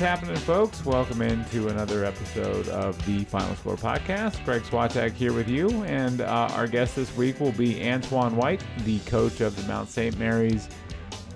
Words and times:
Happening, 0.00 0.36
folks? 0.36 0.82
Welcome 0.86 1.20
into 1.20 1.68
another 1.68 2.06
episode 2.06 2.66
of 2.68 2.96
the 3.04 3.24
Final 3.24 3.54
Score 3.56 3.76
podcast. 3.76 4.42
Greg 4.46 4.62
Swatek 4.62 5.12
here 5.12 5.34
with 5.34 5.46
you, 5.46 5.68
and 5.82 6.22
uh, 6.22 6.48
our 6.52 6.66
guest 6.66 6.96
this 6.96 7.14
week 7.18 7.38
will 7.38 7.52
be 7.52 7.86
Antoine 7.86 8.34
White, 8.34 8.64
the 8.86 8.98
coach 9.00 9.42
of 9.42 9.54
the 9.56 9.62
Mount 9.70 9.90
St. 9.90 10.18
Mary's 10.18 10.70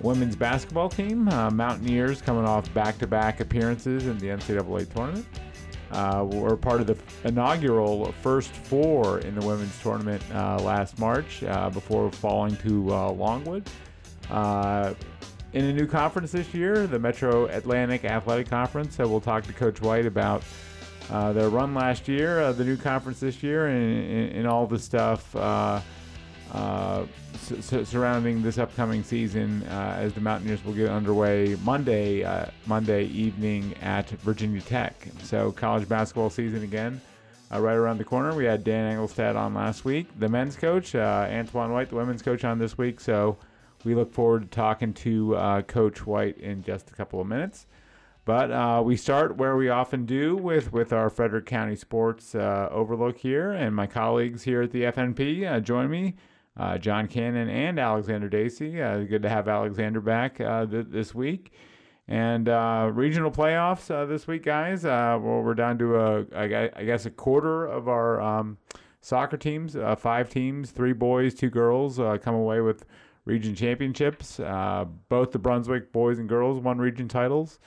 women's 0.01 0.35
basketball 0.35 0.89
team. 0.89 1.29
Uh, 1.29 1.51
Mountaineers 1.51 2.23
coming 2.23 2.43
off 2.43 2.73
back-to-back 2.73 3.39
appearances 3.39 4.07
in 4.07 4.17
the 4.17 4.29
NCAA 4.29 4.91
tournament. 4.91 5.27
Uh, 5.91 6.25
we're 6.27 6.57
part 6.57 6.81
of 6.81 6.87
the 6.87 6.97
inaugural 7.23 8.11
first 8.23 8.49
four 8.49 9.19
in 9.19 9.35
the 9.35 9.45
women's 9.45 9.79
tournament 9.79 10.23
uh, 10.33 10.57
last 10.57 10.97
March 10.97 11.43
uh, 11.43 11.69
before 11.69 12.11
falling 12.11 12.57
to 12.57 12.91
uh, 12.91 13.11
Longwood. 13.11 13.69
Uh, 15.55 15.59
in 15.59 15.65
a 15.65 15.73
new 15.73 15.87
conference 15.87 16.31
this 16.31 16.53
year, 16.53 16.87
the 16.87 16.99
Metro 16.99 17.45
Atlantic 17.45 18.05
Athletic 18.05 18.49
Conference. 18.49 18.95
So 18.95 19.07
we'll 19.07 19.21
talk 19.21 19.43
to 19.45 19.53
Coach 19.53 19.81
White 19.81 20.05
about 20.05 20.43
uh, 21.09 21.33
their 21.33 21.49
run 21.49 21.73
last 21.73 22.07
year, 22.07 22.41
uh, 22.41 22.51
the 22.51 22.63
new 22.63 22.77
conference 22.77 23.19
this 23.19 23.43
year, 23.43 23.67
and, 23.67 24.11
and, 24.11 24.31
and 24.37 24.47
all 24.47 24.65
the 24.67 24.79
stuff 24.79 25.35
uh, 25.35 25.79
uh, 26.51 27.05
su- 27.37 27.85
surrounding 27.85 28.41
this 28.41 28.57
upcoming 28.57 29.03
season 29.03 29.63
uh, 29.63 29.97
as 29.99 30.13
the 30.13 30.21
Mountaineers 30.21 30.63
will 30.65 30.73
get 30.73 30.89
underway 30.89 31.55
Monday, 31.63 32.23
uh, 32.23 32.45
Monday 32.65 33.05
evening 33.05 33.75
at 33.81 34.09
Virginia 34.09 34.61
Tech. 34.61 35.07
So 35.23 35.51
college 35.51 35.87
basketball 35.87 36.29
season 36.29 36.63
again. 36.63 37.01
Uh, 37.53 37.61
right 37.61 37.75
around 37.75 37.99
the 37.99 38.03
corner. 38.03 38.33
We 38.33 38.45
had 38.45 38.63
Dan 38.63 38.97
Engelstad 38.97 39.35
on 39.35 39.53
last 39.53 39.85
week, 39.85 40.07
the 40.17 40.27
men's 40.27 40.55
coach, 40.55 40.95
uh, 40.95 41.27
Antoine 41.29 41.71
White, 41.71 41.89
the 41.89 41.95
women's 41.95 42.23
coach, 42.23 42.43
on 42.43 42.57
this 42.57 42.75
week. 42.75 42.99
So 42.99 43.37
we 43.85 43.95
look 43.95 44.11
forward 44.11 44.41
to 44.41 44.47
talking 44.47 44.93
to 44.93 45.35
uh, 45.35 45.61
Coach 45.61 46.05
White 46.05 46.37
in 46.39 46.63
just 46.63 46.89
a 46.89 46.93
couple 46.93 47.21
of 47.21 47.27
minutes. 47.27 47.67
But 48.25 48.51
uh, 48.51 48.81
we 48.83 48.97
start 48.97 49.37
where 49.37 49.55
we 49.55 49.69
often 49.69 50.07
do 50.07 50.35
with, 50.35 50.73
with 50.73 50.91
our 50.91 51.11
Frederick 51.11 51.45
County 51.45 51.75
Sports 51.75 52.33
uh, 52.33 52.67
Overlook 52.71 53.19
here. 53.19 53.51
And 53.51 53.75
my 53.75 53.85
colleagues 53.85 54.41
here 54.41 54.63
at 54.63 54.71
the 54.71 54.81
FNP 54.81 55.49
uh, 55.49 55.59
join 55.59 55.91
me 55.91 56.15
uh, 56.57 56.79
John 56.79 57.07
Cannon 57.07 57.47
and 57.47 57.79
Alexander 57.79 58.27
Dacy. 58.27 58.81
Uh, 58.81 59.03
good 59.03 59.21
to 59.21 59.29
have 59.29 59.47
Alexander 59.47 60.01
back 60.01 60.41
uh, 60.41 60.65
th- 60.65 60.87
this 60.89 61.13
week. 61.13 61.53
And 62.07 62.47
regional 62.95 63.31
playoffs 63.31 63.87
this 64.07 64.27
week, 64.27 64.43
guys. 64.43 64.83
well, 64.83 65.19
we're 65.19 65.55
down 65.55 65.77
to, 65.79 65.95
a, 65.95 66.25
I 66.35 66.83
guess, 66.83 67.07
a 67.07 67.09
quarter 67.09 67.65
of 67.65 67.87
our 67.87 68.21
um, 68.21 68.59
soccer 69.01 69.37
teams, 69.37 69.75
five 69.97 70.29
teams, 70.29 70.69
three 70.69 70.93
boys, 70.93 71.33
two 71.33 71.49
girls, 71.49 71.97
come 71.97 72.35
away 72.35 72.61
with 72.61 72.85
region 73.25 73.55
championships. 73.55 74.39
Uh, 74.39 74.85
both 75.09 75.31
the 75.31 75.39
Brunswick 75.39 75.91
boys 75.91 76.19
and 76.19 76.29
girls 76.29 76.59
won 76.59 76.77
region 76.77 77.07
titles. 77.07 77.59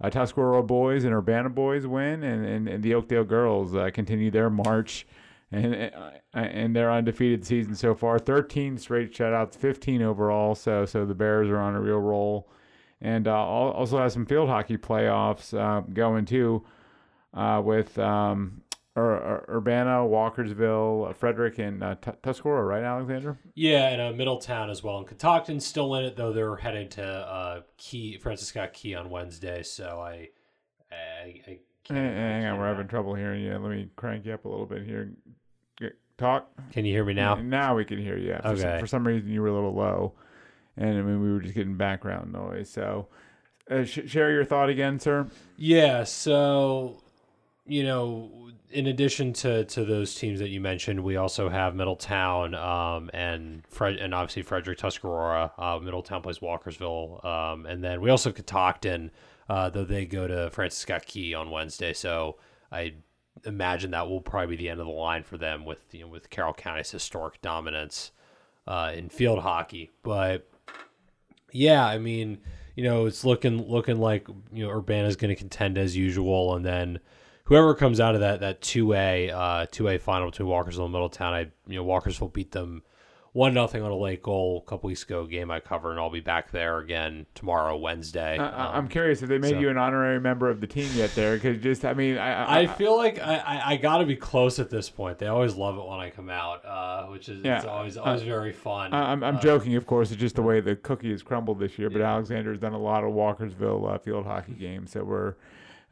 Uh, 0.00 0.10
Tuscarora 0.10 0.62
boys 0.62 1.04
and 1.04 1.14
Urbana 1.14 1.48
boys 1.48 1.86
win, 1.86 2.24
and, 2.24 2.44
and, 2.44 2.68
and 2.68 2.82
the 2.82 2.94
Oakdale 2.94 3.24
girls 3.24 3.74
uh, 3.74 3.90
continue 3.94 4.30
their 4.30 4.50
march 4.50 5.06
and 5.52 5.74
uh, 5.74 6.10
and 6.34 6.74
their 6.74 6.90
undefeated 6.90 7.46
season 7.46 7.76
so 7.76 7.94
far. 7.94 8.18
13 8.18 8.76
straight 8.76 9.12
shutouts, 9.12 9.56
15 9.56 10.02
overall. 10.02 10.56
So 10.56 10.84
so 10.84 11.06
the 11.06 11.14
Bears 11.14 11.48
are 11.48 11.60
on 11.60 11.76
a 11.76 11.80
real 11.80 12.00
roll, 12.00 12.50
and 13.00 13.28
uh, 13.28 13.36
also 13.36 13.98
has 13.98 14.12
some 14.12 14.26
field 14.26 14.48
hockey 14.48 14.76
playoffs 14.76 15.56
uh, 15.56 15.82
going 15.92 16.24
too, 16.24 16.64
with 17.32 17.96
um, 17.98 18.62
or, 18.96 19.44
Urbana, 19.48 20.06
Walkersville, 20.06 21.10
uh, 21.10 21.12
Frederick, 21.12 21.58
and 21.58 21.82
uh, 21.82 21.96
T- 22.00 22.12
Tuscarora, 22.22 22.64
right, 22.64 22.84
Alexander? 22.84 23.38
Yeah, 23.54 23.88
and 23.88 24.00
uh, 24.00 24.12
Middletown 24.12 24.70
as 24.70 24.82
well. 24.82 24.98
And 24.98 25.06
Catoctin's 25.06 25.66
still 25.66 25.94
in 25.96 26.04
it, 26.04 26.16
though 26.16 26.32
they're 26.32 26.56
headed 26.56 26.92
to 26.92 27.04
uh, 27.04 27.60
Key, 27.76 28.18
Francis 28.18 28.48
Scott 28.48 28.72
Key 28.72 28.94
on 28.94 29.10
Wednesday. 29.10 29.62
So 29.64 30.00
I, 30.00 30.28
I, 30.92 31.40
I 31.46 31.58
can't. 31.82 31.98
Hang 31.98 32.46
on, 32.46 32.58
we're 32.58 32.68
having 32.68 32.86
trouble 32.86 33.14
hearing 33.14 33.42
you. 33.42 33.52
Let 33.52 33.70
me 33.70 33.88
crank 33.96 34.26
you 34.26 34.32
up 34.34 34.44
a 34.44 34.48
little 34.48 34.66
bit 34.66 34.84
here. 34.84 35.12
Talk. 36.16 36.48
Can 36.70 36.84
you 36.84 36.92
hear 36.92 37.04
me 37.04 37.12
now? 37.12 37.34
Now 37.34 37.74
we 37.74 37.84
can 37.84 37.98
hear 37.98 38.16
you. 38.16 38.36
For 38.40 38.48
okay. 38.50 38.60
Some, 38.60 38.78
for 38.78 38.86
some 38.86 39.06
reason, 39.06 39.28
you 39.28 39.42
were 39.42 39.48
a 39.48 39.52
little 39.52 39.74
low, 39.74 40.12
and 40.76 40.96
I 40.96 41.02
mean 41.02 41.20
we 41.20 41.32
were 41.32 41.40
just 41.40 41.56
getting 41.56 41.76
background 41.76 42.32
noise. 42.32 42.70
So, 42.70 43.08
uh, 43.68 43.82
sh- 43.82 44.06
share 44.06 44.30
your 44.30 44.44
thought 44.44 44.68
again, 44.68 45.00
sir. 45.00 45.26
Yeah. 45.56 46.04
So, 46.04 47.02
you 47.66 47.82
know 47.82 48.30
in 48.74 48.88
addition 48.88 49.32
to, 49.32 49.64
to 49.64 49.84
those 49.84 50.16
teams 50.16 50.40
that 50.40 50.48
you 50.48 50.60
mentioned, 50.60 51.02
we 51.02 51.16
also 51.16 51.48
have 51.48 51.76
Middletown 51.76 52.56
um, 52.56 53.08
and 53.14 53.64
Fred 53.68 53.96
and 53.98 54.12
obviously 54.12 54.42
Frederick 54.42 54.78
Tuscarora. 54.78 55.52
Uh, 55.56 55.78
Middletown 55.80 56.22
plays 56.22 56.40
Walkersville, 56.40 57.24
um, 57.24 57.66
and 57.66 57.84
then 57.84 58.00
we 58.00 58.10
also 58.10 58.30
have 58.30 58.36
Catoctin, 58.36 59.12
uh, 59.48 59.70
though 59.70 59.84
they 59.84 60.04
go 60.04 60.26
to 60.26 60.50
Francis 60.50 60.80
Scott 60.80 61.06
Key 61.06 61.34
on 61.34 61.50
Wednesday. 61.50 61.92
So 61.92 62.36
I 62.72 62.94
imagine 63.44 63.92
that 63.92 64.08
will 64.08 64.20
probably 64.20 64.56
be 64.56 64.64
the 64.64 64.70
end 64.70 64.80
of 64.80 64.86
the 64.86 64.92
line 64.92 65.22
for 65.22 65.38
them 65.38 65.64
with 65.64 65.78
you 65.92 66.00
know 66.00 66.08
with 66.08 66.28
Carroll 66.30 66.52
County's 66.52 66.90
historic 66.90 67.40
dominance 67.42 68.10
uh, 68.66 68.90
in 68.92 69.08
field 69.08 69.38
hockey. 69.38 69.92
But 70.02 70.50
yeah, 71.52 71.86
I 71.86 71.98
mean, 71.98 72.38
you 72.74 72.82
know, 72.82 73.06
it's 73.06 73.24
looking 73.24 73.70
looking 73.70 73.98
like 73.98 74.26
you 74.52 74.66
know 74.66 74.70
Urbana 74.72 75.06
is 75.06 75.14
going 75.14 75.28
to 75.28 75.36
contend 75.36 75.78
as 75.78 75.96
usual, 75.96 76.56
and 76.56 76.66
then 76.66 76.98
whoever 77.44 77.74
comes 77.74 78.00
out 78.00 78.14
of 78.14 78.20
that 78.20 78.40
that 78.40 78.60
two 78.60 78.92
A 78.92 79.30
uh, 79.30 79.66
two 79.70 79.88
A 79.88 79.98
final 79.98 80.30
between 80.30 80.48
Walkersville 80.48 80.84
and 80.84 80.92
Middletown, 80.92 81.34
I 81.34 81.40
you 81.66 81.76
know 81.76 81.84
Walkersville 81.84 82.32
beat 82.32 82.52
them 82.52 82.82
one 83.34 83.52
nothing 83.52 83.82
on 83.82 83.90
a 83.90 83.96
late 83.96 84.22
goal 84.22 84.62
a 84.64 84.70
couple 84.70 84.86
weeks 84.86 85.02
ago. 85.02 85.26
Game 85.26 85.50
I 85.50 85.58
cover, 85.58 85.90
and 85.90 85.98
I'll 85.98 86.08
be 86.08 86.20
back 86.20 86.52
there 86.52 86.78
again 86.78 87.26
tomorrow, 87.34 87.76
Wednesday. 87.76 88.38
Uh, 88.38 88.46
um, 88.46 88.74
I'm 88.74 88.88
curious 88.88 89.22
if 89.22 89.28
they 89.28 89.38
made 89.38 89.54
so. 89.54 89.58
you 89.58 89.70
an 89.70 89.76
honorary 89.76 90.20
member 90.20 90.48
of 90.48 90.60
the 90.60 90.68
team 90.68 90.88
yet. 90.94 91.12
There, 91.16 91.34
because 91.34 91.60
just 91.60 91.84
I 91.84 91.94
mean, 91.94 92.16
I 92.16 92.44
I, 92.44 92.58
I 92.60 92.66
feel 92.68 92.96
like 92.96 93.18
I, 93.18 93.36
I, 93.38 93.72
I 93.72 93.76
got 93.76 93.98
to 93.98 94.06
be 94.06 94.14
close 94.14 94.60
at 94.60 94.70
this 94.70 94.88
point. 94.88 95.18
They 95.18 95.26
always 95.26 95.56
love 95.56 95.76
it 95.76 95.84
when 95.84 95.98
I 95.98 96.10
come 96.10 96.30
out, 96.30 96.64
uh, 96.64 97.06
which 97.06 97.28
is 97.28 97.44
yeah. 97.44 97.56
it's 97.56 97.66
always 97.66 97.96
always 97.96 98.22
uh, 98.22 98.26
very 98.26 98.52
fun. 98.52 98.94
I'm 98.94 99.24
I'm 99.24 99.36
uh, 99.36 99.40
joking, 99.40 99.74
of 99.74 99.84
course. 99.84 100.12
It's 100.12 100.20
just 100.20 100.36
the 100.36 100.42
way 100.42 100.60
the 100.60 100.76
cookie 100.76 101.10
has 101.10 101.22
crumbled 101.22 101.58
this 101.58 101.76
year. 101.76 101.90
But 101.90 101.98
yeah. 101.98 102.16
has 102.16 102.58
done 102.58 102.72
a 102.72 102.78
lot 102.78 103.02
of 103.02 103.12
Walkersville 103.12 103.94
uh, 103.94 103.98
field 103.98 104.26
hockey 104.26 104.52
games, 104.52 104.92
so 104.92 105.02
we're 105.02 105.34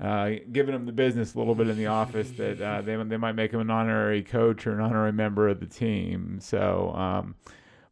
uh, 0.01 0.31
giving 0.51 0.75
him 0.75 0.87
the 0.87 0.93
business 0.93 1.35
a 1.35 1.39
little 1.39 1.55
bit 1.55 1.69
in 1.69 1.77
the 1.77 1.87
office 1.87 2.31
that 2.33 2.61
uh, 2.61 2.83
they 2.83 2.97
they 3.05 3.17
might 3.17 3.33
make 3.33 3.53
him 3.53 3.61
an 3.61 3.71
honorary 3.71 4.23
coach 4.23 4.67
or 4.67 4.73
an 4.73 4.81
honorary 4.81 5.13
member 5.13 5.49
of 5.49 5.61
the 5.61 5.67
team. 5.67 6.39
So, 6.41 6.93
um, 6.95 7.35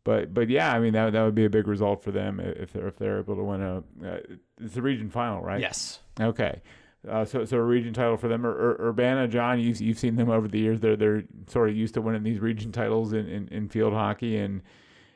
but 0.05 0.33
but 0.35 0.49
yeah, 0.49 0.73
I 0.73 0.79
mean 0.81 0.93
that 0.95 1.13
that 1.13 1.23
would 1.23 1.35
be 1.35 1.45
a 1.45 1.51
big 1.51 1.69
result 1.69 2.03
for 2.03 2.11
them 2.11 2.41
if 2.41 2.73
they're 2.73 2.89
if 2.89 2.97
they're 2.97 3.19
able 3.19 3.37
to 3.37 3.43
win 3.45 3.63
a 3.63 3.79
uh, 4.05 4.19
it's 4.61 4.77
a 4.77 4.83
region 4.83 5.11
final, 5.11 5.41
right? 5.43 5.61
Yes. 5.61 6.01
Okay. 6.21 6.63
Uh, 7.09 7.25
so, 7.25 7.47
so 7.47 7.57
a 7.57 7.63
region 7.63 7.95
title 7.95 8.19
for 8.19 8.29
them. 8.29 8.45
Ur- 8.45 8.51
Ur- 8.79 8.89
Urbana, 8.89 9.27
John, 9.27 9.59
you've, 9.59 9.81
you've 9.81 9.99
seen 9.99 10.17
them 10.17 10.29
over 10.29 10.47
the 10.49 10.59
years. 10.59 10.81
They're 10.81 10.97
they're 10.97 11.23
sort 11.47 11.71
of 11.71 11.77
used 11.77 11.95
to 11.95 12.03
winning 12.03 12.25
these 12.25 12.41
region 12.41 12.73
titles 12.73 13.15
in, 13.15 13.27
in, 13.27 13.49
in 13.49 13.69
field 13.71 13.95
hockey, 13.95 14.37
and 14.37 14.63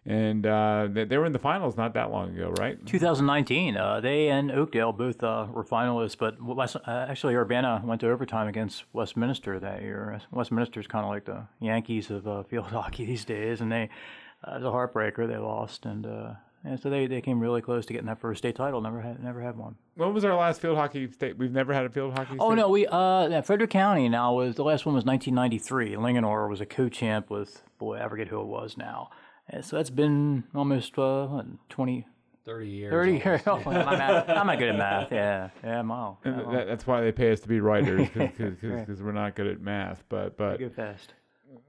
and 0.06 0.46
uh, 0.46 0.88
they, 0.90 1.16
were 1.16 1.24
in 1.24 1.32
the 1.32 1.38
finals 1.38 1.76
not 1.76 1.94
that 1.94 2.10
long 2.10 2.34
ago, 2.34 2.52
right? 2.58 2.84
2019. 2.84 3.76
Uh, 3.76 4.00
they 4.00 4.28
and 4.28 4.50
Oakdale 4.50 4.92
both 4.92 5.22
uh, 5.22 5.46
were 5.50 5.64
finalists, 5.64 6.16
but 6.18 6.40
West, 6.42 6.76
uh, 6.76 7.06
actually 7.08 7.34
Urbana 7.34 7.82
went 7.84 8.02
to 8.02 8.10
overtime 8.10 8.46
against 8.46 8.84
Westminster 8.92 9.58
that 9.58 9.80
year. 9.80 10.20
Westminster 10.30 10.78
is 10.78 10.86
kind 10.86 11.04
of 11.04 11.10
like 11.10 11.24
the 11.24 11.46
Yankees 11.60 12.10
of 12.10 12.28
uh, 12.28 12.42
field 12.42 12.66
hockey 12.70 13.06
these 13.06 13.24
days, 13.24 13.60
and 13.60 13.72
they 13.72 13.88
uh, 14.46 14.56
it 14.56 14.62
was 14.62 14.64
a 14.64 14.66
heartbreaker. 14.66 15.26
They 15.26 15.38
lost, 15.38 15.86
and 15.86 16.06
and 16.66 16.80
so 16.80 16.88
they, 16.88 17.06
they 17.06 17.20
came 17.20 17.40
really 17.40 17.60
close 17.60 17.84
to 17.86 17.92
getting 17.92 18.06
that 18.06 18.20
first 18.20 18.38
state 18.38 18.56
title. 18.56 18.80
Never 18.80 19.00
had 19.00 19.22
never 19.22 19.40
had 19.40 19.56
one. 19.56 19.76
When 19.96 20.12
was 20.12 20.24
our 20.24 20.34
last 20.34 20.60
field 20.60 20.76
hockey 20.76 21.10
state? 21.10 21.38
We've 21.38 21.52
never 21.52 21.72
had 21.72 21.86
a 21.86 21.90
field 21.90 22.12
hockey. 22.12 22.34
State? 22.34 22.40
Oh 22.40 22.54
no, 22.54 22.68
we 22.68 22.86
uh 22.86 23.40
Frederick 23.40 23.70
County 23.70 24.08
now 24.10 24.34
was 24.34 24.56
the 24.56 24.64
last 24.64 24.84
one 24.84 24.94
was 24.94 25.04
1993. 25.04 25.94
Linganore 25.96 26.48
was 26.48 26.60
a 26.60 26.66
co-champ 26.66 27.30
with 27.30 27.62
boy 27.78 27.98
I 27.98 28.08
forget 28.08 28.28
who 28.28 28.40
it 28.40 28.46
was 28.46 28.76
now. 28.76 29.10
And 29.48 29.64
so 29.64 29.76
that's 29.76 29.90
been 29.90 30.44
almost 30.54 30.98
uh, 30.98 31.26
what, 31.26 31.46
20, 31.68 32.06
30 32.44 32.68
years. 32.68 32.90
30 32.90 33.12
years. 33.12 33.40
Oh, 33.46 33.62
I'm, 33.66 33.66
I'm, 33.66 34.46
not 34.46 34.58
good 34.58 34.68
at 34.68 34.76
math. 34.76 35.08
Yeah. 35.12 35.50
Yeah, 35.62 35.78
I'm 35.80 35.90
all. 35.90 36.20
That, 36.24 36.66
that's 36.66 36.86
why 36.86 37.00
they 37.00 37.12
pay 37.12 37.32
us 37.32 37.40
to 37.40 37.48
be 37.48 37.60
writers 37.60 38.08
because 38.14 38.62
right. 38.62 38.88
we're 39.00 39.12
not 39.12 39.34
good 39.34 39.46
at 39.46 39.60
math. 39.60 40.04
But 40.08 40.36
but 40.36 40.58
go 40.58 40.68
fast. 40.68 41.14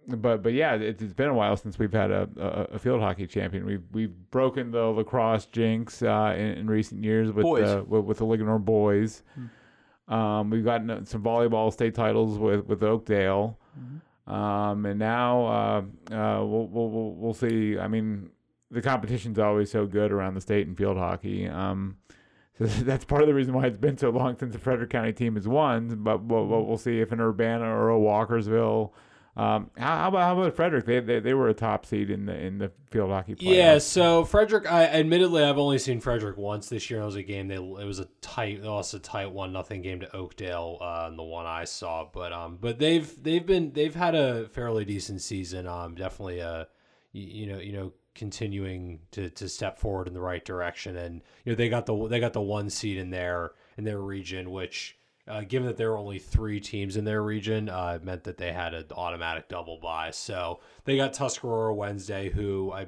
But 0.07 0.43
but 0.43 0.53
yeah, 0.53 0.75
it's, 0.75 1.01
it's 1.01 1.13
been 1.13 1.29
a 1.29 1.33
while 1.33 1.55
since 1.57 1.79
we've 1.79 1.93
had 1.93 2.11
a, 2.11 2.29
a, 2.37 2.75
a, 2.75 2.79
field 2.79 3.01
hockey 3.01 3.27
champion. 3.27 3.65
We've 3.65 3.83
we've 3.91 4.13
broken 4.31 4.71
the 4.71 4.85
lacrosse 4.85 5.45
jinx 5.45 6.01
uh, 6.01 6.33
in, 6.35 6.45
in, 6.45 6.67
recent 6.67 7.03
years 7.03 7.31
with 7.31 7.45
the 7.45 7.83
with, 7.87 8.03
with, 8.05 8.17
the 8.17 8.25
Linganore 8.25 8.63
boys. 8.63 9.23
Hmm. 9.33 10.13
Um, 10.13 10.49
we've 10.49 10.63
gotten 10.63 11.05
some 11.05 11.23
volleyball 11.23 11.71
state 11.71 11.95
titles 11.95 12.37
with 12.37 12.65
with 12.65 12.83
Oakdale. 12.83 13.57
Mm-hmm. 13.79 13.97
Um, 14.27 14.85
and 14.85 14.99
now 14.99 15.45
uh, 15.45 16.13
uh, 16.13 16.45
we'll, 16.45 16.67
we'll, 16.67 17.11
we'll 17.13 17.33
see. 17.33 17.77
I 17.77 17.87
mean, 17.87 18.31
the 18.71 18.81
competition's 18.81 19.39
always 19.39 19.71
so 19.71 19.85
good 19.85 20.11
around 20.11 20.33
the 20.33 20.41
state 20.41 20.67
in 20.67 20.75
field 20.75 20.97
hockey. 20.97 21.47
Um, 21.47 21.97
so 22.57 22.65
that's 22.65 23.05
part 23.05 23.21
of 23.21 23.27
the 23.27 23.33
reason 23.33 23.53
why 23.53 23.65
it's 23.65 23.77
been 23.77 23.97
so 23.97 24.09
long 24.09 24.37
since 24.37 24.53
the 24.53 24.59
Frederick 24.59 24.89
County 24.89 25.13
team 25.13 25.35
has 25.35 25.47
won. 25.47 26.03
But 26.03 26.23
we'll, 26.23 26.45
we'll 26.47 26.77
see 26.77 27.01
if 27.01 27.11
an 27.11 27.19
Urbana 27.19 27.65
or 27.65 27.91
a 27.91 27.99
Walkersville 27.99 28.91
Um, 29.37 29.69
how, 29.77 29.97
how 29.97 30.07
about 30.07 30.21
how 30.21 30.39
about 30.39 30.55
Frederick? 30.55 30.85
They, 30.85 31.01
they 31.01 31.19
they 31.19 31.33
were 31.33 31.49
a 31.49 31.53
top 31.53 31.85
seed 31.85 32.09
in 32.09 32.25
the 32.25 32.33
in 32.33 32.57
the 32.57 32.71
field 32.89 33.09
hockey. 33.09 33.35
Playoffs. 33.35 33.55
Yeah, 33.55 33.77
so 33.79 34.23
Frederick, 34.23 34.71
I 34.71 34.85
admittedly 34.85 35.43
I've 35.43 35.57
only 35.57 35.77
seen 35.77 35.99
Frederick 35.99 36.37
once 36.37 36.69
this 36.69 36.89
year. 36.89 37.01
It 37.01 37.05
was 37.05 37.15
a 37.15 37.23
game 37.23 37.49
they 37.49 37.55
it 37.55 37.85
was 37.85 37.99
a 37.99 38.05
tight, 38.21 38.63
lost 38.63 38.93
a 38.93 38.99
tight 38.99 39.31
one 39.31 39.51
nothing 39.51 39.81
game 39.81 39.99
to 39.99 40.15
Oakdale, 40.15 40.77
uh, 40.79 41.09
the 41.09 41.23
one 41.23 41.45
I 41.45 41.65
saw. 41.65 42.07
But 42.11 42.31
um, 42.31 42.57
but 42.61 42.79
they've 42.79 43.11
they've 43.21 43.45
been 43.45 43.73
they've 43.73 43.95
had 43.95 44.15
a 44.15 44.47
fairly 44.47 44.85
decent 44.85 45.21
season. 45.21 45.67
Um, 45.67 45.95
definitely 45.95 46.39
a 46.39 46.69
you, 47.11 47.23
you 47.23 47.51
know 47.51 47.59
you 47.59 47.73
know 47.73 47.91
continuing 48.13 48.99
to, 49.11 49.29
to 49.31 49.49
step 49.49 49.77
forward 49.77 50.07
in 50.07 50.13
the 50.13 50.21
right 50.21 50.45
direction, 50.45 50.95
and 50.95 51.21
you 51.43 51.51
know 51.51 51.55
they 51.57 51.67
got 51.67 51.85
the 51.85 52.07
they 52.07 52.21
got 52.21 52.31
the 52.31 52.41
one 52.41 52.69
seed 52.69 52.97
in 52.97 53.09
their 53.09 53.51
in 53.77 53.83
their 53.83 53.99
region, 53.99 54.51
which 54.51 54.97
uh, 55.27 55.41
given 55.41 55.67
that 55.67 55.77
there 55.77 55.91
were 55.91 55.97
only 55.97 56.19
three 56.19 56.59
teams 56.59 56.97
in 56.97 57.05
their 57.05 57.23
region, 57.23 57.67
uh, 57.67 57.93
it 57.95 58.03
meant 58.03 58.23
that 58.25 58.37
they 58.37 58.51
had 58.51 58.73
an 58.73 58.85
automatic 58.91 59.47
double 59.47 59.77
bye. 59.77 60.11
So 60.11 60.59
they 60.83 60.97
got 60.97 61.13
Tuscarora 61.13 61.73
Wednesday, 61.73 62.29
who 62.29 62.71
I, 62.71 62.87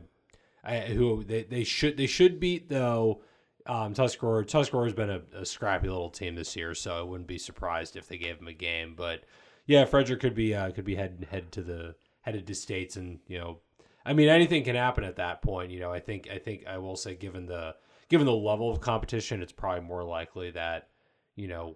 I 0.64 0.80
who 0.82 1.24
they, 1.24 1.44
they 1.44 1.64
should 1.64 1.98
they 1.98 2.08
should 2.08 2.40
beat 2.40 2.70
though. 2.70 3.22
Um, 3.66 3.94
Tuscarora 3.94 4.46
Tuscarora's 4.46 4.94
been 4.94 5.10
a, 5.10 5.22
a 5.34 5.46
scrappy 5.46 5.88
little 5.88 6.12
team 6.12 6.36
this 6.36 6.56
year, 6.56 6.76
so 6.76 6.98
I 6.98 7.02
wouldn't 7.02 7.28
be 7.28 7.40
surprised 7.40 7.96
if 7.96 8.08
they 8.08 8.18
gave 8.18 8.38
them 8.38 8.48
a 8.48 8.54
game. 8.54 8.94
But 8.96 9.24
yeah, 9.66 9.86
Frederick 9.86 10.22
could 10.22 10.36
be 10.36 10.54
uh, 10.54 10.72
could 10.72 10.86
be 10.86 10.96
head 10.96 11.28
head 11.32 11.52
to 11.54 11.64
the 11.64 11.96
headed 12.22 12.46
to 12.48 12.56
states, 12.56 12.98
and 12.98 13.20
you 13.28 13.40
know, 13.40 13.60
I 14.06 14.14
mean 14.14 14.30
anything 14.30 14.64
can 14.64 14.76
happen 14.76 15.04
at 15.04 15.16
that 15.16 15.42
point. 15.42 15.72
You 15.72 15.80
know, 15.80 15.92
I 15.92 16.00
think 16.00 16.30
I 16.32 16.38
think 16.38 16.68
I 16.68 16.78
will 16.78 16.96
say 16.96 17.16
given 17.16 17.48
the 17.48 17.76
given 18.10 18.28
the 18.28 18.34
level 18.34 18.72
of 18.72 18.80
competition, 18.80 19.42
it's 19.42 19.52
probably 19.52 19.82
more 19.82 20.04
likely 20.04 20.52
that 20.52 20.90
you 21.36 21.48
know 21.48 21.76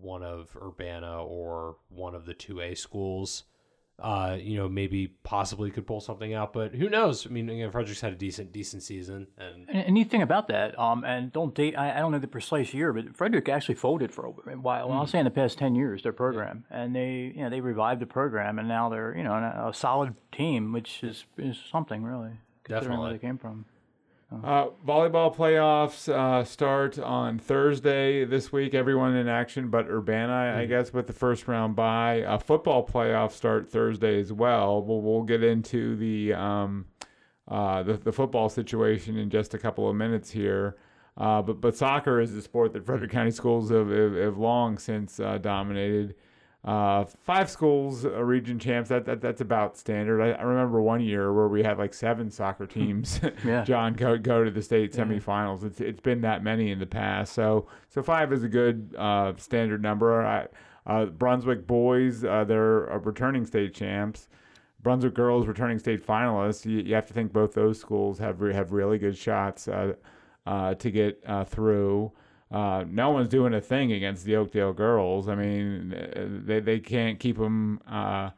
one 0.00 0.22
of 0.22 0.56
Urbana 0.60 1.22
or 1.22 1.76
one 1.88 2.14
of 2.14 2.26
the 2.26 2.34
2A 2.34 2.76
schools, 2.78 3.44
uh, 3.98 4.36
you 4.40 4.56
know, 4.56 4.68
maybe 4.68 5.08
possibly 5.22 5.70
could 5.70 5.86
pull 5.86 6.00
something 6.00 6.34
out. 6.34 6.52
But 6.52 6.74
who 6.74 6.88
knows? 6.88 7.26
I 7.26 7.30
mean, 7.30 7.48
again, 7.48 7.70
Frederick's 7.70 8.00
had 8.00 8.12
a 8.12 8.16
decent, 8.16 8.52
decent 8.52 8.82
season. 8.82 9.28
And, 9.38 9.68
and, 9.68 9.84
and 9.84 9.94
neat 9.94 10.10
thing 10.10 10.22
about 10.22 10.48
that, 10.48 10.78
um, 10.78 11.04
and 11.04 11.32
don't 11.32 11.54
date, 11.54 11.76
I, 11.76 11.96
I, 11.96 12.00
don't 12.00 12.10
know 12.10 12.18
the 12.18 12.26
precise 12.26 12.74
year, 12.74 12.92
but 12.92 13.16
Frederick 13.16 13.48
actually 13.48 13.76
folded 13.76 14.12
for 14.12 14.26
a 14.26 14.30
while. 14.30 14.88
Well, 14.88 14.98
I'll 14.98 15.06
say 15.06 15.18
in 15.18 15.24
the 15.24 15.30
past 15.30 15.58
10 15.58 15.74
years, 15.74 16.02
their 16.02 16.12
program. 16.12 16.64
Yeah. 16.70 16.82
And 16.82 16.96
they, 16.96 17.32
you 17.34 17.42
know, 17.42 17.50
they 17.50 17.60
revived 17.60 18.00
the 18.00 18.06
program, 18.06 18.58
and 18.58 18.66
now 18.66 18.88
they're, 18.88 19.16
you 19.16 19.22
know, 19.22 19.34
a, 19.34 19.68
a 19.68 19.74
solid 19.74 20.14
team, 20.32 20.72
which 20.72 21.04
is, 21.04 21.24
is 21.38 21.58
something 21.70 22.02
really. 22.02 22.32
Definitely. 22.68 22.98
Where 22.98 23.12
they 23.12 23.18
came 23.18 23.38
from. 23.38 23.66
Uh, 24.42 24.68
volleyball 24.86 25.34
playoffs 25.34 26.08
uh, 26.08 26.42
start 26.42 26.98
on 26.98 27.38
Thursday 27.38 28.24
this 28.24 28.50
week. 28.50 28.72
Everyone 28.72 29.14
in 29.14 29.28
action 29.28 29.68
but 29.68 29.86
Urbana, 29.88 30.32
mm-hmm. 30.32 30.60
I 30.60 30.66
guess, 30.66 30.92
with 30.92 31.06
the 31.06 31.12
first 31.12 31.46
round 31.46 31.76
bye. 31.76 32.22
Uh, 32.22 32.38
football 32.38 32.86
playoffs 32.86 33.32
start 33.32 33.68
Thursday 33.68 34.18
as 34.20 34.32
well. 34.32 34.82
We'll, 34.82 35.02
we'll 35.02 35.22
get 35.22 35.44
into 35.44 35.96
the, 35.96 36.32
um, 36.32 36.86
uh, 37.46 37.82
the, 37.82 37.94
the 37.94 38.12
football 38.12 38.48
situation 38.48 39.18
in 39.18 39.28
just 39.28 39.52
a 39.54 39.58
couple 39.58 39.88
of 39.88 39.96
minutes 39.96 40.30
here. 40.30 40.76
Uh, 41.16 41.42
but 41.42 41.60
but 41.60 41.76
soccer 41.76 42.20
is 42.20 42.34
a 42.34 42.40
sport 42.40 42.72
that 42.72 42.86
Frederick 42.86 43.10
County 43.10 43.30
schools 43.30 43.70
have, 43.70 43.90
have, 43.90 44.14
have 44.14 44.38
long 44.38 44.78
since 44.78 45.20
uh, 45.20 45.36
dominated. 45.36 46.14
Uh, 46.64 47.04
five 47.24 47.50
schools, 47.50 48.04
uh, 48.04 48.22
region 48.22 48.56
champs. 48.56 48.88
That, 48.88 49.04
that 49.06 49.20
that's 49.20 49.40
about 49.40 49.76
standard. 49.76 50.20
I, 50.22 50.30
I, 50.30 50.42
remember 50.42 50.80
one 50.80 51.00
year 51.00 51.32
where 51.32 51.48
we 51.48 51.60
had 51.60 51.76
like 51.76 51.92
seven 51.92 52.30
soccer 52.30 52.66
hmm. 52.66 52.80
teams. 52.80 53.20
yeah. 53.44 53.64
John 53.64 53.94
go 53.94 54.16
go 54.16 54.44
to 54.44 54.50
the 54.50 54.62
state 54.62 54.92
semifinals. 54.92 55.64
It's 55.64 55.80
it's 55.80 56.00
been 56.00 56.20
that 56.20 56.44
many 56.44 56.70
in 56.70 56.78
the 56.78 56.86
past. 56.86 57.32
So 57.32 57.66
so 57.88 58.00
five 58.00 58.32
is 58.32 58.44
a 58.44 58.48
good 58.48 58.94
uh, 58.96 59.32
standard 59.38 59.82
number. 59.82 60.24
I, 60.24 60.46
uh, 60.86 61.06
Brunswick 61.06 61.66
boys, 61.66 62.24
uh, 62.24 62.44
they're 62.44 63.00
returning 63.02 63.44
state 63.44 63.74
champs. 63.74 64.28
Brunswick 64.84 65.14
girls, 65.14 65.48
returning 65.48 65.80
state 65.80 66.04
finalists. 66.04 66.64
You, 66.64 66.78
you 66.78 66.94
have 66.94 67.06
to 67.06 67.12
think 67.12 67.32
both 67.32 67.54
those 67.54 67.80
schools 67.80 68.18
have 68.18 68.40
re- 68.40 68.54
have 68.54 68.70
really 68.70 68.98
good 68.98 69.16
shots 69.16 69.66
uh, 69.66 69.94
to 70.74 70.90
get 70.92 71.24
through. 71.48 72.12
Uh, 72.52 72.84
no 72.86 73.10
one's 73.10 73.28
doing 73.28 73.54
a 73.54 73.60
thing 73.60 73.92
against 73.92 74.24
the 74.24 74.36
Oakdale 74.36 74.74
girls. 74.74 75.26
I 75.26 75.34
mean, 75.34 76.42
they, 76.44 76.60
they 76.60 76.80
can't 76.80 77.18
keep 77.18 77.38
them 77.38 77.80
uh, 77.88 78.30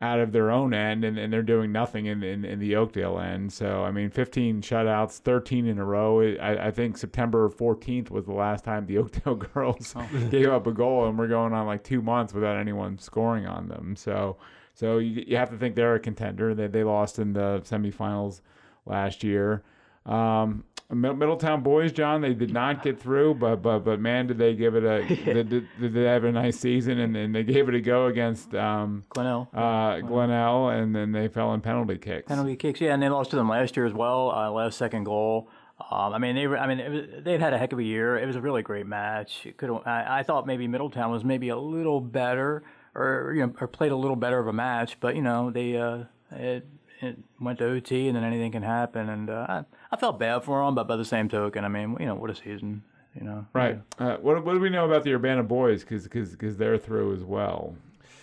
out 0.00 0.18
of 0.18 0.32
their 0.32 0.50
own 0.50 0.74
end, 0.74 1.04
and, 1.04 1.16
and 1.16 1.32
they're 1.32 1.42
doing 1.42 1.70
nothing 1.70 2.06
in, 2.06 2.22
in, 2.24 2.44
in, 2.44 2.58
the 2.58 2.74
Oakdale 2.74 3.18
end. 3.18 3.52
So, 3.52 3.84
I 3.84 3.92
mean, 3.92 4.10
15 4.10 4.60
shutouts, 4.60 5.18
13 5.18 5.66
in 5.66 5.78
a 5.78 5.84
row. 5.84 6.20
I, 6.20 6.66
I 6.66 6.70
think 6.72 6.98
September 6.98 7.48
14th 7.48 8.10
was 8.10 8.26
the 8.26 8.32
last 8.32 8.64
time 8.64 8.86
the 8.86 8.98
Oakdale 8.98 9.36
girls 9.36 9.94
oh. 9.96 10.06
gave 10.30 10.48
up 10.48 10.66
a 10.66 10.72
goal, 10.72 11.06
and 11.06 11.16
we're 11.16 11.28
going 11.28 11.52
on 11.52 11.66
like 11.66 11.84
two 11.84 12.02
months 12.02 12.34
without 12.34 12.56
anyone 12.56 12.98
scoring 12.98 13.46
on 13.46 13.68
them. 13.68 13.94
So, 13.96 14.36
so 14.74 14.98
you, 14.98 15.24
you 15.28 15.36
have 15.36 15.50
to 15.50 15.56
think 15.56 15.76
they're 15.76 15.94
a 15.94 16.00
contender. 16.00 16.54
They, 16.54 16.66
they 16.66 16.82
lost 16.82 17.20
in 17.20 17.32
the 17.32 17.62
semifinals 17.64 18.40
last 18.84 19.22
year. 19.22 19.62
Um, 20.06 20.64
Middletown 20.90 21.62
boys, 21.62 21.92
John, 21.92 22.20
they 22.20 22.34
did 22.34 22.52
not 22.52 22.82
get 22.82 23.00
through, 23.00 23.34
but 23.34 23.56
but 23.56 23.80
but 23.80 24.00
man, 24.00 24.26
did 24.26 24.38
they 24.38 24.54
give 24.54 24.74
it 24.74 24.84
a 24.84 25.06
did, 25.24 25.48
did, 25.48 25.66
did, 25.80 25.94
they 25.94 26.04
have 26.04 26.24
a 26.24 26.32
nice 26.32 26.58
season 26.58 27.00
and, 27.00 27.16
and 27.16 27.34
they 27.34 27.42
gave 27.42 27.68
it 27.68 27.74
a 27.74 27.80
go 27.80 28.06
against 28.06 28.54
um, 28.54 29.04
Glenelg, 29.08 29.48
uh, 29.54 30.00
Glenelg, 30.00 30.74
and 30.74 30.94
then 30.94 31.12
they 31.12 31.28
fell 31.28 31.54
in 31.54 31.62
penalty 31.62 31.96
kicks. 31.96 32.28
Penalty 32.28 32.56
kicks, 32.56 32.80
yeah, 32.80 32.92
and 32.92 33.02
they 33.02 33.08
lost 33.08 33.30
to 33.30 33.36
them 33.36 33.48
last 33.48 33.76
year 33.76 33.86
as 33.86 33.94
well. 33.94 34.30
Uh, 34.30 34.50
last 34.50 34.76
second 34.76 35.04
goal. 35.04 35.48
Um, 35.90 36.12
I 36.12 36.18
mean, 36.18 36.36
they 36.36 36.46
were. 36.46 36.58
I 36.58 36.72
mean, 36.72 36.92
was, 36.92 37.24
they've 37.24 37.40
had 37.40 37.52
a 37.54 37.58
heck 37.58 37.72
of 37.72 37.78
a 37.78 37.82
year. 37.82 38.16
It 38.18 38.26
was 38.26 38.36
a 38.36 38.40
really 38.40 38.62
great 38.62 38.86
match. 38.86 39.48
Could 39.56 39.70
I, 39.86 40.20
I 40.20 40.22
thought 40.22 40.46
maybe 40.46 40.68
Middletown 40.68 41.10
was 41.10 41.24
maybe 41.24 41.48
a 41.48 41.56
little 41.56 42.00
better, 42.00 42.62
or 42.94 43.32
you 43.34 43.46
know, 43.46 43.54
or 43.60 43.66
played 43.66 43.90
a 43.90 43.96
little 43.96 44.16
better 44.16 44.38
of 44.38 44.46
a 44.46 44.52
match, 44.52 44.98
but 45.00 45.16
you 45.16 45.22
know, 45.22 45.50
they 45.50 45.76
uh, 45.76 46.04
it, 46.30 46.66
it 47.04 47.18
went 47.40 47.58
to 47.58 47.66
OT, 47.66 48.08
and 48.08 48.16
then 48.16 48.24
anything 48.24 48.52
can 48.52 48.62
happen. 48.62 49.08
And 49.08 49.30
uh, 49.30 49.46
I, 49.48 49.64
I 49.92 49.96
felt 49.96 50.18
bad 50.18 50.44
for 50.44 50.64
them, 50.64 50.74
but 50.74 50.88
by 50.88 50.96
the 50.96 51.04
same 51.04 51.28
token, 51.28 51.64
I 51.64 51.68
mean, 51.68 51.96
you 52.00 52.06
know, 52.06 52.14
what 52.14 52.30
a 52.30 52.34
season. 52.34 52.82
You 53.14 53.24
know, 53.24 53.46
right? 53.52 53.80
Uh, 53.98 54.16
what 54.16 54.44
what 54.44 54.54
do 54.54 54.60
we 54.60 54.70
know 54.70 54.84
about 54.84 55.04
the 55.04 55.12
Urbana 55.12 55.44
boys? 55.44 55.82
Because 55.82 56.02
because 56.02 56.30
because 56.30 56.56
they're 56.56 56.78
through 56.78 57.14
as 57.14 57.22
well. 57.22 57.76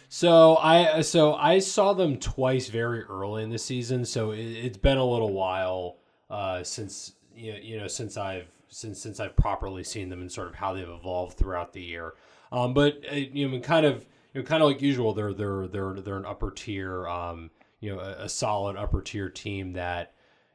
So 0.09 0.57
I 0.57 0.99
so 1.01 1.35
I 1.35 1.59
saw 1.59 1.93
them 1.93 2.17
twice 2.17 2.67
very 2.67 3.03
early 3.03 3.43
in 3.43 3.49
the 3.49 3.57
season. 3.57 4.03
So 4.03 4.31
it, 4.31 4.63
has 4.63 4.77
been 4.77 4.97
a 4.97 5.05
little 5.05 5.31
while 5.31 5.99
uh, 6.29 6.63
since 6.63 7.13
you 7.33 7.53
know, 7.53 7.59
you 7.59 7.79
know 7.79 7.87
since 7.87 8.17
I've 8.17 8.47
since 8.67 8.99
since 8.99 9.21
I've 9.21 9.37
properly 9.37 9.85
seen 9.85 10.09
them 10.09 10.19
and 10.19 10.29
sort 10.29 10.49
of 10.49 10.55
how 10.55 10.73
they've 10.73 10.89
evolved 10.89 11.37
throughout 11.37 11.71
the 11.71 11.81
year. 11.81 12.15
Um, 12.51 12.73
but 12.73 12.99
uh, 13.09 13.15
you 13.15 13.47
know, 13.47 13.59
kind 13.61 13.85
of 13.85 14.05
you 14.33 14.41
know, 14.41 14.45
kind 14.45 14.61
of 14.61 14.67
like 14.67 14.81
usual, 14.81 15.13
they're 15.13 15.33
they're 15.33 15.67
they're 15.67 15.93
they're 15.93 16.17
an 16.17 16.25
upper 16.25 16.51
tier. 16.51 17.07
Um, 17.07 17.49
you 17.81 17.93
know 17.93 17.99
a, 17.99 18.23
a 18.23 18.29
solid 18.29 18.77
upper 18.77 19.01
tier 19.01 19.29
team 19.29 19.73
that 19.73 20.13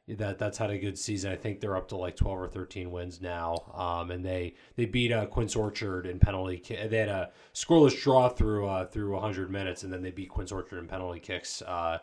that 0.09 0.39
that's 0.39 0.57
had 0.57 0.71
a 0.71 0.79
good 0.79 0.97
season. 0.97 1.33
I 1.33 1.37
think 1.37 1.61
they're 1.61 1.77
up 1.77 1.89
to 1.89 1.97
like 1.97 2.17
twelve 2.17 2.39
or 2.39 2.49
thirteen 2.49 2.93
wins 2.93 3.21
now, 3.21 3.57
um, 3.75 4.13
and 4.13 4.25
they 4.25 4.55
they 4.77 4.87
beat 4.87 5.13
uh, 5.13 5.27
Quince 5.27 5.57
Orchard 5.57 6.07
in 6.07 6.21
penalty. 6.21 6.63
They 6.69 6.97
had 6.97 7.09
a 7.09 7.31
scoreless 7.53 8.01
draw 8.01 8.29
through 8.29 8.69
uh, 8.69 8.87
through 8.87 9.19
hundred 9.19 9.51
minutes, 9.51 9.83
and 9.83 9.93
then 9.93 10.03
they 10.03 10.13
beat 10.13 10.31
Quince 10.31 10.53
Orchard 10.53 10.79
in 10.79 10.87
penalty 10.87 11.19
kicks 11.19 11.61
uh, 11.63 11.99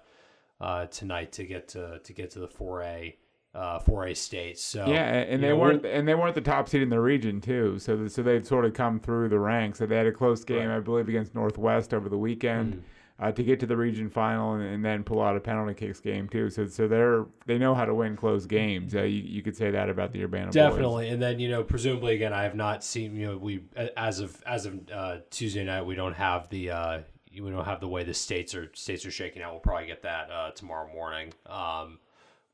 uh, 0.59 0.85
tonight 0.87 1.31
to 1.33 1.45
get 1.45 1.69
to 1.69 1.99
to 2.03 2.13
get 2.13 2.29
to 2.31 2.39
the 2.39 2.47
four 2.47 2.83
A. 2.83 3.17
Uh, 3.55 3.77
4A 3.77 4.17
state, 4.17 4.57
So 4.57 4.87
yeah, 4.87 5.03
and 5.03 5.43
they 5.43 5.49
know, 5.49 5.57
weren't 5.57 5.85
and 5.85 6.07
they 6.07 6.15
weren't 6.15 6.33
the 6.33 6.41
top 6.41 6.67
seed 6.67 6.81
in 6.81 6.89
the 6.89 6.99
region 6.99 7.39
too. 7.39 7.77
So 7.77 8.07
so 8.07 8.23
they've 8.23 8.43
sort 8.43 8.65
of 8.65 8.73
come 8.73 8.99
through 8.99 9.29
the 9.29 9.37
ranks. 9.37 9.77
So 9.77 9.85
they 9.85 9.95
had 9.95 10.07
a 10.07 10.11
close 10.11 10.43
game, 10.43 10.69
right. 10.69 10.77
I 10.77 10.79
believe, 10.79 11.07
against 11.07 11.35
Northwest 11.35 11.93
over 11.93 12.09
the 12.09 12.17
weekend. 12.17 12.73
Mm-hmm 12.73 12.92
uh, 13.19 13.31
to 13.31 13.43
get 13.43 13.59
to 13.59 13.65
the 13.65 13.77
region 13.77 14.09
final 14.09 14.53
and, 14.53 14.63
and, 14.63 14.83
then 14.83 15.03
pull 15.03 15.21
out 15.21 15.37
a 15.37 15.39
penalty 15.39 15.73
kicks 15.73 15.99
game 15.99 16.27
too. 16.27 16.49
So 16.49 16.65
so 16.65 16.87
they're 16.87 17.25
they 17.45 17.57
know 17.57 17.75
how 17.75 17.85
to 17.85 17.93
win 17.93 18.15
close 18.15 18.45
games. 18.45 18.95
Uh, 18.95 19.03
you, 19.03 19.21
you 19.21 19.41
could 19.41 19.55
say 19.55 19.71
that 19.71 19.89
about 19.89 20.11
the 20.11 20.23
Urbana 20.23 20.51
definitely. 20.51 21.05
Boys. 21.05 21.13
And 21.13 21.21
then 21.21 21.39
you 21.39 21.49
know 21.49 21.63
presumably 21.63 22.15
again 22.15 22.33
I 22.33 22.43
have 22.43 22.55
not 22.55 22.83
seen 22.83 23.15
you 23.15 23.27
know 23.27 23.37
we 23.37 23.63
as 23.95 24.19
of 24.19 24.41
as 24.45 24.65
of 24.65 24.79
uh, 24.91 25.17
Tuesday 25.29 25.63
night 25.63 25.83
we 25.83 25.95
don't 25.95 26.15
have 26.15 26.49
the 26.49 26.71
uh, 26.71 26.99
we 27.31 27.49
don't 27.49 27.65
have 27.65 27.79
the 27.79 27.87
way 27.87 28.03
the 28.03 28.13
states 28.13 28.55
are 28.55 28.69
states 28.73 29.05
are 29.05 29.11
shaking 29.11 29.41
out. 29.41 29.51
We'll 29.51 29.61
probably 29.61 29.87
get 29.87 30.01
that 30.03 30.31
uh, 30.31 30.51
tomorrow 30.51 30.91
morning. 30.91 31.33
Um, 31.45 31.99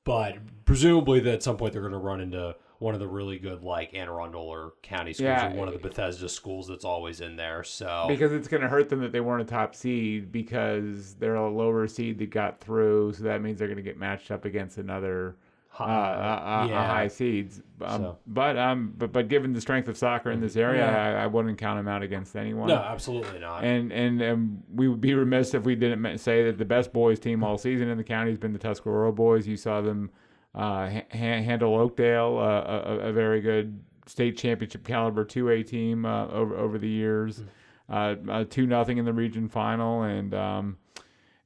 but 0.03 0.37
presumably 0.65 1.19
that 1.21 1.35
at 1.35 1.43
some 1.43 1.57
point 1.57 1.73
they're 1.73 1.81
going 1.81 1.93
to 1.93 1.99
run 1.99 2.21
into 2.21 2.55
one 2.79 2.93
of 2.93 3.01
the 3.01 3.07
really 3.07 3.37
good 3.37 3.61
like 3.61 3.93
Anne 3.93 4.07
Arundel 4.07 4.41
or 4.41 4.73
county 4.81 5.13
schools 5.13 5.27
yeah. 5.27 5.51
or 5.51 5.55
one 5.55 5.67
of 5.67 5.73
the 5.73 5.79
Bethesda 5.79 6.29
schools 6.29 6.67
that's 6.67 6.85
always 6.85 7.19
in 7.19 7.35
there. 7.35 7.63
So 7.63 8.05
because 8.07 8.31
it's 8.31 8.47
going 8.47 8.61
to 8.61 8.69
hurt 8.69 8.89
them 8.89 9.01
that 9.01 9.11
they 9.11 9.19
weren't 9.19 9.41
a 9.41 9.45
top 9.45 9.75
seed 9.75 10.31
because 10.31 11.15
they're 11.15 11.35
a 11.35 11.49
lower 11.49 11.87
seed 11.87 12.17
that 12.19 12.29
got 12.29 12.61
through, 12.61 13.13
so 13.13 13.23
that 13.25 13.41
means 13.41 13.59
they're 13.59 13.67
going 13.67 13.77
to 13.77 13.83
get 13.83 13.97
matched 13.97 14.31
up 14.31 14.45
against 14.45 14.77
another. 14.77 15.35
Uh, 15.79 15.83
uh, 15.83 15.85
uh, 15.85 16.67
yeah. 16.67 16.87
high 16.87 17.07
seeds, 17.07 17.61
um, 17.81 18.01
so. 18.01 18.17
but 18.27 18.57
um, 18.57 18.93
but 18.97 19.13
but 19.13 19.29
given 19.29 19.53
the 19.53 19.61
strength 19.61 19.87
of 19.87 19.95
soccer 19.95 20.29
in 20.29 20.41
this 20.41 20.57
area, 20.57 20.85
yeah. 20.85 21.19
I, 21.19 21.23
I, 21.23 21.27
wouldn't 21.27 21.57
count 21.57 21.79
them 21.79 21.87
out 21.87 22.03
against 22.03 22.35
anyone. 22.35 22.67
No, 22.67 22.75
absolutely 22.75 23.39
not. 23.39 23.63
And 23.63 23.93
and 23.93 24.21
um, 24.21 24.63
we 24.73 24.89
would 24.89 24.99
be 24.99 25.13
remiss 25.13 25.53
if 25.53 25.63
we 25.63 25.75
didn't 25.75 26.17
say 26.17 26.43
that 26.45 26.57
the 26.57 26.65
best 26.65 26.91
boys 26.91 27.17
team 27.17 27.45
all 27.45 27.57
season 27.57 27.87
in 27.87 27.97
the 27.97 28.03
county 28.03 28.31
has 28.31 28.37
been 28.37 28.51
the 28.51 28.59
Tuscarora 28.59 29.13
boys. 29.13 29.47
You 29.47 29.55
saw 29.55 29.79
them 29.79 30.09
uh, 30.11 30.28
ha- 30.55 31.05
handle 31.11 31.75
Oakdale, 31.75 32.37
uh, 32.37 33.03
a, 33.03 33.09
a, 33.09 33.13
very 33.13 33.41
good 33.41 33.79
state 34.07 34.37
championship 34.37 34.85
caliber 34.85 35.23
2A 35.23 35.67
team 35.67 36.05
uh, 36.05 36.27
over 36.27 36.55
over 36.57 36.77
the 36.77 36.89
years. 36.89 37.43
Uh, 37.87 38.43
two 38.49 38.67
nothing 38.67 38.97
in 38.97 39.05
the 39.05 39.13
region 39.13 39.49
final, 39.49 40.03
and 40.03 40.33
um, 40.33 40.77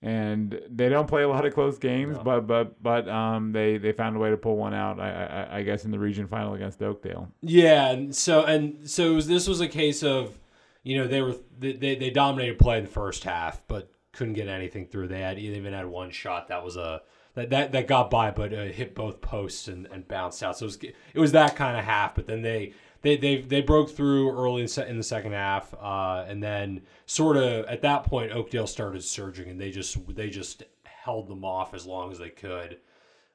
and 0.02 0.60
they 0.70 0.90
don't 0.90 1.08
play 1.08 1.24
a 1.24 1.28
lot 1.30 1.46
of 1.46 1.54
close 1.54 1.78
games, 1.78 2.18
No. 2.18 2.24
but 2.24 2.42
but 2.42 2.84
but 2.84 3.08
um, 3.08 3.54
they 3.54 3.78
they 3.78 3.94
found 3.94 4.18
a 4.18 4.20
way 4.20 4.30
to 4.30 4.38
pull 4.38 4.58
one 4.58 4.74
out. 4.74 5.00
I, 5.00 5.10
I, 5.10 5.58
I 5.60 5.64
guess 5.64 5.86
in 5.86 5.92
the 5.92 6.00
region 6.00 6.28
final 6.28 6.54
against 6.54 6.82
Oakdale. 6.84 7.30
Yeah, 7.42 7.92
and 7.92 8.14
so 8.14 8.44
and 8.44 8.90
so 8.90 9.14
was, 9.14 9.28
this 9.28 9.48
was 9.48 9.62
a 9.62 9.68
case 9.70 10.04
of, 10.04 10.38
you 10.84 10.98
know, 10.98 11.08
they 11.08 11.22
were 11.22 11.36
they, 11.58 11.74
they 11.74 11.96
they 11.96 12.10
dominated 12.10 12.60
play 12.60 12.78
in 12.80 12.84
the 12.84 12.90
first 12.90 13.24
half, 13.24 13.64
but 13.70 13.90
couldn't 14.12 14.34
get 14.34 14.50
anything 14.50 14.86
through. 14.88 15.08
They 15.08 15.22
had 15.22 15.38
they 15.38 15.42
even 15.42 15.72
had 15.72 15.86
one 15.86 16.12
shot 16.12 16.50
that 16.50 16.62
was 16.64 16.76
a 16.76 17.02
that 17.36 17.50
that, 17.50 17.72
that 17.72 17.88
got 17.88 18.10
by, 18.10 18.32
but 18.32 18.54
uh, 18.54 18.66
hit 18.66 18.96
both 18.96 19.22
posts 19.22 19.68
and, 19.68 19.88
and 19.92 20.08
bounced 20.08 20.44
out. 20.44 20.58
So 20.58 20.66
it 20.66 20.68
was 20.68 20.78
it 21.14 21.20
was 21.20 21.32
that 21.32 21.56
kind 21.56 21.78
of 21.78 21.84
half. 21.84 22.16
But 22.16 22.28
then 22.28 22.42
they 22.42 22.74
they 23.02 23.18
they, 23.18 23.42
they 23.42 23.62
broke 23.62 23.90
through 23.90 24.32
early 24.32 24.62
in, 24.62 24.68
se- 24.68 24.90
in 24.90 24.98
the 24.98 25.04
second 25.04 25.34
half, 25.34 25.74
uh, 25.76 26.26
and 26.28 26.42
then 26.42 26.82
sort 27.06 27.38
of 27.38 27.66
at 27.66 27.82
that 27.82 28.04
point 28.04 28.32
Oakdale 28.32 28.68
started 28.68 29.04
surging, 29.04 29.50
and 29.50 29.60
they 29.60 29.72
just 29.72 29.98
they 30.16 30.30
just 30.30 30.64
held 30.84 31.28
them 31.28 31.44
off 31.44 31.74
as 31.74 31.86
long 31.86 32.12
as 32.12 32.18
they 32.18 32.30
could 32.30 32.78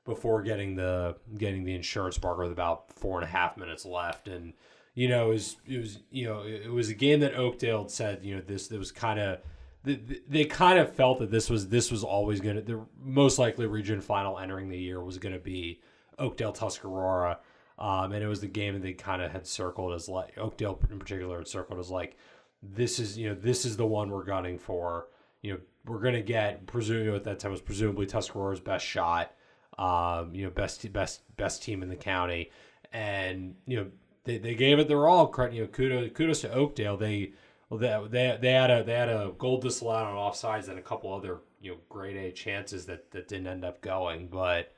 before 0.08 0.42
getting 0.42 0.74
the 0.74 1.14
getting 1.36 1.64
the 1.64 1.74
insurance 1.74 2.20
marker 2.22 2.42
with 2.42 2.52
about 2.52 2.90
four 2.94 3.18
and 3.18 3.24
a 3.24 3.30
half 3.30 3.58
minutes 3.58 3.84
left 3.84 4.26
and 4.26 4.54
you 4.94 5.06
know 5.06 5.26
it 5.26 5.34
was 5.34 5.56
it 5.66 5.78
was 5.78 5.98
you 6.10 6.24
know 6.24 6.40
it 6.40 6.72
was 6.72 6.88
a 6.88 6.94
game 6.94 7.20
that 7.20 7.34
Oakdale 7.34 7.88
said 7.88 8.24
you 8.24 8.34
know 8.34 8.40
this 8.40 8.70
it 8.70 8.78
was 8.78 8.90
kind 8.90 9.20
of 9.20 9.38
they, 9.84 10.00
they 10.28 10.44
kind 10.44 10.78
of 10.78 10.94
felt 10.94 11.18
that 11.20 11.30
this 11.30 11.48
was 11.48 11.68
this 11.68 11.90
was 11.90 12.04
always 12.04 12.40
going 12.40 12.56
to 12.56 12.62
the 12.62 12.84
most 13.00 13.38
likely 13.38 13.66
region 13.66 14.00
final 14.00 14.38
entering 14.38 14.68
the 14.68 14.78
year 14.78 15.02
was 15.02 15.18
going 15.18 15.34
to 15.34 15.40
be 15.40 15.80
Oakdale 16.18 16.52
Tuscarora 16.52 17.38
um, 17.78 18.12
and 18.12 18.22
it 18.22 18.26
was 18.26 18.40
the 18.40 18.48
game 18.48 18.74
that 18.74 18.82
they 18.82 18.92
kind 18.92 19.22
of 19.22 19.30
had 19.30 19.46
circled 19.46 19.94
as 19.94 20.08
like 20.08 20.36
Oakdale 20.36 20.78
in 20.90 20.98
particular 20.98 21.38
had 21.38 21.48
circled 21.48 21.78
as 21.78 21.90
like 21.90 22.16
this 22.62 22.98
is 22.98 23.16
you 23.16 23.28
know 23.28 23.34
this 23.34 23.64
is 23.64 23.76
the 23.76 23.86
one 23.86 24.10
we're 24.10 24.24
gunning 24.24 24.58
for 24.58 25.08
you 25.42 25.52
know 25.52 25.60
we're 25.86 26.00
going 26.00 26.14
to 26.14 26.22
get 26.22 26.66
presumably 26.66 27.14
at 27.14 27.24
that 27.24 27.38
time 27.38 27.52
was 27.52 27.60
presumably 27.60 28.06
Tuscarora's 28.06 28.60
best 28.60 28.84
shot 28.84 29.32
um, 29.78 30.34
you 30.34 30.44
know, 30.44 30.50
best 30.50 30.92
best 30.92 31.22
best 31.36 31.62
team 31.62 31.82
in 31.82 31.88
the 31.88 31.96
county, 31.96 32.50
and 32.92 33.54
you 33.66 33.76
know 33.76 33.86
they, 34.24 34.38
they 34.38 34.54
gave 34.54 34.78
it 34.78 34.88
their 34.88 35.06
all. 35.06 35.32
You 35.52 35.62
know, 35.62 35.66
kudos 35.68 36.10
kudos 36.12 36.40
to 36.40 36.52
Oakdale. 36.52 36.96
They 36.96 37.32
well, 37.70 37.78
they, 37.78 38.08
they 38.10 38.38
they 38.40 38.52
had 38.52 38.70
a 38.70 38.84
they 38.84 38.94
had 38.94 39.08
a 39.08 39.32
goal 39.36 39.60
disallowed 39.60 40.06
on 40.06 40.14
offsides 40.14 40.68
and 40.68 40.78
a 40.78 40.82
couple 40.82 41.12
other 41.12 41.40
you 41.60 41.72
know 41.72 41.78
grade 41.88 42.16
A 42.16 42.32
chances 42.32 42.86
that 42.86 43.10
that 43.10 43.28
didn't 43.28 43.46
end 43.46 43.64
up 43.64 43.80
going, 43.80 44.28
but 44.28 44.74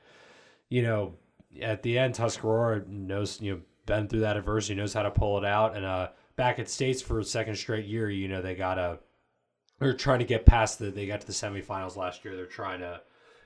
you 0.68 0.82
know 0.82 1.14
at 1.60 1.82
the 1.82 1.98
end 1.98 2.14
Tuscarora 2.14 2.86
knows 2.86 3.40
you 3.40 3.54
know 3.54 3.60
been 3.86 4.08
through 4.08 4.20
that 4.20 4.36
adversity, 4.36 4.74
knows 4.74 4.94
how 4.94 5.02
to 5.02 5.10
pull 5.10 5.38
it 5.38 5.44
out, 5.44 5.76
and 5.76 5.84
uh 5.84 6.08
back 6.36 6.58
at 6.58 6.70
states 6.70 7.02
for 7.02 7.18
a 7.18 7.24
second 7.24 7.56
straight 7.56 7.86
year, 7.86 8.08
you 8.10 8.28
know 8.28 8.42
they 8.42 8.54
got 8.54 8.78
a 8.78 8.98
they're 9.78 9.94
trying 9.94 10.18
to 10.18 10.24
get 10.24 10.46
past 10.46 10.78
the 10.78 10.90
they 10.90 11.06
got 11.06 11.20
to 11.22 11.26
the 11.26 11.32
semifinals 11.32 11.96
last 11.96 12.24
year. 12.24 12.36
They're 12.36 12.46
trying 12.46 12.80
to 12.80 13.00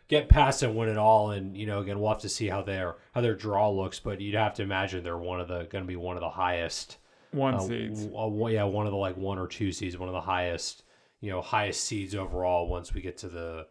get 0.09 0.29
past 0.29 0.63
and 0.63 0.77
win 0.77 0.89
it 0.89 0.99
all. 0.99 1.31
And 1.31 1.57
you 1.57 1.67
know, 1.67 1.81
again, 1.81 1.99
we'll 2.01 2.11
have 2.11 2.21
to 2.23 2.29
see 2.29 2.49
how 2.49 2.63
their 2.63 2.97
how 3.13 3.21
their 3.21 3.35
draw 3.35 3.71
looks. 3.71 4.01
But 4.01 4.21
you'd 4.21 4.35
have 4.35 4.55
to 4.55 4.63
imagine 4.63 5.03
they're 5.03 5.17
one 5.17 5.41
of 5.41 5.49
the 5.49 5.65
going 5.71 5.85
to 5.85 5.89
be 5.89 5.97
one 5.97 6.17
of 6.17 6.21
the 6.21 6.31
highest 6.31 6.99
One 7.35 7.55
uh, 7.55 7.61
seeds. 7.61 8.07
uh, 8.07 8.47
yeah, 8.47 8.65
one 8.65 8.87
of 8.87 8.93
the 8.93 8.99
like 8.99 9.17
one 9.17 9.39
or 9.39 9.47
two 9.47 9.73
seeds, 9.73 9.99
one 9.99 10.09
of 10.09 10.15
the 10.15 10.21
highest 10.21 10.85
you 11.21 11.31
know 11.31 11.41
highest 11.41 11.85
seeds 11.85 12.15
overall. 12.15 12.69
Once 12.69 12.95
we 12.95 13.01
get 13.01 13.17
to 13.19 13.29
the 13.29 13.67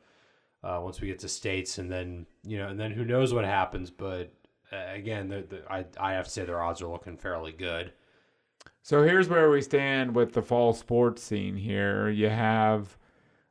uh, 0.63 0.79
once 0.81 1.01
we 1.01 1.07
get 1.07 1.19
to 1.19 1.29
states, 1.29 1.77
and 1.77 1.91
then 1.91 2.25
you 2.43 2.57
know, 2.57 2.67
and 2.67 2.79
then 2.79 2.91
who 2.91 3.05
knows 3.05 3.33
what 3.33 3.45
happens. 3.45 3.89
But 3.89 4.33
uh, 4.71 4.93
again, 4.93 5.29
the, 5.29 5.45
the, 5.49 5.71
I 5.71 5.85
I 5.99 6.13
have 6.13 6.25
to 6.25 6.31
say 6.31 6.45
their 6.45 6.61
odds 6.61 6.81
are 6.81 6.87
looking 6.87 7.17
fairly 7.17 7.51
good. 7.51 7.93
So 8.81 9.03
here's 9.03 9.29
where 9.29 9.49
we 9.49 9.61
stand 9.61 10.13
with 10.13 10.33
the 10.33 10.41
fall 10.41 10.73
sports 10.73 11.23
scene 11.23 11.55
here. 11.55 12.09
You 12.09 12.29
have 12.29 12.97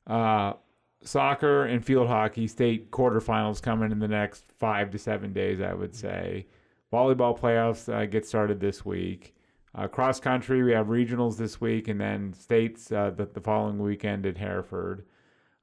uh, 0.06 0.54
soccer 1.02 1.64
and 1.64 1.84
field 1.84 2.08
hockey 2.08 2.46
state 2.46 2.90
quarterfinals 2.90 3.62
coming 3.62 3.92
in 3.92 3.98
the 3.98 4.08
next 4.08 4.44
five 4.58 4.90
to 4.90 4.98
seven 4.98 5.32
days, 5.32 5.60
I 5.60 5.74
would 5.74 5.94
say. 5.94 6.46
Volleyball 6.92 7.38
playoffs 7.38 7.92
uh, 7.92 8.04
get 8.06 8.26
started 8.26 8.60
this 8.60 8.84
week. 8.84 9.34
Uh, 9.74 9.88
cross 9.88 10.20
country, 10.20 10.62
we 10.62 10.72
have 10.72 10.88
regionals 10.88 11.36
this 11.36 11.60
week, 11.60 11.88
and 11.88 12.00
then 12.00 12.32
states 12.34 12.92
uh, 12.92 13.10
the, 13.10 13.24
the 13.26 13.40
following 13.40 13.78
weekend 13.78 14.26
at 14.26 14.36
Hereford. 14.36 15.04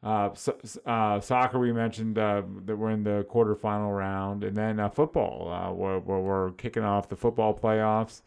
Uh, 0.02 0.34
so, 0.34 0.58
uh, 0.86 1.20
soccer, 1.20 1.60
we 1.60 1.72
mentioned 1.72 2.18
uh, 2.18 2.42
that 2.66 2.76
we're 2.76 2.90
in 2.90 3.04
the 3.04 3.26
quarterfinal 3.30 3.96
round, 3.96 4.44
and 4.44 4.56
then 4.56 4.80
uh, 4.80 4.90
football, 4.90 5.52
uh, 5.52 5.72
where, 5.72 6.00
where 6.00 6.20
we're 6.20 6.52
kicking 6.52 6.84
off 6.84 7.10
the 7.10 7.16
football 7.16 7.54
playoffs 7.54 8.22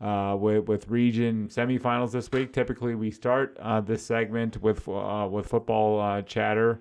uh, 0.00 0.34
with 0.38 0.66
with 0.66 0.88
region 0.88 1.48
semifinals 1.48 2.12
this 2.12 2.30
week. 2.32 2.52
Typically, 2.52 2.94
we 2.94 3.10
start 3.10 3.56
uh, 3.60 3.80
this 3.80 4.04
segment 4.04 4.62
with 4.62 4.88
uh, 4.88 5.28
with 5.30 5.46
football 5.46 6.00
uh, 6.00 6.22
chatter. 6.22 6.80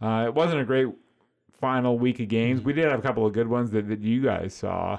Uh, 0.00 0.24
it 0.26 0.34
wasn't 0.34 0.60
a 0.60 0.64
great 0.64 0.88
final 1.52 1.98
week 1.98 2.20
of 2.20 2.28
games. 2.28 2.62
We 2.62 2.72
did 2.72 2.86
have 2.86 2.98
a 2.98 3.02
couple 3.02 3.26
of 3.26 3.32
good 3.32 3.48
ones 3.48 3.70
that, 3.70 3.88
that 3.88 4.00
you 4.00 4.22
guys 4.22 4.54
saw. 4.54 4.98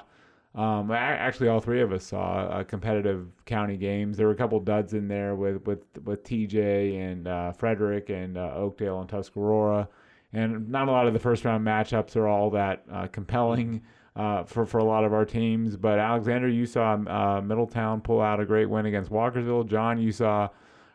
Um, 0.56 0.90
actually, 0.90 1.48
all 1.48 1.60
three 1.60 1.82
of 1.82 1.92
us 1.92 2.06
saw 2.06 2.46
uh, 2.46 2.64
competitive 2.64 3.26
county 3.44 3.76
games. 3.76 4.16
There 4.16 4.26
were 4.26 4.32
a 4.32 4.36
couple 4.36 4.58
duds 4.60 4.94
in 4.94 5.06
there 5.06 5.34
with 5.34 5.66
with 5.66 5.84
with 6.04 6.24
TJ 6.24 6.98
and 6.98 7.28
uh, 7.28 7.52
Frederick 7.52 8.08
and 8.08 8.38
uh, 8.38 8.52
Oakdale 8.54 9.00
and 9.00 9.08
Tuscarora, 9.08 9.86
and 10.32 10.70
not 10.70 10.88
a 10.88 10.90
lot 10.90 11.06
of 11.06 11.12
the 11.12 11.18
first 11.18 11.44
round 11.44 11.64
matchups 11.64 12.16
are 12.16 12.26
all 12.26 12.48
that 12.50 12.84
uh, 12.90 13.06
compelling 13.08 13.82
uh, 14.16 14.44
for 14.44 14.64
for 14.64 14.78
a 14.78 14.84
lot 14.84 15.04
of 15.04 15.12
our 15.12 15.26
teams. 15.26 15.76
But 15.76 15.98
Alexander, 15.98 16.48
you 16.48 16.64
saw 16.64 16.94
uh, 16.94 17.42
Middletown 17.42 18.00
pull 18.00 18.22
out 18.22 18.40
a 18.40 18.46
great 18.46 18.70
win 18.70 18.86
against 18.86 19.10
Walkersville. 19.10 19.66
John, 19.68 20.00
you 20.00 20.10
saw 20.10 20.48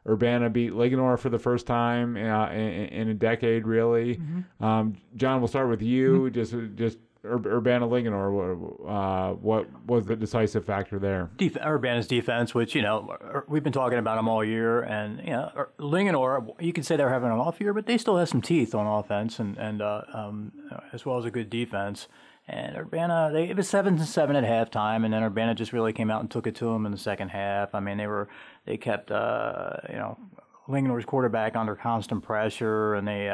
Urbana 0.08 0.50
beat 0.50 0.72
Linganore 0.72 1.20
for 1.20 1.30
the 1.30 1.38
first 1.38 1.68
time 1.68 2.18
uh, 2.18 2.50
in, 2.50 2.88
in 2.88 3.08
a 3.10 3.14
decade, 3.14 3.68
really. 3.68 4.20
Um, 4.60 4.96
John, 5.16 5.40
we'll 5.40 5.48
start 5.48 5.70
with 5.70 5.84
you. 5.84 6.32
Just 6.32 6.56
just 6.76 6.98
Ur- 7.24 7.42
Urbana 7.46 7.88
Linganore. 7.88 8.88
Uh, 8.88 9.34
what 9.36 9.68
was 9.86 10.06
the 10.06 10.16
decisive 10.16 10.66
factor 10.66 10.98
there? 10.98 11.30
Def- 11.38 11.58
Urbana's 11.58 12.08
defense, 12.08 12.56
which 12.56 12.74
you 12.74 12.82
know 12.82 13.16
er, 13.22 13.46
we've 13.48 13.64
been 13.64 13.74
talking 13.74 14.00
about 14.00 14.16
them 14.16 14.28
all 14.28 14.44
year, 14.44 14.82
and 14.82 15.20
you 15.20 15.32
know 15.32 15.52
Ur- 15.56 15.72
Linganore, 15.80 16.56
you 16.60 16.74
could 16.74 16.86
say 16.86 16.96
they're 16.96 17.10
having 17.10 17.32
an 17.32 17.38
off 17.38 17.62
year, 17.62 17.74
but 17.74 17.86
they 17.86 17.98
still 17.98 18.18
have 18.18 18.30
some 18.30 18.42
teeth 18.42 18.74
on 18.74 18.88
offense, 18.88 19.40
and 19.40 19.58
and 19.58 19.82
uh, 19.82 20.02
um, 20.14 20.52
as 20.94 21.06
well 21.06 21.18
as 21.18 21.26
a 21.26 21.32
good 21.32 21.50
defense. 21.50 22.08
And 22.48 22.76
Urbana, 22.76 23.30
they 23.32 23.50
it 23.50 23.56
was 23.56 23.70
seven 23.70 23.98
to 23.98 24.06
seven 24.06 24.36
at 24.36 24.44
halftime, 24.44 25.06
and 25.06 25.14
then 25.14 25.24
Urbana 25.24 25.54
just 25.54 25.74
really 25.74 25.94
came 25.94 26.10
out 26.10 26.22
and 26.22 26.32
took 26.32 26.48
it 26.48 26.56
to 26.56 26.66
them 26.66 26.88
in 26.88 26.92
the 26.92 26.98
second 26.98 27.30
half. 27.30 27.76
I 27.76 27.80
mean, 27.80 27.98
they 27.98 28.08
were 28.08 28.30
they 28.66 28.78
kept 28.78 29.12
uh, 29.12 29.74
you 29.90 29.96
know 29.96 30.18
Linganore's 30.68 31.06
quarterback 31.06 31.56
under 31.56 31.76
constant 31.76 32.24
pressure, 32.24 32.96
and 32.96 33.08
they. 33.08 33.30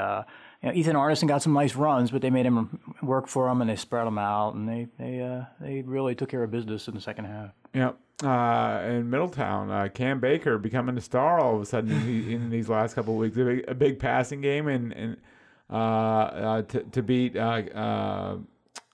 You 0.61 0.69
know, 0.69 0.75
Ethan 0.75 0.95
Arneson 0.95 1.27
got 1.27 1.43
some 1.43 1.53
nice 1.53 1.75
runs, 1.75 2.11
but 2.11 2.21
they 2.21 2.29
made 2.29 2.45
him 2.45 2.79
work 3.01 3.27
for 3.27 3.47
them, 3.47 3.61
and 3.61 3.69
they 3.69 3.75
spread 3.75 4.07
him 4.07 4.17
out, 4.17 4.55
and 4.55 4.67
they 4.67 4.87
they 4.97 5.21
uh, 5.21 5.45
they 5.59 5.81
really 5.81 6.15
took 6.15 6.29
care 6.29 6.43
of 6.43 6.51
business 6.51 6.87
in 6.87 6.95
the 6.95 7.01
second 7.01 7.25
half. 7.25 7.51
Yep. 7.73 7.97
Uh, 8.23 8.81
in 8.87 9.09
Middletown, 9.11 9.69
uh, 9.69 9.87
Cam 9.93 10.19
Baker 10.19 10.57
becoming 10.57 10.97
a 10.97 11.01
star 11.01 11.39
all 11.39 11.55
of 11.55 11.61
a 11.61 11.65
sudden 11.65 11.91
in, 11.91 12.31
in 12.31 12.49
these 12.49 12.67
last 12.67 12.95
couple 12.95 13.13
of 13.13 13.19
weeks. 13.19 13.37
A 13.37 13.43
big, 13.43 13.65
a 13.67 13.75
big 13.75 13.99
passing 13.99 14.41
game 14.41 14.67
and, 14.67 14.91
and 14.93 15.17
uh, 15.69 15.75
uh, 15.75 16.61
to, 16.63 16.79
to 16.83 17.03
beat 17.03 17.37
uh, 17.37 17.61
uh, 17.75 18.37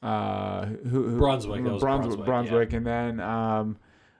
uh, 0.05 0.65
who, 0.65 1.07
who, 1.07 1.17
Brunswick, 1.17 1.63
that 1.63 1.71
was 1.71 1.81
Brunswick, 1.81 2.25
Brunswick, 2.25 2.73
and 2.73 2.85
then 2.85 3.19
um, 3.21 3.77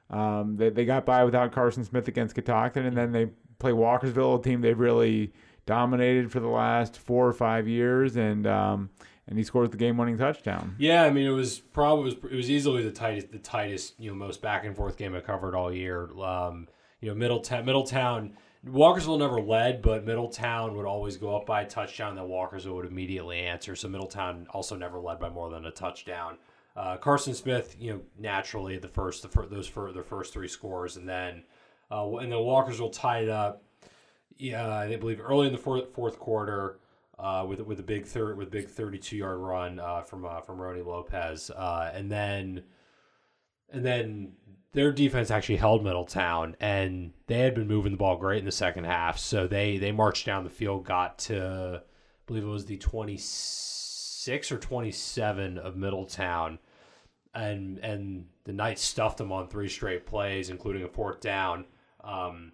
um, 0.09 0.55
they, 0.55 0.69
they 0.69 0.85
got 0.85 1.05
by 1.05 1.25
without 1.25 1.51
Carson 1.51 1.83
Smith 1.83 2.07
against 2.07 2.35
Catoctin, 2.35 2.85
and 2.85 2.95
then 2.95 3.11
they 3.11 3.25
play 3.59 3.71
Walkersville, 3.71 4.39
a 4.39 4.41
team 4.41 4.61
they've 4.61 4.79
really 4.79 5.33
dominated 5.65 6.31
for 6.31 6.39
the 6.39 6.47
last 6.47 6.97
four 6.97 7.27
or 7.27 7.33
five 7.33 7.67
years, 7.67 8.15
and 8.15 8.47
um, 8.47 8.89
and 9.27 9.37
he 9.37 9.43
scores 9.43 9.69
the 9.69 9.77
game-winning 9.77 10.17
touchdown. 10.17 10.75
Yeah, 10.77 11.03
I 11.03 11.09
mean 11.09 11.25
it 11.25 11.31
was 11.31 11.59
probably 11.59 12.11
it 12.11 12.35
was, 12.35 12.49
easily 12.49 12.83
the 12.83 12.91
tightest 12.91 13.31
the 13.31 13.39
tightest 13.39 13.99
you 13.99 14.09
know 14.09 14.15
most 14.15 14.41
back 14.41 14.65
and 14.65 14.75
forth 14.75 14.97
game 14.97 15.15
I 15.15 15.21
covered 15.21 15.55
all 15.55 15.73
year. 15.73 16.09
Um, 16.19 16.67
you 16.99 17.09
know 17.09 17.15
Middletown 17.15 17.65
Middletown 17.65 18.33
Walkersville 18.65 19.19
never 19.19 19.41
led, 19.41 19.81
but 19.81 20.05
Middletown 20.05 20.75
would 20.75 20.85
always 20.85 21.17
go 21.17 21.35
up 21.35 21.45
by 21.45 21.63
a 21.63 21.67
touchdown 21.67 22.15
that 22.15 22.23
Walkersville 22.23 22.75
would 22.75 22.85
immediately 22.85 23.39
answer. 23.39 23.75
So 23.75 23.89
Middletown 23.89 24.47
also 24.51 24.75
never 24.77 24.99
led 24.99 25.19
by 25.19 25.29
more 25.29 25.49
than 25.49 25.65
a 25.65 25.71
touchdown. 25.71 26.37
Uh, 26.75 26.97
Carson 26.97 27.33
Smith, 27.33 27.75
you 27.77 27.91
know, 27.91 28.01
naturally 28.17 28.77
the 28.77 28.87
first 28.87 29.21
the 29.21 29.27
fir- 29.27 29.47
those 29.47 29.67
for 29.67 29.91
the 29.91 30.01
first 30.01 30.33
three 30.33 30.47
scores, 30.47 30.95
and 30.95 31.07
then 31.07 31.43
uh, 31.91 32.09
and 32.17 32.31
then 32.31 32.39
Walkersville 32.39 32.93
tied 32.93 33.25
it 33.25 33.29
up. 33.29 33.63
Yeah, 34.37 34.67
I 34.67 34.95
believe 34.95 35.21
early 35.21 35.47
in 35.47 35.53
the 35.53 35.59
fourth, 35.59 35.93
fourth 35.93 36.19
quarter 36.19 36.79
uh, 37.19 37.45
with 37.47 37.61
with 37.61 37.79
a 37.79 37.83
big 37.83 38.05
third 38.05 38.37
with 38.37 38.51
big 38.51 38.67
32 38.67 39.15
yard 39.15 39.39
run 39.39 39.79
uh, 39.79 40.01
from 40.01 40.25
uh, 40.25 40.41
from 40.41 40.57
Rony 40.57 40.85
Lopez, 40.85 41.49
uh, 41.51 41.91
and 41.93 42.11
then 42.11 42.63
and 43.71 43.85
then 43.85 44.33
their 44.73 44.91
defense 44.91 45.29
actually 45.29 45.57
held 45.57 45.83
Middletown, 45.83 46.55
and 46.59 47.13
they 47.27 47.39
had 47.39 47.53
been 47.53 47.67
moving 47.67 47.91
the 47.91 47.97
ball 47.97 48.17
great 48.17 48.39
in 48.39 48.45
the 48.45 48.51
second 48.51 48.85
half. 48.85 49.19
So 49.19 49.47
they 49.47 49.77
they 49.77 49.91
marched 49.91 50.25
down 50.25 50.43
the 50.43 50.49
field, 50.49 50.85
got 50.85 51.19
to 51.19 51.83
I 51.83 52.21
believe 52.25 52.43
it 52.43 52.47
was 52.47 52.65
the 52.65 52.77
26 52.77 54.51
or 54.51 54.57
27 54.57 55.57
of 55.59 55.75
Middletown, 55.77 56.59
and 57.35 57.77
and 57.79 58.25
the 58.45 58.53
Knights 58.53 58.81
stuffed 58.81 59.19
them 59.19 59.31
on 59.31 59.47
three 59.47 59.69
straight 59.69 60.05
plays, 60.05 60.49
including 60.49 60.83
a 60.83 60.87
fourth 60.87 61.21
down. 61.21 61.65
Um, 62.03 62.53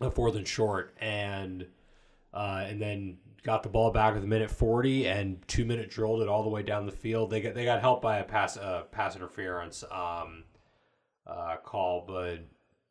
a 0.00 0.10
fourth 0.10 0.36
and 0.36 0.46
short, 0.46 0.94
and 1.00 1.66
uh, 2.32 2.64
and 2.66 2.80
then 2.80 3.18
got 3.42 3.62
the 3.62 3.68
ball 3.68 3.90
back 3.90 4.14
with 4.14 4.24
a 4.24 4.26
minute 4.26 4.50
40 4.50 5.06
and 5.06 5.46
two 5.48 5.64
minute 5.64 5.90
drilled 5.90 6.20
it 6.20 6.28
all 6.28 6.42
the 6.42 6.48
way 6.48 6.62
down 6.62 6.86
the 6.86 6.92
field. 6.92 7.30
They 7.30 7.40
got 7.40 7.54
they 7.54 7.64
got 7.64 7.80
helped 7.80 8.02
by 8.02 8.18
a 8.18 8.24
pass 8.24 8.56
uh, 8.56 8.82
pass 8.90 9.16
interference 9.16 9.84
um, 9.90 10.44
uh, 11.26 11.56
call, 11.64 12.04
but 12.06 12.40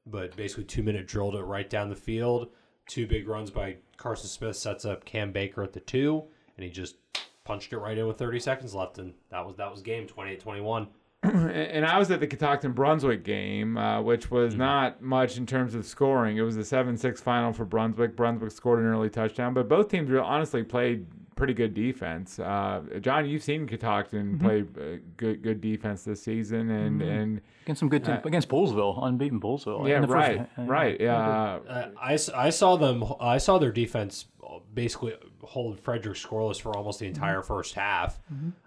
but 0.06 0.36
basically 0.36 0.64
two 0.64 0.84
minute 0.84 1.08
drilled 1.08 1.36
it 1.36 1.44
right 1.44 1.70
down 1.70 1.90
the 1.90 1.96
field. 1.96 2.50
Two 2.88 3.06
big 3.06 3.28
runs 3.28 3.52
by 3.52 3.78
Carson 3.98 4.30
Smith 4.30 4.56
sets 4.56 4.86
up 4.86 5.04
Cam 5.04 5.32
Baker 5.32 5.62
at 5.62 5.74
the 5.74 5.80
two, 5.82 6.24
and 6.56 6.64
he 6.64 6.70
just 6.70 6.96
punched 7.44 7.74
it 7.74 7.78
right 7.78 7.98
in 7.98 8.08
with 8.08 8.18
30 8.18 8.40
seconds 8.40 8.74
left, 8.74 8.98
and 8.98 9.14
that 9.30 9.46
was 9.46 9.56
that 9.58 9.72
was 9.72 9.82
game 9.82 10.08
28-21. 10.08 10.88
and 11.52 11.86
I 11.86 11.98
was 12.00 12.10
at 12.12 12.20
the 12.20 12.28
Catoctin 12.28 12.72
Brunswick 12.74 13.24
game, 13.24 13.78
uh, 13.78 14.02
which 14.02 14.32
was 14.32 14.54
Mm-hmm. 14.54 14.60
not 14.62 15.02
much 15.02 15.38
in 15.38 15.46
terms 15.46 15.76
of 15.76 15.86
scoring. 15.86 16.38
It 16.38 16.42
was 16.42 16.58
a 16.58 16.64
7 16.66 16.96
6 16.98 17.22
final 17.22 17.54
for 17.54 17.66
Brunswick. 17.66 18.16
Brunswick 18.16 18.52
scored 18.52 18.80
an 18.80 18.86
early 18.86 19.10
touchdown, 19.10 19.54
but 19.54 19.68
both 19.68 19.90
teams 19.90 20.10
real 20.10 20.24
honestly 20.24 20.64
played 20.64 21.06
pretty 21.36 21.54
good 21.54 21.74
defense. 21.76 22.40
Uh, 22.40 22.82
John, 23.00 23.28
you've 23.28 23.44
seen 23.44 23.68
Catoctin 23.68 24.40
play 24.40 24.62
uh, 24.62 24.98
good 25.18 25.44
good 25.44 25.62
defense 25.62 26.04
this 26.04 26.22
season, 26.24 26.72
and, 26.72 27.02
and 27.02 27.42
Against 27.66 27.80
some 27.80 27.90
good 27.90 28.04
team, 28.06 28.18
against 28.24 28.50
Poolesville, 28.50 29.04
unbeaten 29.06 29.40
Poolesville. 29.40 29.88
yeah, 29.88 29.98
in 29.98 30.02
the 30.04 30.08
first- 30.08 30.18
right, 30.38 30.50
uh, 30.58 30.62
right. 30.64 31.00
Yeah, 31.02 31.16
Uh, 31.18 31.90
I, 32.02 32.14
s- 32.14 32.30
I 32.30 32.50
saw 32.50 32.76
them. 32.78 33.04
I 33.20 33.38
saw 33.38 33.58
their 33.60 33.72
defense 33.72 34.26
basically 34.74 35.14
hold 35.44 35.80
Frederick 35.80 36.18
scoreless 36.18 36.60
for 36.62 36.76
almost 36.76 37.00
the 37.00 37.06
entire 37.08 37.42
first 37.44 37.76
half. 37.76 38.20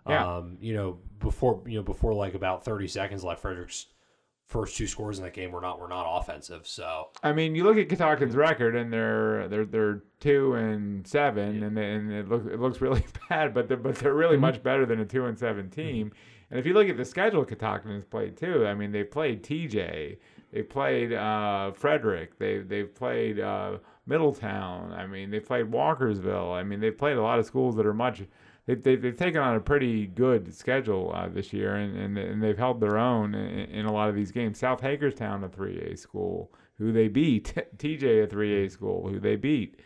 Yeah. 0.08 0.36
Um, 0.36 0.58
you 0.60 0.74
know, 0.74 0.98
before 1.20 1.62
you 1.66 1.76
know 1.78 1.82
before 1.82 2.12
like 2.14 2.34
about 2.34 2.64
thirty 2.64 2.88
seconds 2.88 3.22
left, 3.22 3.42
Frederick's 3.42 3.86
first 4.46 4.76
two 4.76 4.88
scores 4.88 5.16
in 5.18 5.24
that 5.24 5.32
game 5.32 5.52
were 5.52 5.60
not 5.60 5.78
were 5.78 5.86
not 5.88 6.18
offensive. 6.18 6.66
So 6.66 7.10
I 7.22 7.32
mean, 7.32 7.54
you 7.54 7.62
look 7.62 7.76
at 7.76 7.88
Catoctin's 7.88 8.34
record, 8.34 8.74
and 8.74 8.92
they're 8.92 9.46
they're 9.48 9.64
they're 9.64 10.02
two 10.18 10.54
and 10.54 11.06
seven, 11.06 11.62
and 11.62 11.76
they- 11.76 11.92
and 11.92 12.12
it 12.12 12.28
looks 12.28 12.46
it 12.46 12.58
looks 12.58 12.80
really 12.80 13.04
bad, 13.28 13.54
but 13.54 13.68
they're, 13.68 13.76
but 13.76 13.94
they're 13.96 14.14
really 14.14 14.36
much 14.36 14.62
better 14.62 14.84
than 14.86 14.98
a 15.00 15.04
two 15.06 15.26
and 15.26 15.38
seven 15.38 15.70
team. 15.70 16.12
And 16.50 16.58
if 16.58 16.66
you 16.66 16.74
look 16.74 16.88
at 16.88 16.96
the 16.96 17.04
schedule, 17.04 17.44
Catoctin 17.44 17.92
has 17.94 18.04
played 18.04 18.36
too. 18.36 18.66
I 18.66 18.74
mean, 18.74 18.90
they 18.90 19.04
played 19.04 19.44
TJ, 19.44 20.18
they 20.52 20.62
played 20.62 21.12
uh, 21.12 21.70
Frederick, 21.70 22.38
they 22.40 22.58
they've 22.58 22.92
played 22.92 23.38
uh, 23.38 23.78
Middletown. 24.06 24.92
I 24.92 25.06
mean, 25.06 25.30
they 25.30 25.38
played 25.38 25.70
Walkersville. 25.70 26.52
I 26.52 26.64
mean, 26.64 26.80
they've 26.80 26.96
played 26.98 27.16
a 27.18 27.22
lot 27.22 27.38
of 27.38 27.46
schools 27.46 27.76
that 27.76 27.86
are 27.86 27.94
much. 27.94 28.22
They've, 28.70 28.82
they've, 28.82 29.02
they've 29.02 29.16
taken 29.16 29.40
on 29.40 29.56
a 29.56 29.60
pretty 29.60 30.06
good 30.06 30.54
schedule 30.54 31.12
uh, 31.12 31.28
this 31.28 31.52
year, 31.52 31.74
and, 31.74 31.96
and, 31.96 32.16
and 32.16 32.40
they've 32.40 32.56
held 32.56 32.80
their 32.80 32.98
own 32.98 33.34
in, 33.34 33.68
in 33.70 33.86
a 33.86 33.92
lot 33.92 34.08
of 34.08 34.14
these 34.14 34.30
games. 34.30 34.60
South 34.60 34.80
Hagerstown, 34.80 35.42
a 35.42 35.48
3A 35.48 35.98
school, 35.98 36.52
who 36.78 36.92
they 36.92 37.08
beat. 37.08 37.52
TJ, 37.78 38.22
a 38.22 38.26
3A 38.28 38.70
school, 38.70 39.08
who 39.08 39.18
they 39.18 39.34
beat. 39.34 39.80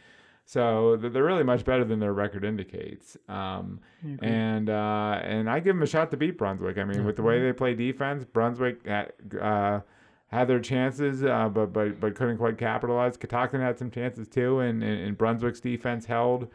So 0.45 0.97
they're 0.97 1.25
really 1.25 1.45
much 1.45 1.65
better 1.65 1.85
than 1.85 1.99
their 1.99 2.13
record 2.13 2.45
indicates. 2.45 3.17
Um, 3.27 3.81
and 4.21 4.69
uh, 4.69 5.19
and 5.23 5.49
I 5.49 5.61
give 5.61 5.75
them 5.75 5.83
a 5.83 5.87
shot 5.87 6.11
to 6.11 6.19
beat 6.19 6.37
Brunswick. 6.37 6.77
I 6.77 6.85
mean, 6.85 7.07
with 7.07 7.17
the 7.17 7.23
way 7.23 7.41
they 7.41 7.55
play 7.55 7.73
defense, 7.73 8.27
Brunswick 8.27 8.87
had, 8.87 9.13
uh, 9.41 9.81
had 10.27 10.47
their 10.47 10.61
chances, 10.61 11.25
uh, 11.25 11.49
but 11.49 11.73
but 11.73 11.99
but 11.99 12.15
couldn't 12.15 12.37
quite 12.37 12.59
capitalize. 12.59 13.17
Catoctin 13.17 13.63
had 13.63 13.79
some 13.79 13.91
chances 13.91 14.29
too, 14.29 14.61
and, 14.61 14.83
and, 14.83 15.01
and 15.01 15.17
Brunswick's 15.17 15.61
defense 15.61 16.05
held. 16.05 16.49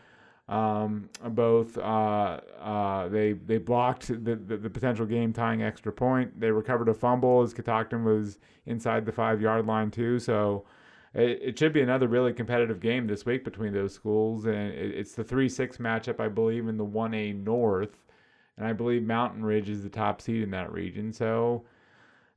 Um, 0.50 1.10
both 1.29 1.77
uh, 1.77 2.39
uh, 2.60 3.08
they 3.08 3.34
they 3.34 3.60
blocked 3.60 4.08
the, 4.08 4.36
the, 4.36 4.58
the 4.58 4.70
potential 4.70 5.06
game 5.06 5.32
tying 5.32 5.62
extra 5.62 5.91
point. 5.91 6.39
They 6.39 6.50
recovered 6.50 6.89
a 6.89 6.94
fumble 6.94 7.44
as 7.44 7.53
Catoctin 7.53 8.03
was 8.03 8.39
inside 8.65 9.06
the 9.06 9.12
five 9.12 9.41
yard 9.41 9.68
line 9.68 9.91
too. 9.91 10.18
So 10.18 10.65
it, 11.13 11.39
it 11.41 11.60
should 11.60 11.72
be 11.72 11.82
another 11.82 12.08
really 12.08 12.34
competitive 12.34 12.79
game 12.79 13.06
this 13.06 13.27
week 13.27 13.44
between 13.44 13.74
those 13.74 13.94
schools. 13.94 14.46
And 14.46 14.74
it, 14.74 14.96
it's 14.96 15.13
the 15.13 15.24
three 15.24 15.50
six 15.50 15.78
matchup, 15.78 16.19
I 16.19 16.30
believe, 16.30 16.67
in 16.67 16.78
the 16.78 16.84
one 16.84 17.13
A 17.13 17.32
North, 17.32 18.04
and 18.58 18.65
I 18.65 18.74
believe 18.74 19.04
Mountain 19.04 19.45
Ridge 19.45 19.69
is 19.69 19.84
the 19.84 19.89
top 19.89 20.19
seed 20.19 20.41
in 20.41 20.52
that 20.52 20.71
region. 20.74 21.13
So. 21.13 21.63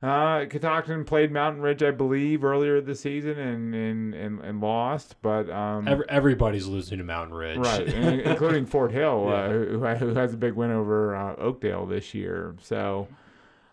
Uh, 0.03 0.47
Catoctin 0.47 1.05
played 1.05 1.31
Mountain 1.31 1.63
Ridge, 1.63 1.81
I 1.83 1.93
believe, 1.93 2.43
earlier 2.43 2.81
this 2.81 3.01
season 3.01 3.39
and 3.39 3.73
and, 3.73 4.15
and, 4.15 4.41
and 4.41 4.61
lost, 4.61 5.15
but 5.23 5.49
um, 5.49 5.87
every, 5.87 6.05
everybody's 6.09 6.67
losing 6.67 6.99
to 6.99 7.05
Mountain 7.05 7.37
Ridge. 7.37 7.59
right, 7.59 7.87
including 8.27 8.67
Fort 8.67 8.91
Hill, 8.91 9.27
Yeah. 9.29 9.35
uh, 9.35 9.49
who, 9.51 9.79
who 9.79 10.15
has 10.15 10.35
a 10.35 10.37
big 10.37 10.55
win 10.55 10.73
over 10.73 11.15
uh, 11.15 11.37
Oakdale 11.37 11.87
this 11.87 12.15
year. 12.15 12.57
So, 12.61 13.07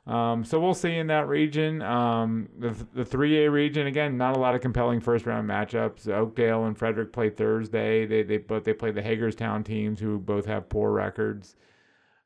um, 0.06 0.46
so 0.46 0.60
we'll 0.60 0.76
see 0.76 0.96
in 0.98 1.08
that 1.08 1.28
region. 1.28 1.82
Um, 1.82 2.48
the 2.60 2.76
the 2.94 3.06
three 3.06 3.46
A 3.46 3.50
region 3.50 3.88
again, 3.88 4.16
not 4.16 4.38
a 4.38 4.40
lot 4.40 4.54
of 4.54 4.62
compelling 4.62 5.00
first 5.00 5.26
round 5.26 5.50
matchups. 5.50 6.08
Oakdale 6.08 6.66
and 6.66 6.78
Frederick 6.78 7.12
play 7.12 7.32
Thursday. 7.32 8.06
They 8.06 8.22
they 8.22 8.38
but 8.38 8.66
they 8.66 8.74
play 8.74 8.92
the 8.92 9.02
Hagerstown 9.02 9.64
teams 9.64 10.00
who 10.00 10.20
both 10.20 10.46
have 10.46 10.70
poor 10.70 10.92
records. 10.92 11.56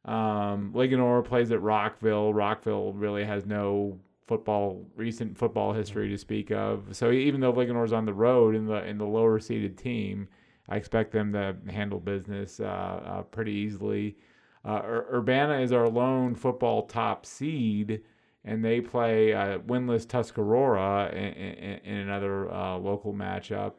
Um, 0.05 0.73
Linganore 0.73 1.23
plays 1.23 1.51
at 1.51 1.61
Rockville. 1.61 2.33
Rockville 2.33 2.93
really 2.93 3.23
has 3.23 3.45
no 3.45 3.97
football 4.27 4.85
recent 4.95 5.37
football 5.37 5.73
history 5.73 6.09
to 6.09 6.17
speak 6.17 6.51
of. 6.51 6.95
So 6.95 7.11
even 7.11 7.41
though 7.41 7.53
Linganore's 7.53 7.93
on 7.93 8.05
the 8.05 8.13
road 8.13 8.55
in 8.55 8.65
the 8.65 8.83
in 8.85 8.97
the 8.97 9.05
lower 9.05 9.39
seeded 9.39 9.77
team, 9.77 10.27
I 10.69 10.77
expect 10.77 11.11
them 11.11 11.33
to 11.33 11.55
handle 11.69 11.99
business 11.99 12.59
uh, 12.59 12.63
uh, 12.63 13.21
pretty 13.23 13.51
easily. 13.51 14.17
Uh, 14.65 14.81
Ur- 14.83 15.07
Urbana 15.13 15.59
is 15.59 15.73
our 15.73 15.89
lone 15.89 16.35
football 16.35 16.83
top 16.83 17.25
seed, 17.25 18.01
and 18.45 18.63
they 18.63 18.79
play 18.79 19.33
uh, 19.33 19.59
winless 19.59 20.07
Tuscarora 20.07 21.11
in, 21.13 21.33
in, 21.33 21.79
in 21.83 21.97
another 21.97 22.51
uh, 22.51 22.77
local 22.77 23.13
matchup. 23.13 23.73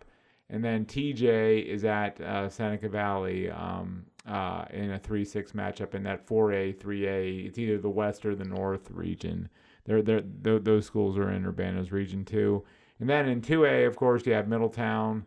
And 0.51 0.63
then 0.63 0.85
TJ 0.85 1.65
is 1.65 1.85
at 1.85 2.21
uh, 2.21 2.49
Seneca 2.49 2.89
Valley 2.89 3.51
um, 3.51 4.05
uh, 4.27 4.65
in 4.71 4.93
a 4.93 4.99
3 4.99 5.25
6 5.25 5.53
matchup 5.53 5.95
in 5.95 6.03
that 6.05 6.27
4A, 6.27 6.77
3A. 6.77 7.47
It's 7.47 7.59
either 7.59 7.79
the 7.79 7.89
West 7.89 8.27
or 8.27 8.35
the 8.35 8.45
North 8.45 8.91
region. 8.91 9.49
They're, 9.85 10.03
they're, 10.03 10.23
th- 10.23 10.65
those 10.65 10.87
schools 10.87 11.19
are 11.19 11.31
in 11.31 11.45
Urbana's 11.45 11.93
region 11.93 12.25
too. 12.25 12.65
And 13.01 13.09
then 13.09 13.29
in 13.29 13.41
2A, 13.41 13.87
of 13.87 13.97
course, 13.97 14.25
you 14.27 14.33
have 14.33 14.49
Middletown. 14.49 15.25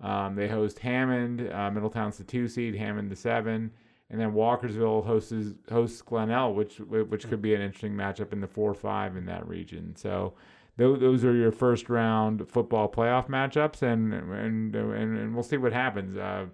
Um, 0.00 0.34
they 0.34 0.48
host 0.48 0.78
Hammond. 0.80 1.48
Uh, 1.52 1.70
Middletown's 1.70 2.18
the 2.18 2.24
two 2.24 2.48
seed, 2.48 2.74
Hammond 2.74 3.10
the 3.10 3.16
seven. 3.16 3.70
And 4.10 4.20
then 4.20 4.32
Walkersville 4.32 5.06
hosts 5.06 5.54
hosts 5.70 6.02
Glenelg, 6.02 6.54
which 6.54 6.80
which 6.80 7.28
could 7.28 7.40
be 7.40 7.54
an 7.54 7.62
interesting 7.62 7.94
matchup 7.94 8.32
in 8.32 8.40
the 8.40 8.46
four 8.46 8.74
five 8.74 9.16
in 9.16 9.24
that 9.26 9.48
region. 9.48 9.96
So 9.96 10.34
those, 10.82 11.24
are 11.24 11.34
your 11.34 11.52
first 11.52 11.88
round 11.88 12.48
football 12.48 12.88
playoff 12.88 13.28
matchups, 13.28 13.82
and 13.82 14.12
and 14.12 14.74
and, 14.74 15.18
and 15.18 15.34
we'll 15.34 15.42
see 15.42 15.56
what 15.56 15.72
happens. 15.72 16.16
Uh, 16.16 16.46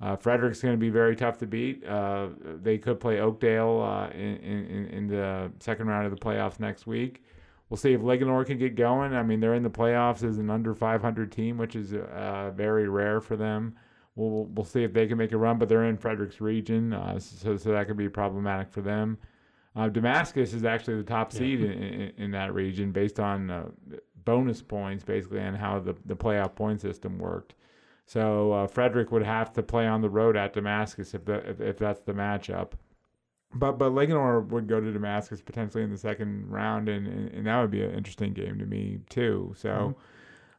uh, 0.00 0.16
Frederick's 0.16 0.60
going 0.60 0.74
to 0.74 0.78
be 0.78 0.90
very 0.90 1.16
tough 1.16 1.38
to 1.38 1.46
beat. 1.46 1.84
Uh, 1.84 2.28
they 2.62 2.78
could 2.78 3.00
play 3.00 3.20
Oakdale 3.20 3.80
uh, 3.80 4.08
in, 4.10 4.36
in 4.36 4.86
in 4.86 5.06
the 5.08 5.50
second 5.58 5.88
round 5.88 6.06
of 6.06 6.12
the 6.12 6.24
playoffs 6.24 6.60
next 6.60 6.86
week. 6.86 7.24
We'll 7.68 7.76
see 7.76 7.92
if 7.92 8.00
Linganore 8.00 8.46
can 8.46 8.58
get 8.58 8.76
going. 8.76 9.14
I 9.14 9.22
mean, 9.22 9.40
they're 9.40 9.54
in 9.54 9.62
the 9.62 9.70
playoffs 9.70 10.22
as 10.22 10.38
an 10.38 10.48
under 10.48 10.74
500 10.74 11.30
team, 11.30 11.58
which 11.58 11.76
is 11.76 11.92
uh, 11.92 12.50
very 12.54 12.88
rare 12.88 13.20
for 13.20 13.36
them. 13.36 13.76
We'll 14.14 14.46
we'll 14.46 14.64
see 14.64 14.82
if 14.82 14.92
they 14.92 15.06
can 15.06 15.18
make 15.18 15.32
a 15.32 15.36
run, 15.36 15.58
but 15.58 15.68
they're 15.68 15.84
in 15.84 15.96
Frederick's 15.96 16.40
region, 16.40 16.92
uh, 16.92 17.18
so 17.18 17.56
so 17.56 17.72
that 17.72 17.86
could 17.86 17.96
be 17.96 18.08
problematic 18.08 18.70
for 18.70 18.80
them. 18.80 19.18
Uh, 19.78 19.88
Damascus 19.88 20.54
is 20.54 20.64
actually 20.64 20.96
the 20.96 21.04
top 21.04 21.30
seed 21.32 21.60
in, 21.60 21.70
in, 21.70 22.12
in 22.16 22.30
that 22.32 22.52
region 22.52 22.90
based 22.90 23.20
on 23.20 23.48
uh, 23.48 23.66
bonus 24.24 24.60
points, 24.60 25.04
basically, 25.04 25.38
and 25.38 25.56
how 25.56 25.78
the, 25.78 25.94
the 26.04 26.16
playoff 26.16 26.56
point 26.56 26.80
system 26.80 27.16
worked. 27.16 27.54
So 28.04 28.50
uh, 28.50 28.66
Frederick 28.66 29.12
would 29.12 29.22
have 29.22 29.52
to 29.52 29.62
play 29.62 29.86
on 29.86 30.00
the 30.00 30.10
road 30.10 30.36
at 30.36 30.52
Damascus 30.52 31.14
if, 31.14 31.24
the, 31.24 31.48
if, 31.48 31.60
if 31.60 31.78
that's 31.78 32.00
the 32.00 32.12
matchup. 32.12 32.72
But 33.54 33.78
but 33.78 33.92
Linganore 33.92 34.46
would 34.48 34.66
go 34.66 34.80
to 34.80 34.92
Damascus 34.92 35.40
potentially 35.40 35.84
in 35.84 35.90
the 35.90 35.96
second 35.96 36.50
round, 36.50 36.88
and, 36.88 37.06
and, 37.06 37.28
and 37.30 37.46
that 37.46 37.60
would 37.60 37.70
be 37.70 37.82
an 37.82 37.94
interesting 37.94 38.32
game 38.32 38.58
to 38.58 38.66
me 38.66 38.98
too. 39.08 39.54
So. 39.56 39.94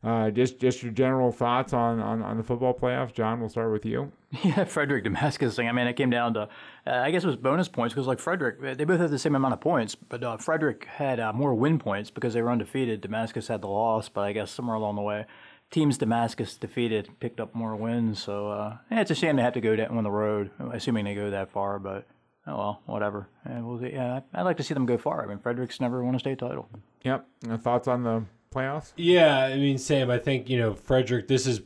Uh, 0.01 0.29
just 0.29 0.59
just 0.59 0.81
your 0.81 0.93
general 0.93 1.31
thoughts 1.31 1.73
on, 1.73 1.99
on, 1.99 2.21
on 2.21 2.37
the 2.37 2.43
football 2.43 2.73
playoffs, 2.73 3.13
John. 3.13 3.39
We'll 3.39 3.49
start 3.49 3.71
with 3.71 3.85
you. 3.85 4.11
Yeah, 4.43 4.63
Frederick 4.65 5.03
Damascus 5.03 5.55
thing. 5.55 5.67
I 5.67 5.71
mean, 5.71 5.87
it 5.87 5.95
came 5.95 6.11
down 6.11 6.35
to, 6.35 6.41
uh, 6.41 6.47
I 6.85 7.09
guess 7.09 7.23
it 7.23 7.27
was 7.27 7.35
bonus 7.35 7.67
points 7.67 7.95
because, 7.95 8.05
like 8.05 8.19
Frederick, 8.19 8.61
they 8.77 8.83
both 8.83 8.99
had 8.99 9.09
the 9.09 9.17
same 9.17 9.35
amount 9.35 9.55
of 9.55 9.59
points, 9.59 9.95
but 9.95 10.23
uh, 10.23 10.37
Frederick 10.37 10.85
had 10.85 11.19
uh, 11.19 11.33
more 11.33 11.55
win 11.55 11.79
points 11.79 12.11
because 12.11 12.35
they 12.35 12.41
were 12.43 12.51
undefeated. 12.51 13.01
Damascus 13.01 13.47
had 13.47 13.61
the 13.61 13.67
loss, 13.67 14.07
but 14.07 14.21
I 14.21 14.33
guess 14.33 14.51
somewhere 14.51 14.75
along 14.75 14.97
the 14.97 15.01
way, 15.01 15.25
teams 15.71 15.97
Damascus 15.97 16.55
defeated 16.55 17.09
picked 17.19 17.39
up 17.39 17.55
more 17.55 17.75
wins. 17.75 18.21
So 18.21 18.49
uh, 18.49 18.77
yeah, 18.91 19.01
it's 19.01 19.11
a 19.11 19.15
shame 19.15 19.35
they 19.35 19.41
have 19.41 19.53
to 19.53 19.61
go 19.61 19.75
down 19.75 19.97
on 19.97 20.03
the 20.03 20.11
road, 20.11 20.51
assuming 20.71 21.05
they 21.05 21.15
go 21.15 21.31
that 21.31 21.51
far. 21.51 21.79
But 21.79 22.05
oh 22.47 22.57
well, 22.57 22.81
whatever. 22.85 23.27
And 23.45 23.67
we'll 23.67 23.79
see. 23.79 23.93
Yeah, 23.93 24.21
I'd 24.33 24.43
like 24.43 24.57
to 24.57 24.63
see 24.63 24.75
them 24.75 24.85
go 24.85 24.97
far. 24.97 25.23
I 25.23 25.27
mean, 25.27 25.39
Frederick's 25.39 25.81
never 25.81 26.03
won 26.03 26.15
a 26.15 26.19
state 26.19 26.39
title. 26.39 26.69
Yep. 27.03 27.25
Uh, 27.49 27.57
thoughts 27.57 27.87
on 27.87 28.03
the 28.03 28.23
playoffs? 28.53 28.93
Yeah, 28.95 29.37
I 29.37 29.57
mean, 29.57 29.77
Sam, 29.77 30.09
I 30.09 30.17
think, 30.17 30.49
you 30.49 30.57
know, 30.57 30.73
Frederick, 30.73 31.27
this 31.27 31.47
is, 31.47 31.61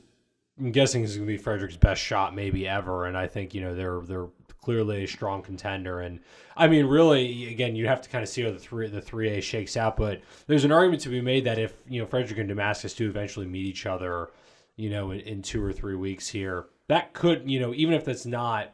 I'm 0.60 0.72
guessing 0.72 1.02
this 1.02 1.12
is 1.12 1.18
going 1.18 1.28
to 1.28 1.34
be 1.34 1.38
Frederick's 1.38 1.78
best 1.78 2.02
shot 2.02 2.36
maybe 2.36 2.68
ever. 2.68 3.06
And 3.06 3.18
I 3.18 3.28
think, 3.28 3.54
you 3.54 3.62
know, 3.62 3.76
they're, 3.76 4.02
they're 4.02 4.28
clearly 4.62 5.04
a 5.04 5.08
strong 5.08 5.42
contender. 5.42 6.02
And 6.02 6.20
I 6.56 6.68
mean, 6.68 6.86
really, 6.86 7.52
again, 7.52 7.76
you 7.76 7.88
have 7.88 8.02
to 8.02 8.10
kind 8.10 8.24
of 8.24 8.30
see 8.30 8.44
how 8.44 8.52
the 8.52 8.60
three, 8.60 8.88
the 8.88 9.02
3A 9.02 9.42
shakes 9.42 9.76
out. 9.76 9.98
But 9.98 10.22
there's 10.48 10.64
an 10.64 10.72
argument 10.72 11.02
to 11.04 11.10
be 11.10 11.22
made 11.22 11.46
that 11.46 11.60
if, 11.60 11.74
you 11.88 12.00
know, 12.00 12.06
Frederick 12.06 12.40
and 12.40 12.50
Damascus 12.50 12.94
do 12.94 13.10
eventually 13.10 13.48
meet 13.48 13.66
each 13.66 13.86
other, 13.86 14.30
you 14.76 14.90
know, 14.90 15.12
in, 15.12 15.20
in 15.22 15.42
two 15.42 15.64
or 15.64 15.74
three 15.74 15.96
weeks 15.96 16.30
here, 16.30 16.68
that 16.88 17.14
could 17.14 17.50
you 17.50 17.60
know 17.60 17.74
even 17.74 17.94
if 17.94 18.06
that's 18.06 18.26
not 18.26 18.74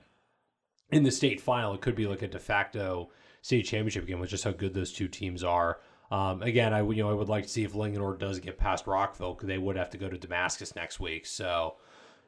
in 0.92 1.04
the 1.04 1.12
state 1.12 1.40
final, 1.40 1.74
it 1.74 1.82
could 1.82 1.96
be 1.96 2.08
like 2.08 2.22
a 2.22 2.28
de 2.28 2.40
facto 2.40 3.10
state 3.42 3.64
championship 3.64 4.08
game 4.08 4.20
with 4.20 4.30
just 4.30 4.44
how 4.44 4.52
good 4.52 4.74
those 4.74 4.92
two 4.92 5.08
teams 5.08 5.44
are. 5.44 5.80
Um, 6.12 6.42
again, 6.42 6.74
I 6.74 6.82
you 6.82 7.04
know 7.04 7.10
I 7.10 7.14
would 7.14 7.30
like 7.30 7.44
to 7.44 7.50
see 7.50 7.64
if 7.64 7.74
Linganore 7.74 8.18
does 8.18 8.40
get 8.40 8.58
past 8.58 8.88
Rockville 8.88 9.34
because 9.34 9.48
they 9.48 9.58
would 9.58 9.76
have 9.76 9.92
to 9.92 9.98
go 9.98 10.10
to 10.10 10.18
Damascus 10.18 10.76
next 10.76 11.00
week. 11.00 11.26
So, 11.26 11.76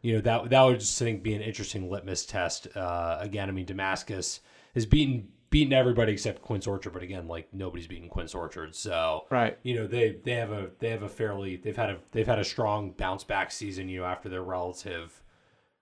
you 0.01 0.13
know 0.13 0.21
that 0.21 0.49
that 0.49 0.61
would 0.61 0.79
just 0.79 1.01
I 1.01 1.05
think 1.05 1.23
be 1.23 1.33
an 1.33 1.41
interesting 1.41 1.89
litmus 1.89 2.25
test. 2.25 2.67
Uh, 2.75 3.17
again, 3.19 3.49
I 3.49 3.51
mean 3.51 3.65
Damascus 3.65 4.41
has 4.75 4.85
beaten 4.85 5.29
beaten 5.49 5.73
everybody 5.73 6.13
except 6.13 6.41
Quince 6.41 6.65
Orchard, 6.65 6.93
but 6.93 7.03
again, 7.03 7.27
like 7.27 7.53
nobody's 7.53 7.87
beaten 7.87 8.09
Quince 8.09 8.33
Orchard. 8.33 8.75
So 8.75 9.25
right, 9.29 9.57
you 9.63 9.75
know 9.75 9.87
they 9.87 10.17
they 10.23 10.33
have 10.33 10.51
a 10.51 10.69
they 10.79 10.89
have 10.89 11.03
a 11.03 11.09
fairly 11.09 11.57
they've 11.57 11.75
had 11.75 11.89
a 11.89 11.97
they've 12.11 12.27
had 12.27 12.39
a 12.39 12.43
strong 12.43 12.91
bounce 12.91 13.23
back 13.23 13.51
season. 13.51 13.89
You 13.89 14.01
know 14.01 14.05
after 14.05 14.29
their 14.29 14.43
relative, 14.43 15.21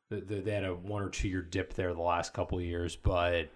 they, 0.09 0.19
they 0.19 0.51
had 0.51 0.65
a 0.65 0.73
one 0.73 1.03
or 1.03 1.09
two 1.09 1.27
year 1.27 1.41
dip 1.41 1.73
there 1.73 1.93
the 1.93 2.01
last 2.01 2.33
couple 2.33 2.57
of 2.57 2.63
years, 2.63 2.95
but 2.95 3.49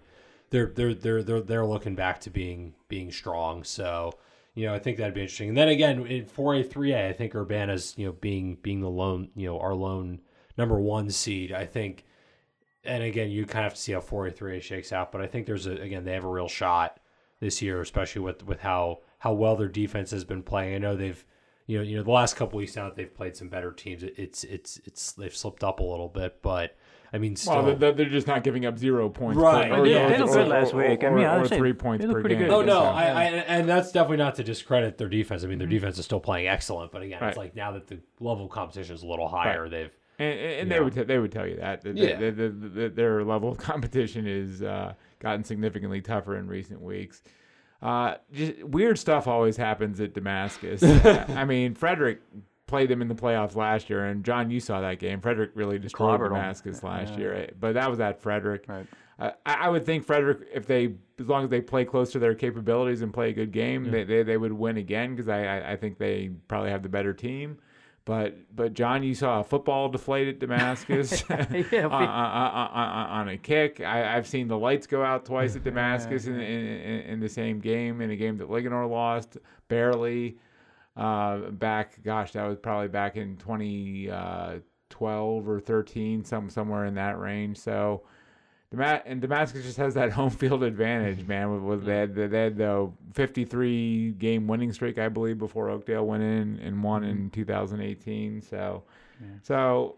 they're 0.50 0.66
they're 0.66 0.94
they're 0.94 1.22
they're 1.22 1.40
they're 1.40 1.66
looking 1.66 1.94
back 1.94 2.20
to 2.20 2.30
being 2.30 2.74
being 2.88 3.10
strong. 3.10 3.64
So 3.64 4.12
you 4.54 4.66
know, 4.66 4.74
I 4.74 4.78
think 4.78 4.98
that'd 4.98 5.14
be 5.14 5.22
interesting. 5.22 5.48
And 5.50 5.58
then 5.58 5.68
again, 5.68 6.06
in 6.06 6.26
four 6.26 6.54
A, 6.54 6.62
three 6.62 6.92
A, 6.92 7.08
I 7.08 7.12
think 7.12 7.34
Urbana's 7.34 7.94
you 7.96 8.06
know 8.06 8.12
being 8.12 8.56
being 8.62 8.80
the 8.80 8.88
lone 8.88 9.30
you 9.34 9.46
know 9.46 9.58
our 9.58 9.74
lone 9.74 10.20
number 10.56 10.80
one 10.80 11.10
seed. 11.10 11.52
I 11.52 11.66
think, 11.66 12.04
and 12.84 13.02
again, 13.02 13.30
you 13.30 13.46
kind 13.46 13.64
of 13.66 13.72
have 13.72 13.74
to 13.74 13.80
see 13.80 13.92
how 13.92 14.00
four 14.00 14.26
A, 14.26 14.30
three 14.30 14.56
A 14.56 14.60
shakes 14.60 14.92
out. 14.92 15.10
But 15.10 15.20
I 15.20 15.26
think 15.26 15.46
there's 15.46 15.66
a 15.66 15.72
again 15.72 16.04
they 16.04 16.12
have 16.12 16.24
a 16.24 16.28
real 16.28 16.48
shot 16.48 17.00
this 17.40 17.60
year, 17.60 17.80
especially 17.80 18.22
with 18.22 18.44
with 18.44 18.60
how 18.60 19.00
how 19.18 19.32
well 19.32 19.56
their 19.56 19.68
defense 19.68 20.10
has 20.12 20.24
been 20.24 20.42
playing. 20.42 20.74
I 20.76 20.78
know 20.78 20.96
they've 20.96 21.24
you 21.66 21.78
know 21.78 21.82
you 21.82 21.96
know 21.96 22.04
the 22.04 22.10
last 22.10 22.36
couple 22.36 22.58
weeks 22.58 22.76
now 22.76 22.84
that 22.84 22.96
they've 22.96 23.14
played 23.14 23.36
some 23.36 23.48
better 23.48 23.72
teams. 23.72 24.04
It's 24.04 24.44
it's 24.44 24.80
it's 24.84 25.12
they've 25.12 25.34
slipped 25.34 25.64
up 25.64 25.80
a 25.80 25.84
little 25.84 26.08
bit, 26.08 26.42
but 26.42 26.76
I 27.14 27.18
mean, 27.18 27.36
still, 27.36 27.62
well, 27.62 27.76
they're, 27.76 27.92
they're 27.92 28.08
just 28.08 28.26
not 28.26 28.42
giving 28.42 28.66
up 28.66 28.76
zero 28.76 29.08
points. 29.08 29.38
Right. 29.38 29.70
Per, 29.70 29.78
or, 29.78 29.84
they, 29.84 29.94
or, 29.94 30.08
they 30.08 30.18
looked 30.18 30.32
good 30.32 30.48
last 30.48 30.74
week. 30.74 31.04
I 31.04 31.10
mean, 31.10 31.24
or, 31.24 31.42
or 31.42 31.48
three 31.48 31.72
points 31.72 32.04
per 32.04 32.20
game. 32.22 32.50
Oh 32.50 32.60
no, 32.60 32.82
I, 32.82 33.04
I, 33.04 33.24
and 33.26 33.68
that's 33.68 33.92
definitely 33.92 34.16
not 34.16 34.34
to 34.34 34.42
discredit 34.42 34.98
their 34.98 35.08
defense. 35.08 35.44
I 35.44 35.46
mean, 35.46 35.58
their 35.58 35.68
mm-hmm. 35.68 35.76
defense 35.76 35.98
is 35.98 36.06
still 36.06 36.18
playing 36.18 36.48
excellent, 36.48 36.90
but 36.90 37.02
again, 37.02 37.20
right. 37.20 37.28
it's 37.28 37.38
like 37.38 37.54
now 37.54 37.70
that 37.70 37.86
the 37.86 38.00
level 38.18 38.46
of 38.46 38.50
competition 38.50 38.96
is 38.96 39.04
a 39.04 39.06
little 39.06 39.28
higher, 39.28 39.62
right. 39.62 39.70
they've 39.70 39.90
and, 40.18 40.38
and 40.38 40.70
they 40.70 40.76
know. 40.76 40.84
would 40.84 40.94
t- 40.94 41.04
they 41.04 41.18
would 41.20 41.30
tell 41.30 41.46
you 41.46 41.54
that, 41.56 41.82
that 41.82 41.96
yeah. 41.96 42.18
the, 42.18 42.30
the, 42.32 42.48
the, 42.48 42.88
their 42.88 43.24
level 43.24 43.48
of 43.48 43.58
competition 43.58 44.26
is 44.26 44.62
uh, 44.62 44.94
gotten 45.20 45.44
significantly 45.44 46.00
tougher 46.00 46.36
in 46.36 46.48
recent 46.48 46.80
weeks. 46.80 47.22
Uh, 47.80 48.14
just 48.32 48.64
weird 48.64 48.98
stuff 48.98 49.28
always 49.28 49.56
happens 49.56 50.00
at 50.00 50.14
Damascus. 50.14 50.82
I 51.04 51.44
mean, 51.44 51.74
Frederick 51.74 52.22
played 52.66 52.88
them 52.88 53.02
in 53.02 53.08
the 53.08 53.14
playoffs 53.14 53.56
last 53.56 53.90
year, 53.90 54.06
and 54.06 54.24
John, 54.24 54.50
you 54.50 54.60
saw 54.60 54.80
that 54.80 54.98
game. 54.98 55.20
Frederick 55.20 55.50
really 55.54 55.78
destroyed 55.78 56.20
Damascus 56.20 56.82
last 56.82 57.12
yeah. 57.14 57.18
year, 57.18 57.50
but 57.60 57.74
that 57.74 57.90
was 57.90 58.00
at 58.00 58.20
Frederick. 58.20 58.64
Right. 58.68 58.86
Uh, 59.18 59.30
I, 59.46 59.54
I, 59.54 59.68
would 59.68 59.86
think 59.86 60.04
Frederick, 60.04 60.48
if 60.52 60.66
they, 60.66 60.94
as 61.20 61.26
long 61.26 61.44
as 61.44 61.50
they 61.50 61.60
play 61.60 61.84
close 61.84 62.10
to 62.12 62.18
their 62.18 62.34
capabilities 62.34 63.02
and 63.02 63.14
play 63.14 63.30
a 63.30 63.32
good 63.32 63.52
game, 63.52 63.84
yeah. 63.84 63.90
they, 63.92 64.04
they, 64.04 64.22
they 64.24 64.36
would 64.36 64.52
win 64.52 64.76
again 64.76 65.14
because 65.14 65.28
I, 65.28 65.44
I, 65.44 65.72
I 65.72 65.76
think 65.76 65.98
they 65.98 66.30
probably 66.48 66.70
have 66.70 66.82
the 66.82 66.88
better 66.88 67.12
team. 67.12 67.58
But 68.06 68.36
but 68.54 68.74
John, 68.74 69.02
you 69.02 69.14
saw 69.14 69.40
a 69.40 69.44
football 69.44 69.88
deflate 69.88 70.28
at 70.28 70.38
Damascus 70.38 71.24
yeah, 71.30 71.36
on, 71.84 71.92
on, 71.92 72.70
on, 72.70 73.06
on, 73.08 73.28
a 73.30 73.38
kick. 73.38 73.80
I, 73.80 73.98
have 73.98 74.26
seen 74.26 74.46
the 74.46 74.58
lights 74.58 74.86
go 74.86 75.02
out 75.02 75.24
twice 75.24 75.56
at 75.56 75.64
Damascus 75.64 76.26
in, 76.26 76.38
in, 76.38 77.00
in, 77.00 77.20
the 77.20 77.28
same 77.30 77.60
game, 77.60 78.02
in 78.02 78.10
a 78.10 78.16
game 78.16 78.36
that 78.38 78.50
Linganore 78.50 78.90
lost 78.90 79.38
barely 79.68 80.36
uh, 80.96 81.50
back. 81.50 82.02
Gosh, 82.02 82.32
that 82.32 82.46
was 82.46 82.58
probably 82.58 82.88
back 82.88 83.16
in 83.16 83.36
2012 83.36 85.48
uh, 85.48 85.50
or 85.50 85.60
13, 85.60 86.24
some 86.24 86.50
somewhere 86.50 86.86
in 86.86 86.94
that 86.94 87.18
range. 87.18 87.58
So, 87.58 88.02
and 88.72 89.20
Damascus 89.20 89.64
just 89.64 89.76
has 89.76 89.94
that 89.94 90.12
home 90.12 90.30
field 90.30 90.62
advantage, 90.62 91.26
man. 91.26 91.52
With, 91.52 91.62
with 91.62 91.84
they, 91.84 91.96
had, 91.96 92.14
they 92.14 92.44
had 92.44 92.56
the 92.56 92.90
53 93.14 94.12
game 94.12 94.46
winning 94.46 94.72
streak, 94.72 94.98
I 94.98 95.08
believe, 95.08 95.38
before 95.38 95.70
Oakdale 95.70 96.06
went 96.06 96.22
in 96.22 96.60
and 96.62 96.82
won 96.82 97.04
in 97.04 97.16
mm-hmm. 97.16 97.28
2018. 97.28 98.42
So, 98.42 98.82
yeah. 99.20 99.26
so 99.42 99.96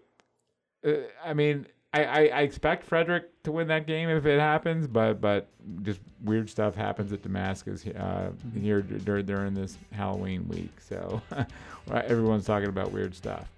uh, 0.86 0.92
I 1.24 1.34
mean, 1.34 1.66
I, 1.96 2.04
I, 2.04 2.20
I, 2.26 2.40
expect 2.42 2.84
Frederick 2.84 3.42
to 3.44 3.52
win 3.52 3.68
that 3.68 3.86
game 3.86 4.10
if 4.10 4.26
it 4.26 4.38
happens, 4.38 4.86
but 4.86 5.20
but 5.20 5.48
just 5.82 6.00
weird 6.22 6.50
stuff 6.50 6.74
happens 6.74 7.12
at 7.12 7.22
Damascus 7.22 7.86
uh, 7.86 8.30
here 8.60 8.82
during 8.82 9.54
this 9.54 9.78
Halloween 9.92 10.46
week. 10.48 10.80
So 10.80 11.22
everyone's 11.90 12.44
talking 12.44 12.68
about 12.68 12.92
weird 12.92 13.14
stuff. 13.14 13.50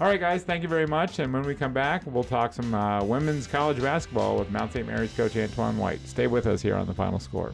All 0.00 0.06
right, 0.06 0.20
guys, 0.20 0.44
thank 0.44 0.62
you 0.62 0.68
very 0.68 0.86
much. 0.86 1.18
And 1.18 1.32
when 1.32 1.42
we 1.42 1.54
come 1.54 1.72
back, 1.72 2.02
we'll 2.06 2.22
talk 2.22 2.52
some 2.52 2.72
uh, 2.72 3.02
women's 3.02 3.46
college 3.46 3.80
basketball 3.80 4.36
with 4.38 4.50
Mount 4.50 4.72
St. 4.72 4.86
Mary's 4.86 5.12
coach 5.14 5.36
Antoine 5.36 5.76
White. 5.76 6.06
Stay 6.06 6.28
with 6.28 6.46
us 6.46 6.62
here 6.62 6.76
on 6.76 6.86
the 6.86 6.94
final 6.94 7.18
score. 7.18 7.52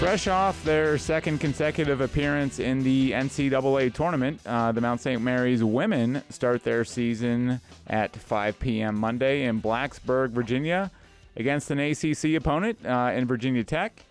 Fresh 0.00 0.28
off 0.28 0.64
their 0.64 0.96
second 0.96 1.40
consecutive 1.40 2.00
appearance 2.00 2.58
in 2.58 2.82
the 2.82 3.12
NCAA 3.12 3.92
tournament, 3.92 4.40
uh, 4.46 4.72
the 4.72 4.80
Mount 4.80 5.02
St. 5.02 5.20
Mary's 5.20 5.62
women 5.62 6.22
start 6.30 6.64
their 6.64 6.86
season 6.86 7.60
at 7.86 8.16
5 8.16 8.58
p.m. 8.58 8.96
Monday 8.96 9.44
in 9.44 9.60
Blacksburg, 9.60 10.30
Virginia, 10.30 10.90
against 11.36 11.70
an 11.70 11.78
ACC 11.78 12.34
opponent 12.34 12.78
uh, 12.86 13.12
in 13.14 13.26
Virginia 13.26 13.62
Tech. 13.62 14.06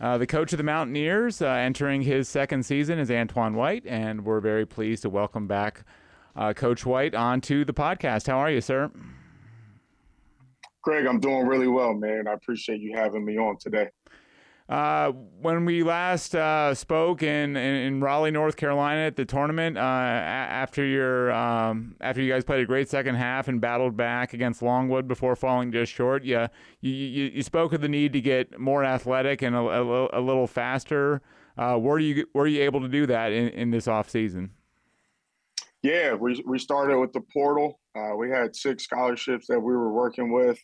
Uh, 0.00 0.16
the 0.16 0.26
coach 0.26 0.54
of 0.54 0.56
the 0.56 0.64
Mountaineers, 0.64 1.42
uh, 1.42 1.48
entering 1.48 2.00
his 2.00 2.30
second 2.30 2.64
season, 2.64 2.98
is 2.98 3.10
Antoine 3.10 3.54
White, 3.54 3.84
and 3.86 4.24
we're 4.24 4.40
very 4.40 4.64
pleased 4.64 5.02
to 5.02 5.10
welcome 5.10 5.46
back 5.46 5.84
uh, 6.34 6.54
Coach 6.54 6.86
White 6.86 7.14
onto 7.14 7.62
the 7.62 7.74
podcast. 7.74 8.26
How 8.26 8.38
are 8.38 8.50
you, 8.50 8.62
sir? 8.62 8.90
Greg, 10.80 11.04
I'm 11.04 11.20
doing 11.20 11.46
really 11.46 11.68
well, 11.68 11.92
man. 11.92 12.26
I 12.26 12.32
appreciate 12.32 12.80
you 12.80 12.96
having 12.96 13.22
me 13.22 13.36
on 13.36 13.58
today. 13.58 13.90
Uh, 14.68 15.12
when 15.40 15.64
we 15.64 15.84
last 15.84 16.34
uh, 16.34 16.74
spoke 16.74 17.22
in, 17.22 17.56
in, 17.56 17.76
in, 17.76 18.00
Raleigh, 18.00 18.32
North 18.32 18.56
Carolina 18.56 19.02
at 19.02 19.14
the 19.14 19.24
tournament, 19.24 19.78
uh, 19.78 19.80
after 19.80 20.84
your 20.84 21.30
um, 21.30 21.94
after 22.00 22.20
you 22.20 22.32
guys 22.32 22.42
played 22.42 22.62
a 22.62 22.66
great 22.66 22.88
second 22.88 23.14
half 23.14 23.46
and 23.46 23.60
battled 23.60 23.96
back 23.96 24.34
against 24.34 24.62
Longwood 24.62 25.06
before 25.06 25.36
falling 25.36 25.70
just 25.70 25.92
short, 25.92 26.24
you 26.24 26.48
you, 26.80 26.92
you 26.92 27.42
spoke 27.44 27.74
of 27.74 27.80
the 27.80 27.88
need 27.88 28.12
to 28.14 28.20
get 28.20 28.58
more 28.58 28.84
athletic 28.84 29.40
and 29.40 29.54
a, 29.54 29.60
a, 29.60 30.20
a 30.20 30.20
little 30.20 30.48
faster. 30.48 31.22
Uh, 31.56 31.78
were 31.80 32.00
you 32.00 32.26
were 32.34 32.48
you 32.48 32.60
able 32.62 32.80
to 32.80 32.88
do 32.88 33.06
that 33.06 33.30
in, 33.30 33.50
in 33.50 33.70
this 33.70 33.86
off 33.86 34.10
season? 34.10 34.50
Yeah, 35.84 36.14
we 36.14 36.42
we 36.44 36.58
started 36.58 36.98
with 36.98 37.12
the 37.12 37.22
portal. 37.32 37.78
Uh, 37.94 38.16
we 38.16 38.30
had 38.30 38.56
six 38.56 38.82
scholarships 38.82 39.46
that 39.46 39.60
we 39.60 39.76
were 39.76 39.92
working 39.92 40.32
with. 40.32 40.58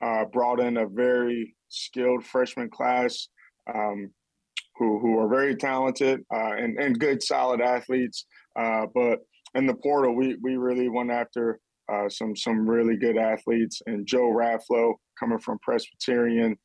Uh, 0.00 0.24
brought 0.24 0.58
in 0.58 0.78
a 0.78 0.86
very 0.86 1.54
skilled 1.68 2.24
freshman 2.24 2.70
class 2.70 3.28
um, 3.72 4.10
who 4.76 4.98
who 4.98 5.18
are 5.18 5.28
very 5.28 5.54
talented 5.54 6.20
uh, 6.34 6.52
and 6.52 6.78
and 6.78 6.98
good 6.98 7.22
solid 7.22 7.60
athletes. 7.60 8.26
Uh, 8.58 8.86
but 8.94 9.20
in 9.54 9.66
the 9.66 9.74
portal, 9.74 10.14
we 10.14 10.36
we 10.42 10.56
really 10.56 10.88
went 10.88 11.10
after 11.10 11.60
uh, 11.92 12.08
some 12.08 12.34
some 12.36 12.68
really 12.68 12.96
good 12.96 13.16
athletes. 13.16 13.80
And 13.86 14.06
Joe 14.06 14.32
Rafflo 14.32 14.94
coming 15.18 15.38
from 15.38 15.58
Presbyterian, 15.62 16.56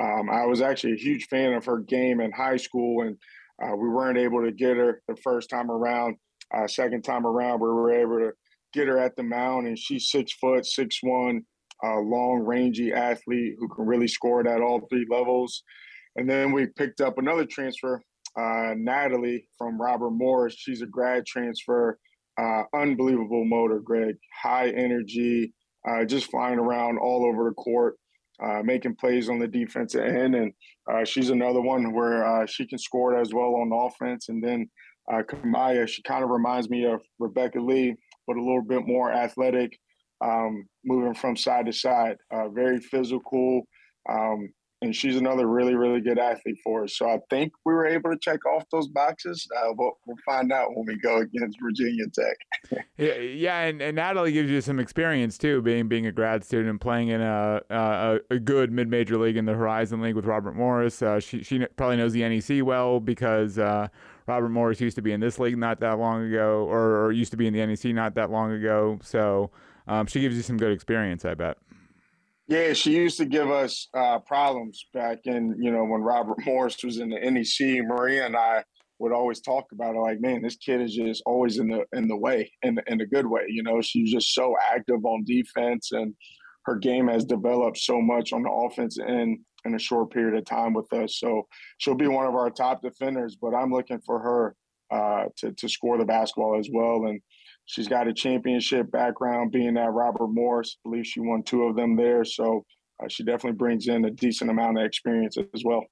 um, 0.00 0.30
I 0.30 0.46
was 0.46 0.62
actually 0.62 0.94
a 0.94 1.02
huge 1.02 1.26
fan 1.26 1.52
of 1.52 1.64
her 1.64 1.78
game 1.78 2.20
in 2.20 2.32
high 2.32 2.56
school, 2.56 3.02
and 3.02 3.16
uh, 3.62 3.76
we 3.76 3.88
weren't 3.88 4.18
able 4.18 4.44
to 4.44 4.52
get 4.52 4.76
her 4.76 5.02
the 5.08 5.16
first 5.16 5.50
time 5.50 5.70
around. 5.70 6.16
Uh, 6.56 6.66
second 6.66 7.02
time 7.02 7.26
around, 7.26 7.60
we 7.60 7.68
were 7.68 7.92
able 7.92 8.18
to 8.18 8.30
get 8.72 8.86
her 8.86 8.98
at 8.98 9.16
the 9.16 9.22
mound, 9.22 9.66
and 9.66 9.78
she's 9.78 10.10
six 10.10 10.32
foot, 10.34 10.64
six 10.64 10.98
one, 11.02 11.42
long, 11.82 12.42
rangy 12.44 12.92
athlete 12.92 13.54
who 13.58 13.68
can 13.68 13.84
really 13.84 14.08
score 14.08 14.46
at 14.46 14.60
all 14.60 14.86
three 14.88 15.06
levels. 15.10 15.64
And 16.16 16.28
then 16.28 16.52
we 16.52 16.66
picked 16.66 17.00
up 17.00 17.18
another 17.18 17.44
transfer, 17.44 18.02
uh, 18.38 18.72
Natalie 18.76 19.46
from 19.58 19.80
Robert 19.80 20.10
Morris. 20.10 20.54
She's 20.56 20.82
a 20.82 20.86
grad 20.86 21.26
transfer. 21.26 21.98
Uh, 22.38 22.62
unbelievable 22.74 23.44
motor, 23.44 23.80
Greg. 23.80 24.16
High 24.42 24.70
energy, 24.70 25.52
uh, 25.88 26.04
just 26.04 26.30
flying 26.30 26.58
around 26.58 26.98
all 26.98 27.24
over 27.24 27.44
the 27.44 27.54
court, 27.54 27.96
uh, 28.42 28.62
making 28.62 28.96
plays 28.96 29.28
on 29.28 29.38
the 29.38 29.46
defensive 29.46 30.04
end. 30.04 30.34
And 30.34 30.52
uh, 30.90 31.04
she's 31.04 31.30
another 31.30 31.60
one 31.60 31.92
where 31.92 32.24
uh, 32.24 32.46
she 32.46 32.66
can 32.66 32.78
score 32.78 33.18
as 33.18 33.32
well 33.32 33.54
on 33.56 33.70
offense. 33.72 34.28
And 34.28 34.42
then 34.42 34.68
Kamaya, 35.10 35.86
she 35.86 36.02
kind 36.02 36.24
of 36.24 36.30
reminds 36.30 36.68
me 36.68 36.84
of 36.84 37.00
Rebecca 37.18 37.60
Lee, 37.60 37.94
but 38.26 38.36
a 38.36 38.42
little 38.42 38.62
bit 38.62 38.86
more 38.86 39.12
athletic, 39.12 39.78
um, 40.22 40.66
moving 40.84 41.14
from 41.14 41.36
side 41.36 41.66
to 41.66 41.72
side. 41.72 42.16
very 42.52 42.80
physical. 42.80 43.62
Um, 44.08 44.50
and 44.82 44.94
she's 44.94 45.16
another 45.16 45.46
really, 45.46 45.74
really 45.74 46.00
good 46.00 46.18
athlete 46.18 46.58
for 46.62 46.84
us. 46.84 46.96
So 46.96 47.08
I 47.08 47.18
think 47.30 47.52
we 47.64 47.72
were 47.72 47.86
able 47.86 48.10
to 48.10 48.18
check 48.18 48.44
off 48.44 48.64
those 48.70 48.88
boxes. 48.88 49.46
Uh, 49.56 49.72
but 49.72 49.92
we'll 50.06 50.16
find 50.26 50.52
out 50.52 50.76
when 50.76 50.86
we 50.86 50.96
go 50.98 51.18
against 51.18 51.58
Virginia 51.60 52.04
Tech. 52.12 52.84
yeah, 52.98 53.14
yeah, 53.14 53.60
and, 53.62 53.80
and 53.80 53.96
Natalie 53.96 54.32
gives 54.32 54.50
you 54.50 54.60
some 54.60 54.78
experience 54.78 55.38
too, 55.38 55.62
being 55.62 55.88
being 55.88 56.06
a 56.06 56.12
grad 56.12 56.44
student 56.44 56.68
and 56.68 56.80
playing 56.80 57.08
in 57.08 57.22
a 57.22 57.62
a, 57.70 58.18
a 58.30 58.38
good 58.38 58.70
mid 58.70 58.88
major 58.88 59.16
league 59.16 59.36
in 59.36 59.46
the 59.46 59.54
Horizon 59.54 60.02
League 60.02 60.14
with 60.14 60.26
Robert 60.26 60.54
Morris. 60.54 61.00
Uh, 61.00 61.20
she 61.20 61.42
she 61.42 61.64
probably 61.76 61.96
knows 61.96 62.12
the 62.12 62.28
NEC 62.28 62.64
well 62.64 63.00
because. 63.00 63.58
Uh, 63.58 63.88
Robert 64.28 64.48
Morris 64.48 64.80
used 64.80 64.96
to 64.96 65.02
be 65.02 65.12
in 65.12 65.20
this 65.20 65.38
league 65.38 65.56
not 65.56 65.78
that 65.78 66.00
long 66.00 66.24
ago, 66.26 66.66
or, 66.68 67.04
or 67.04 67.12
used 67.12 67.30
to 67.30 67.36
be 67.36 67.46
in 67.46 67.52
the 67.52 67.64
NEC 67.64 67.94
not 67.94 68.16
that 68.16 68.28
long 68.28 68.50
ago. 68.50 68.98
So 69.00 69.52
um, 69.86 70.08
she 70.08 70.20
gives 70.20 70.34
you 70.34 70.42
some 70.42 70.56
good 70.56 70.72
experience, 70.72 71.24
I 71.24 71.34
bet. 71.34 71.58
Yeah, 72.48 72.74
she 72.74 72.92
used 72.92 73.16
to 73.18 73.24
give 73.24 73.50
us 73.50 73.88
uh, 73.92 74.20
problems 74.20 74.86
back 74.94 75.18
in, 75.24 75.56
you 75.60 75.72
know, 75.72 75.84
when 75.84 76.02
Robert 76.02 76.38
Morris 76.46 76.82
was 76.84 76.98
in 76.98 77.10
the 77.10 77.18
NEC. 77.18 77.84
Maria 77.84 78.24
and 78.24 78.36
I 78.36 78.62
would 78.98 79.12
always 79.12 79.40
talk 79.40 79.66
about 79.72 79.96
it 79.96 79.98
like, 79.98 80.20
man, 80.20 80.42
this 80.42 80.56
kid 80.56 80.80
is 80.80 80.94
just 80.94 81.22
always 81.26 81.58
in 81.58 81.68
the 81.68 81.84
in 81.92 82.08
the 82.08 82.16
way, 82.16 82.50
in 82.62 82.76
the, 82.76 82.82
in 82.86 83.00
a 83.00 83.06
good 83.06 83.26
way. 83.26 83.42
You 83.48 83.62
know, 83.62 83.80
she's 83.82 84.12
just 84.12 84.32
so 84.32 84.54
active 84.72 85.04
on 85.04 85.24
defense, 85.24 85.90
and 85.92 86.14
her 86.66 86.76
game 86.76 87.08
has 87.08 87.24
developed 87.24 87.78
so 87.78 88.00
much 88.00 88.32
on 88.32 88.42
the 88.42 88.50
offense 88.50 88.98
end 88.98 89.38
in 89.64 89.74
a 89.74 89.78
short 89.78 90.12
period 90.12 90.38
of 90.38 90.44
time 90.44 90.72
with 90.72 90.90
us. 90.92 91.18
So 91.18 91.46
she'll 91.78 91.94
be 91.94 92.08
one 92.08 92.26
of 92.26 92.34
our 92.36 92.50
top 92.50 92.80
defenders. 92.80 93.36
But 93.40 93.54
I'm 93.54 93.72
looking 93.72 94.00
for 94.06 94.20
her 94.20 94.54
uh, 94.90 95.24
to 95.38 95.52
to 95.52 95.68
score 95.68 95.98
the 95.98 96.04
basketball 96.04 96.58
as 96.58 96.68
well, 96.72 97.06
and 97.06 97.20
She's 97.66 97.88
got 97.88 98.08
a 98.08 98.14
championship 98.14 98.90
background, 98.90 99.50
being 99.52 99.76
at 99.76 99.92
Robert 99.92 100.28
Morris. 100.28 100.76
I 100.78 100.88
believe 100.88 101.06
she 101.06 101.20
won 101.20 101.42
two 101.42 101.64
of 101.64 101.76
them 101.76 101.96
there. 101.96 102.24
So 102.24 102.64
uh, 103.02 103.08
she 103.08 103.24
definitely 103.24 103.56
brings 103.56 103.88
in 103.88 104.04
a 104.04 104.10
decent 104.10 104.50
amount 104.50 104.78
of 104.78 104.84
experience 104.84 105.36
as 105.36 105.62
well. 105.64 105.84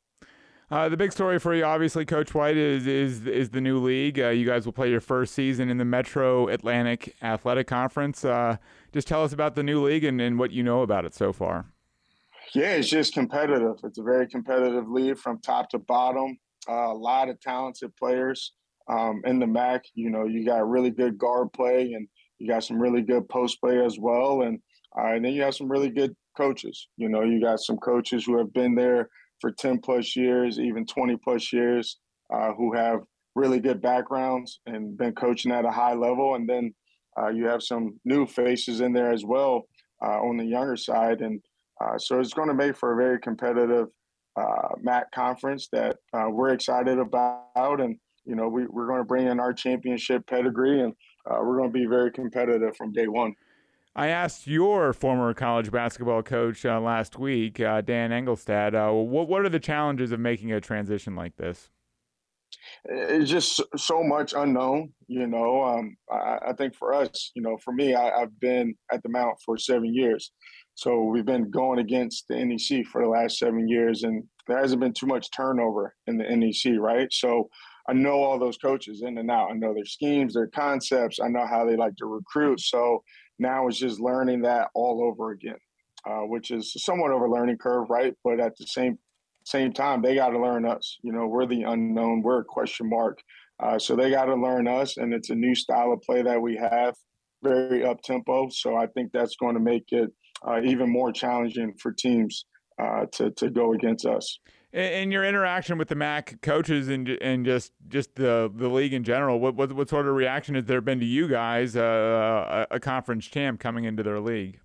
Uh, 0.71 0.89
the 0.89 0.97
big 0.97 1.13
story 1.13 1.39
for 1.39 1.55
you, 1.55 1.65
obviously, 1.65 2.07
Coach 2.07 2.35
White, 2.35 2.57
is 2.57 2.87
is 2.87 3.27
is 3.27 3.51
the 3.51 3.61
new 3.61 3.79
league. 3.79 4.19
Uh, 4.19 4.29
you 4.29 4.47
guys 4.47 4.65
will 4.65 4.73
play 4.73 4.91
your 4.91 5.01
first 5.01 5.35
season 5.35 5.69
in 5.69 5.77
the 5.77 5.85
Metro 5.85 6.49
Atlantic 6.49 7.15
Athletic 7.23 7.67
Conference. 7.67 8.25
Uh, 8.25 8.57
just 8.93 9.07
tell 9.07 9.23
us 9.23 9.33
about 9.33 9.57
the 9.57 9.63
new 9.63 9.85
league 9.85 10.05
and, 10.05 10.21
and 10.21 10.39
what 10.39 10.53
you 10.53 10.63
know 10.63 10.83
about 10.83 11.05
it 11.05 11.15
so 11.15 11.33
far. 11.33 11.67
Yeah, 12.55 12.73
it's 12.73 12.89
just 12.89 13.13
competitive. 13.13 13.77
It's 13.85 13.99
a 13.99 14.03
very 14.03 14.27
competitive 14.27 14.89
league 14.89 15.19
from 15.19 15.39
top 15.41 15.69
to 15.71 15.79
bottom. 15.79 16.39
Uh, 16.69 16.93
a 16.93 16.95
lot 16.95 17.29
of 17.29 17.41
talented 17.41 17.95
players 17.97 18.53
um, 18.89 19.23
in 19.25 19.39
the 19.39 19.47
MAAC. 19.47 19.81
You 19.95 20.11
know, 20.11 20.25
you 20.25 20.45
got 20.45 20.69
really 20.69 20.91
good 20.91 21.19
guard 21.19 21.53
play 21.53 21.93
and 21.93 22.09
you 22.39 22.49
got 22.49 22.65
some 22.65 22.79
really 22.79 23.03
good 23.03 23.29
post 23.29 23.61
play 23.61 23.85
as 23.85 23.99
well. 23.99 24.43
And, 24.43 24.59
uh, 24.99 25.09
and 25.15 25.25
then 25.25 25.33
you 25.33 25.43
have 25.43 25.55
some 25.55 25.71
really 25.71 25.91
good 25.91 26.15
coaches. 26.37 26.89
You 26.97 27.09
know, 27.09 27.23
you 27.23 27.41
got 27.41 27.61
some 27.61 27.77
coaches 27.79 28.25
who 28.25 28.39
have 28.39 28.53
been 28.53 28.75
there 28.75 29.09
for 29.41 29.53
10 29.53 29.79
plus 29.79 30.17
years, 30.17 30.59
even 30.59 30.87
20 30.87 31.17
plus 31.23 31.53
years, 31.53 31.99
uh, 32.33 32.53
who 32.53 32.75
have 32.75 33.01
really 33.35 33.61
good 33.61 33.83
backgrounds 33.83 34.61
and 34.67 34.97
been 34.97 35.15
coaching 35.15 35.53
at 35.53 35.65
a 35.65 35.71
high 35.71 35.95
level. 35.95 36.35
And 36.35 36.49
then 36.49 36.75
uh, 37.19 37.29
you 37.29 37.47
have 37.47 37.63
some 37.63 37.99
new 38.05 38.27
faces 38.27 38.81
in 38.81 38.93
there 38.93 39.13
as 39.13 39.25
well 39.25 39.67
uh, 40.03 40.21
on 40.21 40.37
the 40.37 40.45
younger 40.45 40.77
side. 40.77 41.21
And 41.21 41.41
uh, 41.81 41.99
so 41.99 42.21
it's 42.21 42.35
going 42.35 42.49
to 42.49 42.55
make 42.55 42.77
for 42.77 42.93
a 42.93 42.97
very 42.97 43.19
competitive 43.19 43.89
uh, 44.37 44.69
MAAC 44.85 45.05
conference 45.15 45.69
that 45.73 45.97
we're 46.13 46.51
excited 46.51 46.99
about. 46.99 47.81
And 47.81 47.97
you 48.25 48.35
know, 48.35 48.49
we, 48.49 48.67
we're 48.67 48.87
going 48.87 49.01
to 49.01 49.05
bring 49.05 49.27
in 49.27 49.41
our 49.41 49.53
championship 49.53 50.27
pedigree 50.27 50.81
and 50.81 50.93
uh, 51.27 51.39
we're 51.41 51.57
going 51.57 51.71
to 51.71 51.79
be 51.79 51.87
very 51.87 52.11
competitive 52.11 52.77
from 52.77 52.93
day 52.93 53.09
one. 53.09 53.35
I 53.97 54.09
asked 54.09 54.47
your 54.47 54.93
former 54.93 55.33
college 55.35 55.71
basketball 55.71 56.23
coach 56.23 56.65
uh, 56.67 56.81
last 56.81 57.17
week, 57.17 57.61
uh, 57.61 57.81
Dan 57.81 58.11
Engelstad, 58.11 58.75
uh, 58.75 58.93
what, 58.93 59.29
what 59.29 59.45
are 59.45 59.49
the 59.49 59.61
challenges 59.61 60.11
of 60.11 60.19
making 60.19 60.53
a 60.53 60.61
transition 60.61 61.15
like 61.15 61.37
this? 61.37 61.71
It's 62.87 63.31
just 63.31 63.63
so 63.77 64.03
much 64.03 64.35
unknown, 64.37 64.93
you 65.07 65.27
know. 65.27 65.63
Um, 65.63 65.97
I, 66.11 66.39
I, 66.49 66.53
think 66.55 66.75
for 66.75 66.95
us, 66.95 67.31
you 67.35 67.43
know, 67.43 67.57
for 67.65 67.73
me, 67.73 67.95
I, 67.95 68.23
I've 68.23 68.39
been 68.41 68.75
at 68.93 69.03
the 69.03 69.09
Mount 69.09 69.37
for 69.45 69.57
seven 69.57 69.95
years. 69.95 70.33
So 70.75 71.05
we've 71.05 71.25
been 71.25 71.51
going 71.51 71.79
against 71.79 72.27
the 72.29 72.45
NEC 72.45 72.87
for 72.87 73.03
the 73.03 73.09
last 73.09 73.39
seven 73.39 73.69
years, 73.69 74.03
and 74.03 74.25
there 74.47 74.59
hasn't 74.59 74.81
been 74.81 74.93
too 74.93 75.07
much 75.07 75.31
turnover 75.31 75.95
in 76.07 76.19
the 76.19 76.25
NEC, 76.25 76.79
right? 76.81 77.09
So 77.13 77.49
I 77.89 77.93
know 77.93 78.23
all 78.23 78.39
those 78.39 78.57
coaches 78.57 79.03
in 79.03 79.19
and 79.19 79.31
out. 79.31 79.51
I 79.51 79.55
know 79.55 79.75
their 79.75 79.85
schemes, 79.85 80.35
their 80.35 80.47
concepts. 80.47 81.21
I 81.21 81.29
know 81.29 81.47
how 81.47 81.65
they 81.65 81.77
like 81.77 81.97
to 81.97 82.07
recruit. 82.07 82.61
So 82.61 83.03
now 83.39 83.69
it's 83.69 83.79
just 83.79 84.01
learning 84.01 84.43
that 84.43 84.69
all 84.75 85.03
over 85.03 85.33
again, 85.33 85.59
uh, 86.09 86.21
which 86.21 86.51
is 86.51 86.73
somewhat 86.83 87.13
of 87.13 87.21
a 87.21 87.31
learning 87.31 87.59
curve, 87.59 87.91
right? 87.91 88.15
But 88.25 88.41
at 88.41 88.57
the 88.57 88.67
same 88.67 88.99
same 89.47 89.75
time, 89.75 90.01
they 90.01 90.15
got 90.15 90.31
to 90.31 90.41
learn 90.41 90.65
us. 90.65 90.99
You 91.03 91.13
know, 91.13 91.27
we're 91.27 91.45
the 91.47 91.65
unknown. 91.65 92.23
We're 92.23 92.41
a 92.41 92.45
question 92.45 92.89
mark. 92.89 93.19
Uh, 93.61 93.79
so 93.79 93.95
they 93.95 94.11
got 94.11 94.25
to 94.25 94.35
learn 94.35 94.67
us, 94.67 94.97
and 94.97 95.13
it's 95.13 95.29
a 95.29 95.35
new 95.35 95.55
style 95.55 95.93
of 95.93 96.01
play 96.01 96.23
that 96.23 96.41
we 96.41 96.57
have, 96.57 96.95
very 97.43 97.85
up 97.85 98.01
tempo. 98.03 98.49
So 98.49 98.75
I 98.75 98.87
think 98.87 99.13
that's 99.13 99.37
going 99.37 99.55
to 99.55 99.61
make 99.61 99.93
it 99.93 100.11
uh, 100.47 100.61
even 100.65 100.91
more 100.91 101.13
challenging 101.13 101.75
for 101.79 101.93
teams 101.93 102.47
uh, 102.81 103.05
to 103.13 103.31
to 103.33 103.51
go 103.51 103.75
against 103.75 104.07
us 104.07 104.39
in 104.75 105.13
your 105.13 105.25
interaction 105.25 105.79
with 105.79 105.89
the 105.89 105.95
MAAC 105.95 106.43
coaches 106.43 106.89
and 106.89 107.09
and 107.09 107.47
just 107.47 107.73
just 107.89 108.17
the 108.17 108.51
the 108.55 108.69
league 108.69 108.93
in 108.93 109.05
general, 109.05 109.39
what 109.39 109.55
what, 109.55 109.73
what 109.73 109.89
sort 109.89 110.07
of 110.07 110.15
reaction 110.15 110.55
has 110.57 110.65
there 110.65 110.81
been 110.81 110.99
to 111.01 111.07
you 111.07 111.29
guys, 111.29 111.77
uh, 111.77 112.67
a, 112.71 112.77
a 112.77 112.81
conference 112.81 113.27
champ 113.27 113.61
coming 113.61 113.85
into 113.85 114.03
their 114.03 114.21
league? 114.21 114.59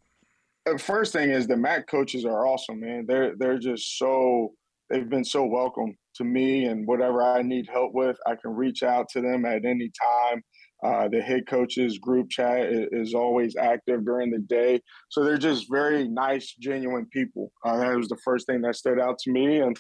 The 0.66 0.78
first 0.78 1.14
thing 1.14 1.30
is 1.30 1.48
the 1.48 1.56
MAAC 1.56 1.88
coaches 1.88 2.26
are 2.26 2.48
awesome, 2.48 2.80
man. 2.80 3.06
They're 3.08 3.36
they're 3.38 3.60
just 3.60 3.98
so 3.98 4.54
they've 4.90 5.10
been 5.10 5.26
so 5.26 5.46
welcome 5.46 5.96
to 6.16 6.24
me 6.24 6.66
and 6.66 6.88
whatever 6.88 7.22
I 7.22 7.44
need 7.44 7.68
help 7.72 7.94
with, 7.94 8.18
I 8.26 8.36
can 8.36 8.56
reach 8.56 8.82
out 8.82 9.08
to 9.10 9.22
them 9.22 9.46
at 9.46 9.64
any 9.64 9.92
time. 10.02 10.42
Uh, 10.84 11.10
the 11.10 11.22
head 11.22 11.46
coaches 11.46 11.98
group 11.98 12.30
chat 12.30 12.62
is, 12.72 12.88
is, 12.92 13.14
always 13.14 13.58
active 13.58 14.06
during 14.06 14.32
the 14.32 14.40
day. 14.40 14.82
So 15.10 15.24
they're 15.24 15.38
just 15.38 15.70
very 15.70 16.08
nice, 16.08 16.56
genuine 16.58 17.06
people. 17.12 17.52
Uh, 17.66 17.78
that 17.78 17.98
was 17.98 18.08
the 18.08 18.18
first 18.24 18.48
thing 18.48 18.62
that 18.62 18.78
stood 18.78 19.00
out 19.00 19.20
to 19.20 19.32
me. 19.32 19.60
And, 19.60 19.78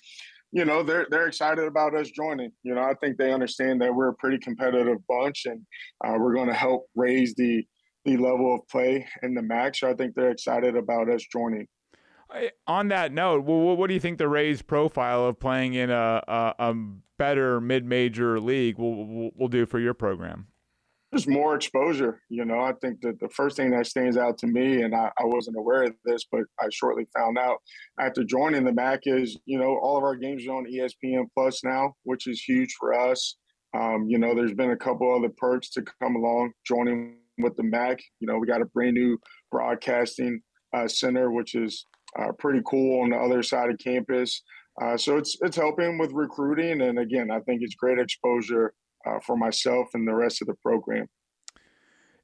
you 0.52 0.66
know, 0.66 0.84
they're, 0.84 1.08
they're 1.10 1.28
excited 1.28 1.64
about 1.64 1.96
us 1.96 2.10
joining. 2.10 2.52
You 2.64 2.76
know, 2.76 2.82
I 2.82 2.96
think 2.96 3.18
they 3.18 3.32
understand 3.32 3.82
that 3.82 3.96
we're 3.96 4.10
a 4.10 4.16
pretty 4.16 4.40
competitive 4.40 4.98
bunch 5.08 5.46
and 5.46 5.62
uh, 6.04 6.18
we're 6.20 6.34
going 6.34 6.50
to 6.50 6.54
help 6.54 6.88
raise 6.96 7.34
the, 7.36 7.64
the 8.04 8.18
level 8.18 8.56
of 8.56 8.68
play 8.68 9.08
in 9.24 9.36
the 9.36 9.42
max. 9.42 9.80
So 9.80 9.90
I 9.90 9.94
think 9.94 10.16
they're 10.16 10.32
excited 10.32 10.76
about 10.76 11.10
us 11.10 11.24
joining. 11.32 11.68
On 12.68 12.90
that 12.90 13.12
note, 13.12 13.44
what 13.44 13.88
do 13.88 13.94
you 13.94 14.00
think 14.00 14.18
the 14.18 14.28
raised 14.28 14.68
profile 14.68 15.26
of 15.26 15.40
playing 15.40 15.74
in 15.74 15.90
a, 15.90 16.22
a, 16.28 16.56
a 16.60 16.76
better 17.18 17.60
mid-major 17.60 18.40
league 18.40 18.78
will, 18.78 19.32
will 19.36 19.48
do 19.48 19.66
for 19.66 19.80
your 19.80 19.96
program? 19.96 20.48
Just 21.14 21.28
more 21.28 21.56
exposure. 21.56 22.22
You 22.30 22.46
know, 22.46 22.60
I 22.60 22.74
think 22.82 23.02
that 23.02 23.20
the 23.20 23.30
first 23.30 23.58
thing 23.58 23.72
that 23.72 23.88
stands 23.88 24.16
out 24.16 24.38
to 24.40 24.48
me, 24.48 24.84
and 24.84 24.96
I, 24.96 25.10
I, 25.20 25.26
wasn't 25.26 25.58
aware 25.58 25.84
of 25.84 25.96
this, 26.06 26.26
but 26.32 26.42
I 26.60 26.68
shortly 26.72 27.08
found 27.18 27.38
out 27.38 27.58
after 28.00 28.24
joining 28.24 28.64
the 28.64 28.72
MAAC 28.72 29.00
is, 29.06 29.38
you 29.46 29.58
know, 29.58 29.80
all 29.82 29.98
of 29.98 30.04
our 30.04 30.16
games 30.16 30.46
are 30.46 30.54
on 30.54 30.68
ESPN 30.72 31.26
Plus 31.34 31.64
now, 31.64 31.96
which 32.04 32.28
is 32.28 32.44
huge 32.44 32.76
for 32.80 32.94
us. 32.94 33.38
Um, 33.76 34.06
you 34.08 34.20
know, 34.20 34.36
there's 34.36 34.54
been 34.54 34.72
a 34.72 34.78
couple 34.78 35.14
other 35.16 35.34
perks 35.36 35.72
to 35.72 35.84
come 36.00 36.16
along 36.16 36.52
joining 36.64 37.18
with 37.40 37.56
the 37.56 37.64
MAAC. 37.64 38.00
You 38.20 38.28
know, 38.28 38.38
we 38.38 38.46
got 38.46 38.62
a 38.62 38.66
brand 38.66 38.94
new 38.94 39.18
broadcasting 39.52 40.42
uh, 40.76 40.88
center, 40.88 41.32
which 41.32 41.56
is 41.56 41.86
uh, 42.20 42.32
pretty 42.38 42.62
cool 42.66 43.02
on 43.02 43.10
the 43.10 43.18
other 43.18 43.42
side 43.42 43.72
of 43.72 43.80
campus. 43.80 44.44
Uh, 44.82 44.96
so 44.96 45.18
it's 45.18 45.38
it's 45.42 45.58
helping 45.58 45.98
with 45.98 46.12
recruiting, 46.14 46.82
and 46.82 47.00
again, 47.00 47.32
I 47.32 47.40
think 47.42 47.62
it's 47.62 47.76
great 47.76 48.00
exposure 48.00 48.74
uh, 49.06 49.20
for 49.26 49.38
myself 49.38 49.88
and 49.94 50.08
the 50.08 50.14
rest 50.14 50.42
of 50.42 50.48
the 50.48 50.56
program. 50.56 51.08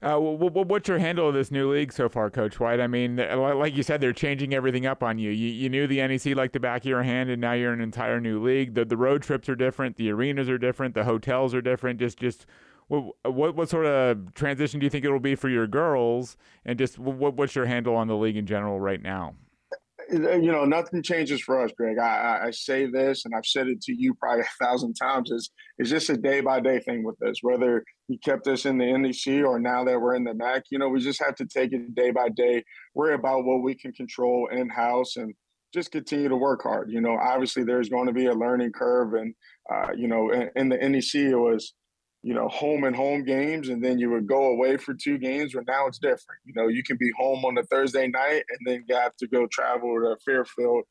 Uh, 0.02 0.20
what's 0.20 0.88
your 0.88 1.00
handle 1.00 1.30
of 1.30 1.34
this 1.34 1.50
new 1.50 1.74
league 1.74 1.92
so 1.92 2.08
far, 2.08 2.30
Coach 2.30 2.60
White? 2.60 2.80
I 2.80 2.86
mean, 2.86 3.16
like 3.16 3.76
you 3.76 3.82
said, 3.82 4.02
they're 4.02 4.14
changing 4.14 4.54
everything 4.54 4.86
up 4.86 5.02
on 5.02 5.18
you. 5.18 5.32
You, 5.32 5.48
you 5.48 5.70
knew 5.70 5.88
the 5.88 6.06
NEC 6.06 6.36
like 6.36 6.52
the 6.52 6.60
back 6.60 6.82
of 6.82 6.86
your 6.86 7.02
hand, 7.02 7.30
and 7.32 7.42
now 7.42 7.54
you're 7.54 7.74
an 7.74 7.82
entire 7.82 8.20
new 8.20 8.44
league. 8.44 8.76
The, 8.76 8.86
the 8.86 8.98
road 8.98 9.24
trips 9.24 9.50
are 9.50 9.56
different, 9.56 9.96
the 9.96 10.12
arenas 10.12 10.48
are 10.48 10.60
different, 10.60 10.94
the 10.94 11.06
hotels 11.06 11.56
are 11.56 11.62
different. 11.62 12.00
Just, 12.00 12.20
just 12.20 12.46
what, 12.88 13.16
what, 13.24 13.56
what 13.56 13.70
sort 13.70 13.86
of 13.86 14.34
transition 14.36 14.80
do 14.80 14.86
you 14.86 14.90
think 14.92 15.06
it 15.06 15.12
will 15.12 15.20
be 15.20 15.34
for 15.34 15.50
your 15.50 15.66
girls? 15.66 16.38
And 16.66 16.78
just 16.78 17.00
what, 17.00 17.34
what's 17.34 17.56
your 17.56 17.66
handle 17.66 17.96
on 17.96 18.08
the 18.08 18.16
league 18.16 18.38
in 18.38 18.46
general 18.46 18.80
right 18.80 19.02
now? 19.02 19.34
You 20.12 20.52
know, 20.52 20.66
nothing 20.66 21.02
changes 21.02 21.42
for 21.42 21.64
us, 21.64 21.72
Greg. 21.78 21.98
I, 21.98 22.46
I, 22.46 22.52
say 22.52 22.86
this, 22.86 23.26
and 23.26 23.34
I've 23.34 23.46
said 23.46 23.68
it 23.68 23.82
to 23.84 23.94
you 23.94 24.14
probably 24.14 24.42
a 24.42 24.66
thousand 24.66 24.94
times. 24.94 25.32
Is 25.32 25.50
it's 25.78 25.90
just 25.90 26.10
a 26.10 26.18
day 26.18 26.42
by 26.42 26.60
day 26.60 26.80
thing 26.80 27.04
with 27.04 27.22
us. 27.24 27.42
Whether 27.42 27.84
he 28.08 28.18
kept 28.18 28.48
us 28.48 28.66
in 28.66 28.78
the 28.78 28.98
NEC 28.98 29.46
or 29.46 29.60
now 29.60 29.84
that 29.84 30.00
we're 30.00 30.16
in 30.16 30.24
the 30.24 30.34
MAAC, 30.34 30.64
you 30.70 30.80
know, 30.80 30.90
we 30.90 31.00
just 31.00 31.24
have 31.24 31.36
to 31.36 31.46
take 31.46 31.74
it 31.74 31.96
day 31.96 32.12
by 32.12 32.30
day. 32.30 32.64
Worry 32.94 33.16
about 33.16 33.46
what 33.46 33.64
we 33.64 33.76
can 33.76 33.94
control 33.94 34.48
in 34.52 34.70
house, 34.70 35.16
and 35.16 35.34
just 35.74 35.92
continue 35.92 36.30
to 36.30 36.38
work 36.38 36.64
hard. 36.64 36.92
You 36.92 37.02
know, 37.02 37.18
obviously 37.18 37.64
there's 37.64 37.90
going 37.90 38.08
to 38.08 38.14
be 38.14 38.28
a 38.28 38.34
learning 38.34 38.72
curve, 38.74 39.14
and 39.14 39.34
uh, 39.74 39.92
you 39.96 40.08
know, 40.08 40.32
in, 40.32 40.50
in 40.56 40.70
the 40.70 40.78
NEC 40.78 41.16
it 41.16 41.36
was 41.36 41.74
you 42.26 42.34
know, 42.34 42.48
home 42.48 42.86
and 42.86 42.96
home 42.96 43.24
games, 43.24 43.70
and 43.70 43.84
then 43.84 44.00
you 44.00 44.10
would 44.10 44.26
go 44.26 44.46
away 44.46 44.78
for 44.78 44.96
two 44.96 45.20
games. 45.20 45.54
But 45.54 45.68
now 45.68 45.86
it's 45.86 46.00
different. 46.00 46.42
You 46.44 46.54
know, 46.56 46.70
you 46.70 46.82
can 46.82 46.98
be 46.98 47.12
home 47.16 47.46
on 47.46 47.56
a 47.60 47.64
Thursday 47.64 48.08
night 48.08 48.44
and 48.50 48.60
then 48.66 48.84
you 48.88 48.96
have 48.96 49.16
to 49.18 49.28
go 49.28 49.46
travel 49.46 49.94
to 50.00 50.18
Fairfield, 50.26 50.86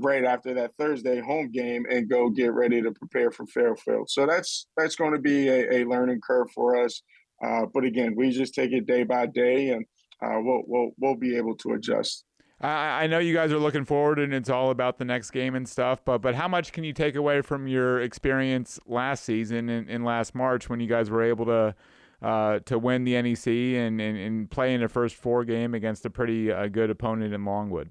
right 0.00 0.24
after 0.24 0.52
that 0.54 0.72
Thursday 0.78 1.20
home 1.20 1.52
game 1.52 1.86
and 1.88 2.10
go 2.10 2.28
get 2.28 2.52
ready 2.52 2.82
to 2.82 2.90
prepare 2.90 3.30
for 3.30 3.46
Fairfield. 3.46 4.10
So 4.10 4.26
that's 4.26 4.66
that's 4.76 4.96
going 4.96 5.12
to 5.12 5.20
be 5.20 5.46
a, 5.46 5.82
a 5.82 5.84
learning 5.84 6.22
curve 6.26 6.48
for 6.52 6.82
us. 6.82 7.02
Uh, 7.40 7.66
but 7.72 7.84
again, 7.84 8.14
we 8.16 8.30
just 8.30 8.52
take 8.54 8.72
it 8.72 8.86
day 8.86 9.04
by 9.04 9.26
day, 9.26 9.70
and 9.70 9.86
uh, 10.20 10.40
we'll 10.40 10.62
we'll 10.66 10.90
we'll 10.98 11.16
be 11.16 11.36
able 11.36 11.54
to 11.58 11.74
adjust. 11.74 12.24
I 12.62 13.06
know 13.06 13.18
you 13.18 13.32
guys 13.32 13.52
are 13.52 13.58
looking 13.58 13.86
forward, 13.86 14.18
and 14.18 14.34
it's 14.34 14.50
all 14.50 14.70
about 14.70 14.98
the 14.98 15.04
next 15.06 15.30
game 15.30 15.54
and 15.54 15.66
stuff. 15.66 16.04
But 16.04 16.18
but 16.18 16.34
how 16.34 16.46
much 16.46 16.72
can 16.72 16.84
you 16.84 16.92
take 16.92 17.14
away 17.14 17.40
from 17.40 17.66
your 17.66 18.00
experience 18.00 18.78
last 18.86 19.24
season 19.24 19.70
and, 19.70 19.88
in 19.88 20.04
last 20.04 20.34
March 20.34 20.68
when 20.68 20.78
you 20.78 20.86
guys 20.86 21.08
were 21.08 21.22
able 21.22 21.46
to 21.46 21.74
uh, 22.22 22.58
to 22.66 22.78
win 22.78 23.04
the 23.04 23.20
NEC 23.20 23.46
and, 23.46 24.00
and, 24.00 24.18
and 24.18 24.50
play 24.50 24.74
in 24.74 24.82
the 24.82 24.88
first 24.88 25.16
four 25.16 25.44
game 25.44 25.74
against 25.74 26.04
a 26.04 26.10
pretty 26.10 26.52
uh, 26.52 26.68
good 26.68 26.90
opponent 26.90 27.32
in 27.32 27.44
Longwood? 27.44 27.88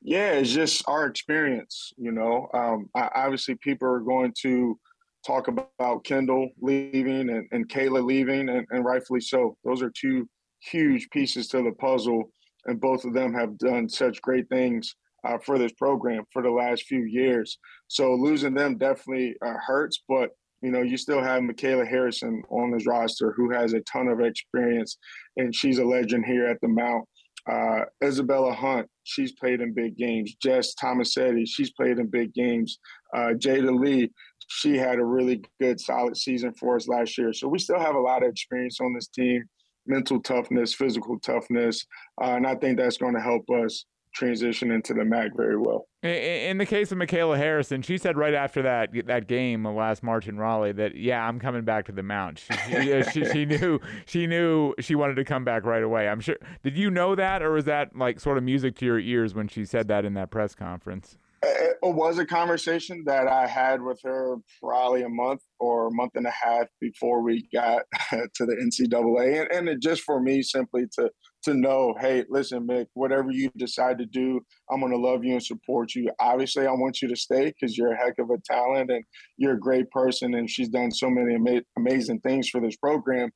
Yeah, 0.00 0.32
it's 0.32 0.50
just 0.50 0.82
our 0.88 1.06
experience. 1.06 1.92
You 1.98 2.12
know, 2.12 2.48
um, 2.54 2.88
I, 2.94 3.10
obviously 3.14 3.56
people 3.56 3.88
are 3.88 4.00
going 4.00 4.32
to 4.42 4.78
talk 5.26 5.48
about 5.48 6.04
Kendall 6.04 6.48
leaving 6.60 7.28
and, 7.28 7.46
and 7.52 7.68
Kayla 7.68 8.02
leaving, 8.02 8.48
and, 8.48 8.66
and 8.70 8.84
rightfully 8.84 9.20
so. 9.20 9.56
Those 9.64 9.82
are 9.82 9.90
two 9.90 10.28
huge 10.60 11.08
pieces 11.10 11.48
to 11.48 11.62
the 11.62 11.72
puzzle, 11.72 12.30
and 12.66 12.80
both 12.80 13.04
of 13.04 13.14
them 13.14 13.32
have 13.34 13.58
done 13.58 13.88
such 13.88 14.20
great 14.22 14.48
things 14.48 14.94
uh, 15.24 15.38
for 15.38 15.58
this 15.58 15.72
program 15.72 16.24
for 16.32 16.42
the 16.42 16.50
last 16.50 16.84
few 16.84 17.02
years. 17.02 17.58
So 17.88 18.14
losing 18.14 18.54
them 18.54 18.78
definitely 18.78 19.34
uh, 19.44 19.54
hurts, 19.64 20.02
but 20.08 20.30
you 20.60 20.72
know, 20.72 20.82
you 20.82 20.96
still 20.96 21.22
have 21.22 21.42
Michaela 21.42 21.86
Harrison 21.86 22.42
on 22.50 22.72
this 22.72 22.86
roster 22.86 23.32
who 23.36 23.50
has 23.50 23.74
a 23.74 23.80
ton 23.80 24.08
of 24.08 24.20
experience, 24.20 24.98
and 25.36 25.54
she's 25.54 25.78
a 25.78 25.84
legend 25.84 26.24
here 26.26 26.46
at 26.46 26.60
the 26.60 26.68
Mount. 26.68 27.08
Uh, 27.48 27.84
Isabella 28.02 28.52
Hunt, 28.52 28.88
she's 29.04 29.32
played 29.32 29.60
in 29.60 29.72
big 29.72 29.96
games. 29.96 30.34
Jess 30.42 30.74
Tomasetti, 30.74 31.44
she's 31.46 31.70
played 31.72 31.98
in 31.98 32.08
big 32.08 32.34
games. 32.34 32.78
Uh, 33.14 33.30
Jada 33.38 33.78
Lee, 33.78 34.10
she 34.48 34.76
had 34.76 34.98
a 34.98 35.04
really 35.04 35.42
good, 35.60 35.80
solid 35.80 36.16
season 36.16 36.52
for 36.52 36.76
us 36.76 36.88
last 36.88 37.16
year. 37.16 37.32
So 37.32 37.48
we 37.48 37.58
still 37.58 37.78
have 37.78 37.94
a 37.94 38.00
lot 38.00 38.22
of 38.22 38.28
experience 38.28 38.80
on 38.80 38.92
this 38.94 39.08
team 39.08 39.44
mental 39.88 40.20
toughness, 40.20 40.74
physical 40.74 41.18
toughness. 41.18 41.86
Uh, 42.20 42.32
and 42.32 42.46
I 42.46 42.54
think 42.54 42.78
that's 42.78 42.98
going 42.98 43.14
to 43.14 43.20
help 43.20 43.48
us 43.50 43.84
transition 44.14 44.70
into 44.70 44.94
the 44.94 45.02
MAAC 45.02 45.36
very 45.36 45.56
well. 45.56 45.86
In 46.02 46.58
the 46.58 46.66
case 46.66 46.92
of 46.92 46.98
Michaela 46.98 47.36
Harrison, 47.36 47.82
she 47.82 47.98
said 47.98 48.16
right 48.16 48.34
after 48.34 48.62
that 48.62 48.90
that 49.06 49.26
game 49.26 49.64
last 49.64 50.02
March 50.02 50.28
in 50.28 50.38
Raleigh 50.38 50.72
that 50.72 50.96
yeah, 50.96 51.26
I'm 51.26 51.38
coming 51.38 51.64
back 51.64 51.86
to 51.86 51.92
the 51.92 52.02
Mount. 52.02 52.38
She, 52.38 53.02
she, 53.12 53.24
she, 53.24 53.44
knew 53.44 53.80
she 54.06 54.26
knew 54.26 54.74
she 54.78 54.94
wanted 54.94 55.16
to 55.16 55.24
come 55.24 55.44
back 55.44 55.64
right 55.64 55.82
away. 55.82 56.08
I'm 56.08 56.20
sure. 56.20 56.36
Did 56.62 56.76
you 56.76 56.90
know 56.90 57.14
that, 57.14 57.42
or 57.42 57.52
was 57.52 57.64
that 57.64 57.96
like 57.96 58.20
sort 58.20 58.38
of 58.38 58.44
music 58.44 58.76
to 58.76 58.86
your 58.86 58.98
ears 58.98 59.34
when 59.34 59.48
she 59.48 59.64
said 59.64 59.88
that 59.88 60.04
in 60.04 60.14
that 60.14 60.30
press 60.30 60.54
conference? 60.54 61.18
It 61.42 61.76
was 61.82 62.18
a 62.18 62.26
conversation 62.26 63.04
that 63.06 63.28
I 63.28 63.46
had 63.46 63.80
with 63.82 64.00
her 64.04 64.36
probably 64.62 65.02
a 65.02 65.08
month 65.08 65.40
or 65.60 65.88
a 65.88 65.92
month 65.92 66.12
and 66.16 66.26
a 66.26 66.32
half 66.32 66.66
before 66.80 67.22
we 67.22 67.48
got 67.52 67.82
to 68.10 68.46
the 68.46 68.56
NCAA, 68.56 69.42
and, 69.42 69.52
and 69.52 69.68
it 69.68 69.80
just 69.80 70.02
for 70.02 70.20
me 70.20 70.42
simply 70.42 70.86
to 70.98 71.10
to 71.44 71.54
know, 71.54 71.94
hey, 72.00 72.24
listen, 72.28 72.66
Mick, 72.66 72.86
whatever 72.94 73.30
you 73.30 73.48
decide 73.56 73.98
to 73.98 74.06
do, 74.06 74.40
I'm 74.70 74.80
going 74.80 74.92
to 74.92 74.98
love 74.98 75.24
you 75.24 75.34
and 75.34 75.42
support 75.42 75.94
you. 75.94 76.10
Obviously, 76.18 76.66
I 76.66 76.72
want 76.72 77.00
you 77.00 77.08
to 77.08 77.16
stay 77.16 77.46
because 77.46 77.76
you're 77.76 77.92
a 77.92 77.96
heck 77.96 78.18
of 78.18 78.30
a 78.30 78.38
talent 78.44 78.90
and 78.90 79.04
you're 79.36 79.54
a 79.54 79.60
great 79.60 79.90
person, 79.90 80.34
and 80.34 80.50
she's 80.50 80.68
done 80.68 80.90
so 80.90 81.08
many 81.08 81.34
ama- 81.34 81.62
amazing 81.76 82.20
things 82.20 82.48
for 82.48 82.60
this 82.60 82.76
program. 82.76 83.30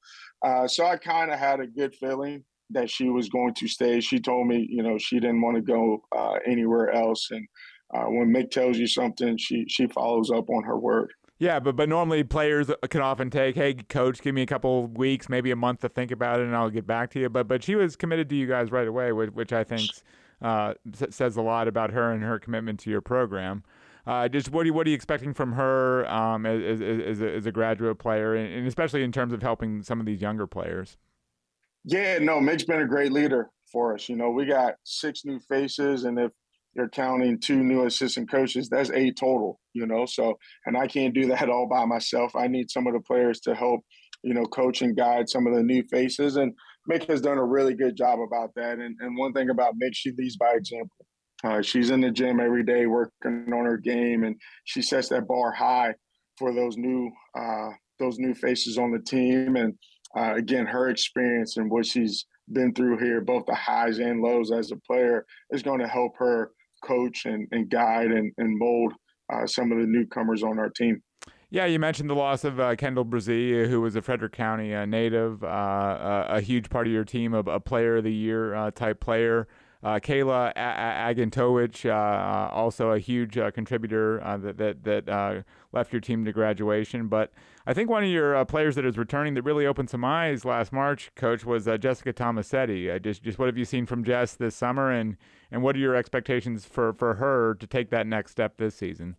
Uh, 0.44 0.66
so 0.66 0.84
I 0.84 0.96
kind 0.96 1.32
of 1.32 1.38
had 1.38 1.60
a 1.60 1.66
good 1.66 1.94
feeling 1.94 2.44
that 2.70 2.90
she 2.90 3.08
was 3.08 3.28
going 3.28 3.54
to 3.54 3.68
stay. 3.68 4.00
She 4.00 4.18
told 4.18 4.46
me, 4.46 4.66
you 4.68 4.82
know, 4.82 4.98
she 4.98 5.20
didn't 5.20 5.42
want 5.42 5.56
to 5.56 5.62
go 5.62 6.02
uh, 6.16 6.38
anywhere 6.46 6.90
else, 6.90 7.28
and 7.30 7.46
uh, 7.92 8.04
when 8.04 8.30
Mick 8.30 8.50
tells 8.50 8.78
you 8.78 8.86
something, 8.86 9.36
she 9.36 9.66
she 9.68 9.86
follows 9.86 10.30
up 10.30 10.48
on 10.50 10.64
her 10.64 10.78
word. 10.78 11.12
Yeah, 11.38 11.58
but 11.58 11.76
but 11.76 11.88
normally 11.88 12.22
players 12.22 12.70
can 12.88 13.00
often 13.00 13.28
take, 13.28 13.56
hey, 13.56 13.74
coach, 13.74 14.22
give 14.22 14.34
me 14.34 14.42
a 14.42 14.46
couple 14.46 14.86
weeks, 14.86 15.28
maybe 15.28 15.50
a 15.50 15.56
month 15.56 15.80
to 15.80 15.88
think 15.88 16.10
about 16.10 16.40
it, 16.40 16.44
and 16.44 16.54
I'll 16.54 16.70
get 16.70 16.86
back 16.86 17.10
to 17.10 17.20
you. 17.20 17.28
But 17.28 17.48
but 17.48 17.62
she 17.62 17.74
was 17.74 17.96
committed 17.96 18.28
to 18.30 18.36
you 18.36 18.46
guys 18.46 18.70
right 18.70 18.86
away, 18.86 19.12
which, 19.12 19.30
which 19.30 19.52
I 19.52 19.64
think 19.64 19.90
uh, 20.40 20.74
says 21.10 21.36
a 21.36 21.42
lot 21.42 21.68
about 21.68 21.90
her 21.90 22.12
and 22.12 22.22
her 22.22 22.38
commitment 22.38 22.80
to 22.80 22.90
your 22.90 23.00
program. 23.00 23.64
Uh, 24.06 24.28
just 24.28 24.50
what 24.50 24.62
are 24.62 24.66
you, 24.66 24.74
what 24.74 24.86
are 24.86 24.90
you 24.90 24.96
expecting 24.96 25.32
from 25.32 25.52
her 25.52 26.08
um, 26.10 26.44
as, 26.44 26.80
as, 26.80 26.80
as, 26.80 27.20
a, 27.20 27.34
as, 27.34 27.46
a, 27.46 27.52
graduate 27.52 27.98
player, 27.98 28.34
and 28.34 28.66
especially 28.66 29.04
in 29.04 29.12
terms 29.12 29.32
of 29.32 29.42
helping 29.42 29.82
some 29.82 30.00
of 30.00 30.06
these 30.06 30.20
younger 30.20 30.46
players? 30.46 30.96
Yeah, 31.84 32.18
no, 32.18 32.38
Mick's 32.38 32.64
been 32.64 32.82
a 32.82 32.86
great 32.86 33.12
leader 33.12 33.50
for 33.70 33.94
us. 33.94 34.08
You 34.08 34.16
know, 34.16 34.30
we 34.30 34.44
got 34.44 34.74
six 34.82 35.24
new 35.24 35.38
faces, 35.38 36.04
and 36.04 36.18
if 36.18 36.32
you're 36.74 36.88
counting 36.88 37.38
two 37.38 37.62
new 37.62 37.84
assistant 37.84 38.30
coaches, 38.30 38.68
that's 38.68 38.90
eight 38.90 39.16
total, 39.16 39.60
you 39.74 39.86
know. 39.86 40.06
So, 40.06 40.38
and 40.66 40.76
I 40.76 40.86
can't 40.86 41.14
do 41.14 41.26
that 41.26 41.48
all 41.48 41.68
by 41.68 41.84
myself. 41.84 42.34
I 42.34 42.46
need 42.48 42.70
some 42.70 42.86
of 42.86 42.94
the 42.94 43.00
players 43.00 43.40
to 43.40 43.54
help, 43.54 43.80
you 44.22 44.34
know, 44.34 44.44
coach 44.46 44.82
and 44.82 44.96
guide 44.96 45.28
some 45.28 45.46
of 45.46 45.54
the 45.54 45.62
new 45.62 45.82
faces. 45.90 46.36
And 46.36 46.54
Mick 46.90 47.06
has 47.08 47.20
done 47.20 47.38
a 47.38 47.44
really 47.44 47.74
good 47.74 47.96
job 47.96 48.20
about 48.20 48.50
that. 48.56 48.78
And, 48.78 48.96
and 49.00 49.18
one 49.18 49.32
thing 49.32 49.50
about 49.50 49.74
Mick, 49.74 49.90
she 49.92 50.12
leads 50.16 50.36
by 50.36 50.52
example. 50.54 51.06
Uh, 51.44 51.60
she's 51.60 51.90
in 51.90 52.00
the 52.00 52.10
gym 52.10 52.40
every 52.40 52.62
day 52.62 52.86
working 52.86 53.52
on 53.52 53.64
her 53.64 53.76
game, 53.76 54.22
and 54.24 54.36
she 54.64 54.80
sets 54.80 55.08
that 55.08 55.26
bar 55.26 55.52
high 55.52 55.92
for 56.38 56.54
those 56.54 56.76
new 56.76 57.10
uh, 57.38 57.70
those 57.98 58.18
new 58.18 58.34
faces 58.34 58.78
on 58.78 58.92
the 58.92 58.98
team. 59.00 59.56
And 59.56 59.74
uh, 60.16 60.34
again, 60.34 60.66
her 60.66 60.88
experience 60.88 61.56
and 61.56 61.70
what 61.70 61.84
she's 61.84 62.26
been 62.52 62.72
through 62.74 62.98
here, 62.98 63.20
both 63.20 63.46
the 63.46 63.54
highs 63.54 63.98
and 63.98 64.20
lows 64.20 64.52
as 64.52 64.70
a 64.70 64.76
player, 64.76 65.24
is 65.50 65.62
going 65.62 65.80
to 65.80 65.88
help 65.88 66.12
her 66.18 66.50
coach 66.82 67.24
and, 67.24 67.48
and 67.52 67.70
guide 67.70 68.10
and, 68.10 68.32
and 68.38 68.58
mold 68.58 68.92
uh, 69.32 69.46
some 69.46 69.72
of 69.72 69.78
the 69.78 69.86
newcomers 69.86 70.42
on 70.42 70.58
our 70.58 70.70
team. 70.70 71.02
Yeah, 71.50 71.66
you 71.66 71.78
mentioned 71.78 72.08
the 72.08 72.14
loss 72.14 72.44
of 72.44 72.58
uh, 72.58 72.76
Kendall 72.76 73.04
Bresee, 73.04 73.68
who 73.68 73.82
was 73.82 73.94
a 73.94 74.00
Frederick 74.00 74.32
County 74.32 74.74
uh, 74.74 74.86
native, 74.86 75.44
uh, 75.44 76.24
a 76.28 76.40
huge 76.40 76.70
part 76.70 76.86
of 76.86 76.92
your 76.94 77.04
team, 77.04 77.34
a, 77.34 77.40
a 77.40 77.60
player 77.60 77.98
of 77.98 78.04
the 78.04 78.12
year 78.12 78.54
uh, 78.54 78.70
type 78.70 79.00
player. 79.00 79.46
Uh, 79.82 79.98
Kayla 79.98 80.52
uh, 81.84 82.54
also 82.54 82.90
a 82.90 82.98
huge 83.00 83.36
uh, 83.36 83.50
contributor 83.50 84.24
uh, 84.24 84.36
that 84.36 84.56
that, 84.56 84.84
that 84.84 85.08
uh, 85.08 85.42
left 85.72 85.92
your 85.92 86.00
team 86.00 86.24
to 86.24 86.32
graduation. 86.32 87.08
But 87.08 87.32
I 87.66 87.74
think 87.74 87.90
one 87.90 88.04
of 88.04 88.10
your 88.10 88.36
uh, 88.36 88.44
players 88.44 88.76
that 88.76 88.86
is 88.86 88.96
returning 88.96 89.34
that 89.34 89.42
really 89.42 89.66
opened 89.66 89.90
some 89.90 90.04
eyes 90.04 90.44
last 90.44 90.72
March, 90.72 91.10
Coach, 91.16 91.44
was 91.44 91.64
Jessica 91.80 92.12
Tomasetti. 92.12 93.02
just 93.02 93.24
just 93.24 93.40
what 93.40 93.46
have 93.46 93.58
you 93.58 93.64
seen 93.64 93.84
from 93.84 94.04
Jess 94.04 94.34
this 94.36 94.54
summer, 94.54 94.92
and 94.92 95.16
and 95.52 95.62
what 95.62 95.76
are 95.76 95.80
your 95.80 95.94
expectations 95.94 96.64
for 96.64 96.92
for 96.94 97.14
her 97.14 97.54
to 97.60 97.66
take 97.66 97.90
that 97.90 98.06
next 98.06 98.32
step 98.32 98.56
this 98.56 98.74
season? 98.74 99.16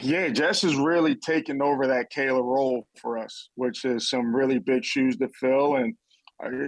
Yeah, 0.00 0.28
Jess 0.28 0.64
is 0.64 0.76
really 0.76 1.14
taking 1.14 1.60
over 1.60 1.86
that 1.88 2.10
Kayla 2.10 2.42
role 2.42 2.86
for 3.00 3.18
us, 3.18 3.50
which 3.56 3.84
is 3.84 4.08
some 4.08 4.34
really 4.34 4.58
big 4.58 4.84
shoes 4.84 5.16
to 5.18 5.28
fill, 5.38 5.76
and 5.76 5.94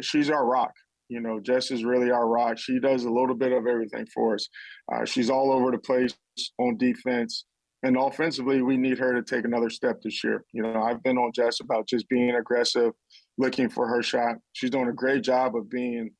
she's 0.05 0.31
our 0.31 0.45
rock. 0.45 0.73
You 1.09 1.21
know, 1.21 1.41
Jess 1.41 1.71
is 1.71 1.85
really 1.85 2.11
our 2.11 2.29
rock. 2.29 2.59
She 2.59 2.79
does 2.79 3.05
a 3.05 3.11
little 3.11 3.35
bit 3.35 3.53
of 3.53 3.67
everything 3.67 4.07
for 4.13 4.35
us. 4.35 4.49
Uh, 4.93 5.05
she's 5.05 5.31
all 5.31 5.51
over 5.51 5.71
the 5.71 5.79
place 5.79 6.15
on 6.59 6.77
defense. 6.77 7.47
And 7.83 7.97
offensively, 7.97 8.61
we 8.61 8.77
need 8.77 8.99
her 8.99 9.15
to 9.15 9.23
take 9.23 9.45
another 9.45 9.71
step 9.71 10.03
this 10.03 10.23
year. 10.23 10.45
You 10.53 10.65
know, 10.65 10.83
I've 10.83 11.03
been 11.03 11.17
on 11.17 11.31
Jess 11.33 11.61
about 11.61 11.89
just 11.89 12.09
being 12.09 12.35
aggressive, 12.35 12.93
looking 13.39 13.69
for 13.69 13.87
her 13.87 14.03
shot. 14.03 14.37
She's 14.53 14.71
doing 14.71 14.89
a 14.89 14.93
great 14.93 15.23
job 15.23 15.57
of 15.57 15.71
being 15.71 16.11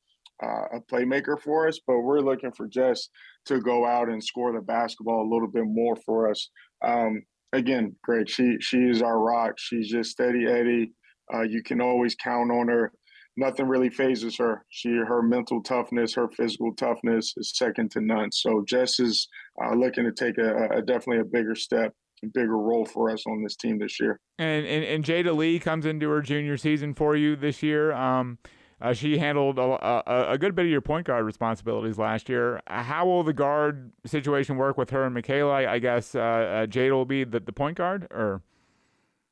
uh, 0.43 0.77
a 0.77 0.81
playmaker 0.91 1.39
for 1.39 1.67
us, 1.67 1.79
but 1.85 1.99
we're 1.99 2.21
looking 2.21 2.51
for 2.51 2.67
Jess 2.67 3.09
to 3.45 3.59
go 3.59 3.85
out 3.85 4.09
and 4.09 4.23
score 4.23 4.53
the 4.53 4.61
basketball 4.61 5.21
a 5.21 5.31
little 5.31 5.49
bit 5.49 5.65
more 5.65 5.95
for 6.05 6.29
us. 6.29 6.49
Um, 6.83 7.23
again, 7.53 7.95
great. 8.03 8.29
She 8.29 8.57
she 8.59 8.77
is 8.77 9.01
our 9.01 9.19
rock. 9.19 9.53
She's 9.57 9.89
just 9.89 10.11
steady 10.11 10.45
Eddie. 10.47 10.91
Uh, 11.33 11.41
you 11.43 11.61
can 11.61 11.81
always 11.81 12.15
count 12.15 12.51
on 12.51 12.67
her 12.67 12.91
nothing 13.39 13.67
really 13.67 13.89
fazes 13.89 14.37
her. 14.37 14.65
She, 14.69 14.89
her 14.89 15.23
mental 15.23 15.63
toughness, 15.63 16.13
her 16.15 16.27
physical 16.29 16.73
toughness 16.75 17.33
is 17.37 17.53
second 17.55 17.91
to 17.91 18.01
none. 18.01 18.31
So 18.31 18.63
Jess 18.67 18.99
is 18.99 19.27
uh, 19.63 19.73
looking 19.73 20.03
to 20.03 20.11
take 20.11 20.37
a, 20.37 20.77
a, 20.77 20.81
definitely 20.81 21.19
a 21.19 21.25
bigger 21.25 21.55
step, 21.55 21.93
bigger 22.33 22.57
role 22.57 22.85
for 22.85 23.09
us 23.09 23.25
on 23.25 23.41
this 23.41 23.55
team 23.55 23.79
this 23.79 23.99
year. 23.99 24.19
And 24.37 24.65
and, 24.65 24.83
and 24.83 25.03
Jada 25.03 25.35
Lee 25.35 25.57
comes 25.59 25.85
into 25.85 26.09
her 26.09 26.21
junior 26.21 26.57
season 26.57 26.93
for 26.93 27.15
you 27.15 27.35
this 27.35 27.63
year. 27.63 27.93
Um, 27.93 28.37
uh, 28.81 28.93
she 28.93 29.17
handled 29.17 29.59
a, 29.59 29.61
a, 29.61 30.31
a, 30.31 30.37
good 30.37 30.55
bit 30.55 30.65
of 30.65 30.71
your 30.71 30.81
point 30.81 31.05
guard 31.05 31.25
responsibilities 31.25 31.97
last 31.97 32.29
year. 32.29 32.61
How 32.67 33.05
will 33.05 33.23
the 33.23 33.33
guard 33.33 33.91
situation 34.05 34.57
work 34.57 34.77
with 34.77 34.89
her 34.91 35.03
and 35.03 35.13
Michaela? 35.13 35.67
I, 35.67 35.79
guess 35.79 36.15
uh, 36.15 36.19
uh, 36.19 36.65
Jada 36.65 36.91
will 36.91 37.05
be 37.05 37.23
the, 37.23 37.39
the 37.39 37.51
point 37.51 37.77
guard, 37.77 38.07
or 38.11 38.41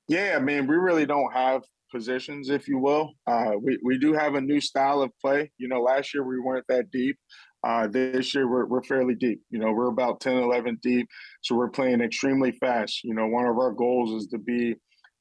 yeah, 0.08 0.36
I 0.38 0.40
mean, 0.40 0.68
we 0.68 0.76
really 0.76 1.06
don't 1.06 1.32
have 1.34 1.64
positions, 1.92 2.50
if 2.50 2.68
you 2.68 2.78
will. 2.78 3.14
Uh, 3.26 3.52
we, 3.62 3.78
we 3.84 3.98
do 3.98 4.14
have 4.14 4.36
a 4.36 4.42
new 4.42 4.62
style 4.62 5.02
of 5.02 5.12
play. 5.20 5.52
You 5.58 5.68
know, 5.68 5.82
last 5.82 6.14
year 6.14 6.24
we 6.24 6.40
weren't 6.40 6.66
that 6.70 6.92
deep. 6.92 7.18
Uh, 7.64 7.88
this 7.88 8.34
year 8.34 8.50
we're, 8.50 8.66
we're 8.66 8.84
fairly 8.84 9.16
deep. 9.16 9.42
You 9.50 9.60
know, 9.60 9.72
we're 9.72 9.90
about 9.90 10.22
10, 10.22 10.38
11 10.38 10.80
deep. 10.82 11.08
So 11.42 11.56
we're 11.56 11.70
playing 11.70 12.02
extremely 12.02 12.52
fast. 12.52 13.04
You 13.04 13.14
know, 13.14 13.28
one 13.28 13.46
of 13.46 13.58
our 13.58 13.72
goals 13.72 14.22
is 14.22 14.30
to 14.30 14.38
be 14.38 14.76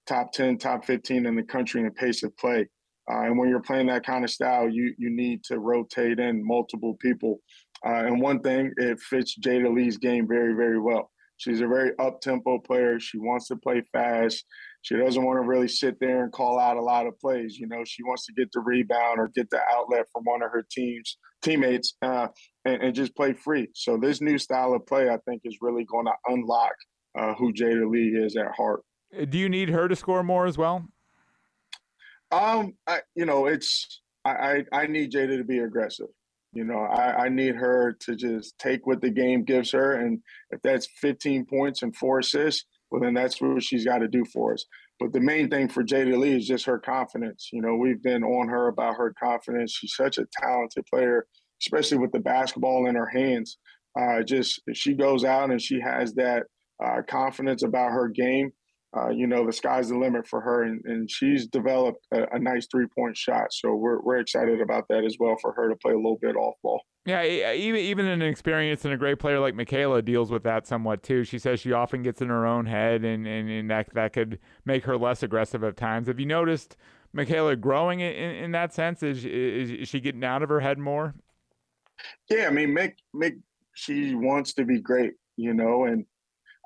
top 0.06 0.32
10, 0.32 0.58
top 0.58 0.84
15 0.84 1.26
in 1.26 1.34
the 1.34 1.42
country 1.42 1.80
in 1.80 1.86
the 1.86 1.92
pace 1.92 2.22
of 2.22 2.36
play. 2.36 2.66
Uh, 3.10 3.22
and 3.22 3.38
when 3.38 3.48
you're 3.48 3.60
playing 3.60 3.86
that 3.86 4.04
kind 4.04 4.24
of 4.24 4.30
style, 4.30 4.68
you 4.68 4.94
you 4.98 5.10
need 5.10 5.42
to 5.44 5.58
rotate 5.58 6.18
in 6.18 6.44
multiple 6.44 6.96
people 7.00 7.40
Uh, 7.84 8.06
and 8.06 8.20
one 8.20 8.40
thing, 8.40 8.72
it 8.78 8.98
fits 9.00 9.38
Jada 9.38 9.72
Lee's 9.74 9.98
game 9.98 10.26
very, 10.26 10.54
very 10.54 10.80
well. 10.80 11.10
She's 11.36 11.60
a 11.60 11.66
very 11.66 11.92
up 11.98 12.20
tempo 12.20 12.58
player. 12.58 12.98
She 12.98 13.18
wants 13.18 13.48
to 13.48 13.56
play 13.56 13.82
fast. 13.92 14.44
She 14.82 14.96
doesn't 14.96 15.22
want 15.22 15.36
to 15.36 15.46
really 15.46 15.68
sit 15.68 16.00
there 16.00 16.22
and 16.22 16.32
call 16.32 16.58
out 16.58 16.76
a 16.76 16.80
lot 16.80 17.06
of 17.06 17.18
plays. 17.18 17.58
You 17.58 17.66
know, 17.66 17.82
she 17.84 18.02
wants 18.02 18.24
to 18.26 18.32
get 18.32 18.48
the 18.52 18.60
rebound 18.60 19.18
or 19.18 19.28
get 19.34 19.50
the 19.50 19.60
outlet 19.70 20.06
from 20.12 20.24
one 20.24 20.42
of 20.42 20.50
her 20.50 20.64
team's 20.70 21.18
teammates 21.42 21.94
uh, 22.02 22.28
and, 22.64 22.82
and, 22.82 22.94
just 22.94 23.14
play 23.14 23.32
free. 23.34 23.68
So 23.74 23.98
this 23.98 24.20
new 24.20 24.38
style 24.38 24.72
of 24.74 24.86
play, 24.86 25.10
I 25.10 25.18
think, 25.28 25.42
is 25.44 25.58
really 25.60 25.84
going 25.84 26.06
to 26.06 26.14
unlock 26.28 26.74
uh, 27.18 27.34
who 27.34 27.52
Jada 27.52 27.90
Lee 27.90 28.16
is 28.16 28.36
at 28.36 28.54
heart. 28.56 28.82
Do 29.28 29.38
you 29.38 29.48
need 29.48 29.68
her 29.68 29.88
to 29.88 29.96
score 29.96 30.22
more 30.22 30.46
as 30.46 30.56
well? 30.56 30.86
Um, 32.30 32.74
I, 32.86 33.00
you 33.14 33.26
know, 33.26 33.46
it's 33.46 34.00
I, 34.24 34.64
I, 34.72 34.80
I 34.82 34.86
need 34.86 35.12
Jada 35.12 35.36
to 35.38 35.44
be 35.44 35.58
aggressive. 35.58 36.08
You 36.52 36.64
know, 36.64 36.78
I, 36.78 37.24
I 37.24 37.28
need 37.28 37.54
her 37.56 37.96
to 38.00 38.16
just 38.16 38.58
take 38.58 38.86
what 38.86 39.00
the 39.00 39.10
game 39.10 39.44
gives 39.44 39.72
her, 39.72 39.92
and 39.92 40.20
if 40.50 40.60
that's 40.62 40.88
15 41.00 41.46
points 41.46 41.82
and 41.82 41.94
four 41.94 42.20
assists, 42.20 42.64
well, 42.90 43.00
then 43.00 43.14
that's 43.14 43.40
what 43.40 43.62
she's 43.62 43.84
got 43.84 43.98
to 43.98 44.08
do 44.08 44.24
for 44.32 44.54
us. 44.54 44.64
But 44.98 45.12
the 45.12 45.20
main 45.20 45.50
thing 45.50 45.68
for 45.68 45.84
Jada 45.84 46.18
Lee 46.18 46.36
is 46.36 46.46
just 46.46 46.64
her 46.64 46.78
confidence. 46.78 47.50
You 47.52 47.60
know, 47.60 47.76
we've 47.76 48.02
been 48.02 48.24
on 48.24 48.48
her 48.48 48.68
about 48.68 48.96
her 48.96 49.12
confidence. 49.22 49.72
She's 49.72 49.94
such 49.94 50.18
a 50.18 50.26
talented 50.40 50.86
player, 50.86 51.26
especially 51.62 51.98
with 51.98 52.12
the 52.12 52.20
basketball 52.20 52.86
in 52.86 52.94
her 52.94 53.08
hands. 53.08 53.58
Uh, 53.98 54.22
just 54.22 54.60
she 54.72 54.94
goes 54.94 55.24
out 55.24 55.50
and 55.50 55.60
she 55.60 55.80
has 55.80 56.14
that 56.14 56.44
uh, 56.82 57.02
confidence 57.08 57.62
about 57.62 57.92
her 57.92 58.08
game 58.08 58.52
uh, 58.96 59.10
you 59.10 59.26
know, 59.26 59.44
the 59.44 59.52
sky's 59.52 59.88
the 59.88 59.98
limit 59.98 60.26
for 60.26 60.40
her, 60.40 60.62
and, 60.62 60.82
and 60.84 61.10
she's 61.10 61.46
developed 61.46 62.06
a, 62.12 62.36
a 62.36 62.38
nice 62.38 62.66
three 62.70 62.86
point 62.86 63.16
shot. 63.16 63.52
So 63.52 63.74
we're 63.74 64.00
we're 64.00 64.18
excited 64.18 64.60
about 64.60 64.88
that 64.88 65.04
as 65.04 65.16
well 65.18 65.36
for 65.40 65.52
her 65.52 65.68
to 65.68 65.76
play 65.76 65.92
a 65.92 65.96
little 65.96 66.18
bit 66.20 66.36
off 66.36 66.54
ball. 66.62 66.80
Yeah, 67.04 67.22
even 67.24 67.80
even 67.80 68.06
an 68.06 68.22
experienced 68.22 68.84
and 68.84 68.94
a 68.94 68.96
great 68.96 69.18
player 69.18 69.38
like 69.38 69.54
Michaela 69.54 70.02
deals 70.02 70.30
with 70.30 70.42
that 70.44 70.66
somewhat 70.66 71.02
too. 71.02 71.24
She 71.24 71.38
says 71.38 71.60
she 71.60 71.72
often 71.72 72.02
gets 72.02 72.22
in 72.22 72.28
her 72.28 72.46
own 72.46 72.66
head, 72.66 73.04
and, 73.04 73.26
and, 73.26 73.50
and 73.50 73.70
that 73.70 73.92
that 73.94 74.12
could 74.12 74.38
make 74.64 74.84
her 74.84 74.96
less 74.96 75.22
aggressive 75.22 75.62
at 75.62 75.76
times. 75.76 76.08
Have 76.08 76.18
you 76.18 76.26
noticed 76.26 76.76
Michaela 77.12 77.54
growing 77.54 78.00
in, 78.00 78.12
in 78.12 78.52
that 78.52 78.72
sense? 78.72 79.02
Is, 79.02 79.24
is 79.24 79.70
is 79.70 79.88
she 79.88 80.00
getting 80.00 80.24
out 80.24 80.42
of 80.42 80.48
her 80.48 80.60
head 80.60 80.78
more? 80.78 81.14
Yeah, 82.30 82.46
I 82.46 82.50
mean, 82.50 82.70
Mick 82.70 82.94
Mick 83.14 83.40
she 83.74 84.14
wants 84.14 84.54
to 84.54 84.64
be 84.64 84.80
great, 84.80 85.12
you 85.36 85.52
know, 85.52 85.84
and 85.84 86.06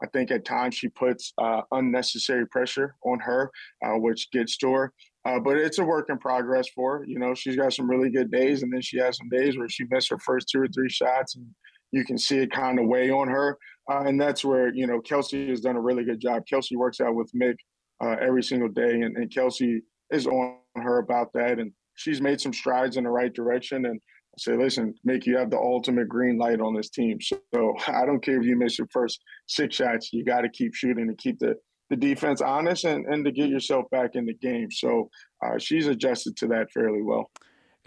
I 0.03 0.07
think 0.09 0.31
at 0.31 0.45
times 0.45 0.75
she 0.75 0.89
puts 0.89 1.33
uh, 1.39 1.63
unnecessary 1.73 2.47
pressure 2.47 2.95
on 3.05 3.19
her, 3.21 3.51
uh, 3.85 3.99
which 3.99 4.31
gets 4.31 4.57
to 4.59 4.73
her. 4.73 4.93
Uh, 5.27 5.39
but 5.39 5.59
it's 5.59 5.79
a 5.79 5.85
work 5.85 6.09
in 6.09 6.19
progress 6.19 6.69
for 6.75 6.99
her. 6.99 7.05
You 7.05 7.19
know, 7.19 7.35
she's 7.35 7.57
got 7.57 7.75
some 7.75 7.89
really 7.91 8.11
good 8.11 8.31
days, 8.31 8.63
and 8.63 8.73
then 8.73 8.81
she 8.81 8.99
has 8.99 9.19
some 9.19 9.29
days 9.29 9.59
where 9.59 9.69
she 9.69 9.85
missed 9.91 10.09
her 10.11 10.19
first 10.19 10.49
two 10.49 10.63
or 10.63 10.69
three 10.69 10.89
shots, 10.89 11.37
and 11.37 11.47
you 11.93 12.05
can 12.05 12.17
see 12.17 12.39
it 12.39 12.51
kind 12.51 12.79
of 12.79 12.87
weigh 12.87 13.11
on 13.11 13.29
her. 13.29 13.59
Uh, 13.91 14.05
and 14.07 14.21
that's 14.21 14.45
where 14.45 14.73
you 14.73 14.87
know 14.87 15.01
Kelsey 15.01 15.49
has 15.49 15.61
done 15.61 15.77
a 15.77 15.81
really 15.81 16.05
good 16.05 16.21
job. 16.21 16.45
Kelsey 16.49 16.77
works 16.77 17.01
out 17.01 17.15
with 17.15 17.31
Mick 17.33 17.57
uh, 18.03 18.17
every 18.21 18.43
single 18.43 18.69
day, 18.69 19.03
and, 19.03 19.17
and 19.17 19.33
Kelsey 19.33 19.83
is 20.11 20.27
on 20.27 20.57
her 20.77 20.99
about 20.99 21.33
that, 21.35 21.59
and 21.59 21.73
she's 21.95 22.23
made 22.23 22.41
some 22.41 22.53
strides 22.53 22.97
in 22.97 23.05
the 23.05 23.11
right 23.11 23.33
direction. 23.33 23.85
And 23.87 24.01
say, 24.39 24.57
listen, 24.57 24.95
make 25.05 25.27
you 25.27 25.37
have 25.37 25.51
the 25.51 25.59
ultimate 25.59 26.09
green 26.09 26.39
light 26.39 26.61
on 26.61 26.75
this 26.75 26.91
team. 26.91 27.19
So, 27.21 27.41
I 27.87 28.07
don't 28.07 28.23
care 28.23 28.41
if 28.41 28.47
you 28.47 28.57
miss 28.57 28.79
your 28.79 28.89
first 28.93 29.21
six 29.47 29.77
shots, 29.77 30.13
you 30.13 30.25
got 30.25 30.43
to 30.43 30.49
keep 30.49 30.75
shooting 30.75 31.09
and 31.09 31.19
keep 31.19 31.39
the, 31.39 31.55
the 31.91 31.97
defense 31.97 32.41
honest 32.41 32.85
and, 32.85 33.05
and 33.07 33.25
to 33.25 33.33
get 33.33 33.49
yourself 33.49 33.85
back 33.91 34.11
in 34.15 34.25
the 34.25 34.35
game. 34.35 34.71
So 34.71 35.11
uh, 35.45 35.59
she's 35.59 35.87
adjusted 35.87 36.37
to 36.39 36.47
that 36.49 36.71
fairly 36.73 37.03
well. 37.03 37.31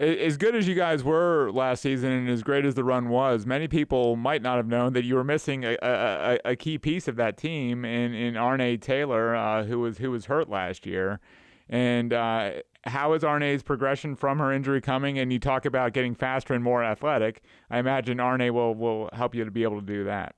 As 0.00 0.36
good 0.36 0.56
as 0.56 0.66
you 0.66 0.74
guys 0.74 1.04
were 1.04 1.52
last 1.52 1.80
season 1.80 2.10
and 2.10 2.28
as 2.28 2.42
great 2.42 2.64
as 2.64 2.74
the 2.74 2.82
run 2.82 3.08
was, 3.08 3.46
many 3.46 3.68
people 3.68 4.16
might 4.16 4.42
not 4.42 4.56
have 4.56 4.66
known 4.66 4.92
that 4.94 5.04
you 5.04 5.14
were 5.14 5.22
missing 5.22 5.64
a, 5.64 5.76
a, 5.80 6.38
a 6.44 6.56
key 6.56 6.78
piece 6.78 7.06
of 7.06 7.14
that 7.16 7.36
team 7.36 7.84
in, 7.84 8.12
in 8.12 8.36
Arne 8.36 8.78
Taylor, 8.80 9.36
uh, 9.36 9.62
who 9.62 9.78
was 9.78 9.98
who 9.98 10.10
was 10.10 10.26
hurt 10.26 10.50
last 10.50 10.84
year. 10.84 11.20
And 11.68 12.12
uh, 12.12 12.54
how 12.86 13.14
is 13.14 13.24
Arne's 13.24 13.62
progression 13.62 14.14
from 14.16 14.38
her 14.38 14.52
injury 14.52 14.80
coming? 14.80 15.18
And 15.18 15.32
you 15.32 15.38
talk 15.38 15.64
about 15.64 15.92
getting 15.92 16.14
faster 16.14 16.54
and 16.54 16.62
more 16.62 16.84
athletic. 16.84 17.42
I 17.70 17.78
imagine 17.78 18.20
Arne 18.20 18.52
will 18.52 18.74
will 18.74 19.10
help 19.12 19.34
you 19.34 19.44
to 19.44 19.50
be 19.50 19.62
able 19.62 19.80
to 19.80 19.86
do 19.86 20.04
that. 20.04 20.34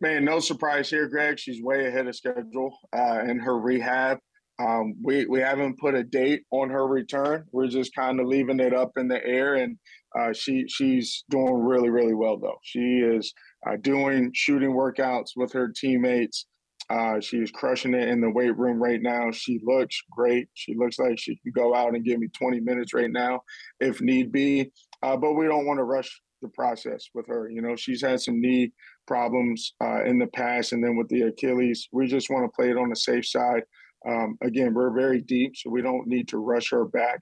Man, 0.00 0.24
no 0.24 0.40
surprise 0.40 0.90
here, 0.90 1.08
Greg. 1.08 1.38
She's 1.38 1.62
way 1.62 1.86
ahead 1.86 2.06
of 2.06 2.16
schedule 2.16 2.76
uh, 2.92 3.20
in 3.26 3.38
her 3.38 3.58
rehab. 3.58 4.18
Um, 4.58 4.94
we 5.02 5.26
we 5.26 5.40
haven't 5.40 5.78
put 5.78 5.94
a 5.94 6.04
date 6.04 6.42
on 6.50 6.70
her 6.70 6.86
return. 6.86 7.44
We're 7.52 7.68
just 7.68 7.94
kind 7.94 8.20
of 8.20 8.26
leaving 8.26 8.60
it 8.60 8.72
up 8.74 8.92
in 8.96 9.08
the 9.08 9.24
air, 9.24 9.54
and 9.54 9.76
uh, 10.18 10.32
she 10.32 10.64
she's 10.68 11.24
doing 11.28 11.54
really 11.54 11.90
really 11.90 12.14
well 12.14 12.38
though. 12.38 12.58
She 12.62 12.78
is 13.04 13.32
uh, 13.66 13.76
doing 13.80 14.30
shooting 14.34 14.70
workouts 14.70 15.30
with 15.36 15.52
her 15.52 15.72
teammates. 15.74 16.46
Uh, 16.90 17.18
she 17.20 17.38
is 17.38 17.50
crushing 17.50 17.94
it 17.94 18.08
in 18.08 18.20
the 18.20 18.30
weight 18.30 18.56
room 18.56 18.82
right 18.82 19.00
now. 19.00 19.30
She 19.30 19.60
looks 19.64 20.02
great. 20.10 20.48
She 20.54 20.74
looks 20.74 20.98
like 20.98 21.18
she 21.18 21.36
can 21.36 21.52
go 21.52 21.74
out 21.74 21.94
and 21.94 22.04
give 22.04 22.18
me 22.18 22.28
20 22.28 22.60
minutes 22.60 22.92
right 22.92 23.10
now 23.10 23.42
if 23.80 24.00
need 24.00 24.32
be. 24.32 24.70
Uh, 25.02 25.16
but 25.16 25.32
we 25.32 25.46
don't 25.46 25.66
want 25.66 25.78
to 25.78 25.84
rush 25.84 26.20
the 26.42 26.48
process 26.48 27.08
with 27.14 27.26
her. 27.26 27.48
You 27.50 27.62
know, 27.62 27.74
she's 27.76 28.02
had 28.02 28.20
some 28.20 28.40
knee 28.40 28.72
problems 29.06 29.74
uh, 29.82 30.04
in 30.04 30.18
the 30.18 30.26
past, 30.28 30.72
and 30.72 30.84
then 30.84 30.96
with 30.96 31.08
the 31.08 31.22
Achilles, 31.22 31.88
we 31.92 32.06
just 32.06 32.30
want 32.30 32.44
to 32.44 32.54
play 32.54 32.70
it 32.70 32.78
on 32.78 32.90
the 32.90 32.96
safe 32.96 33.26
side. 33.26 33.62
Um, 34.06 34.36
again, 34.42 34.74
we're 34.74 34.90
very 34.90 35.20
deep, 35.20 35.56
so 35.56 35.70
we 35.70 35.82
don't 35.82 36.06
need 36.06 36.28
to 36.28 36.38
rush 36.38 36.70
her 36.70 36.84
back. 36.84 37.20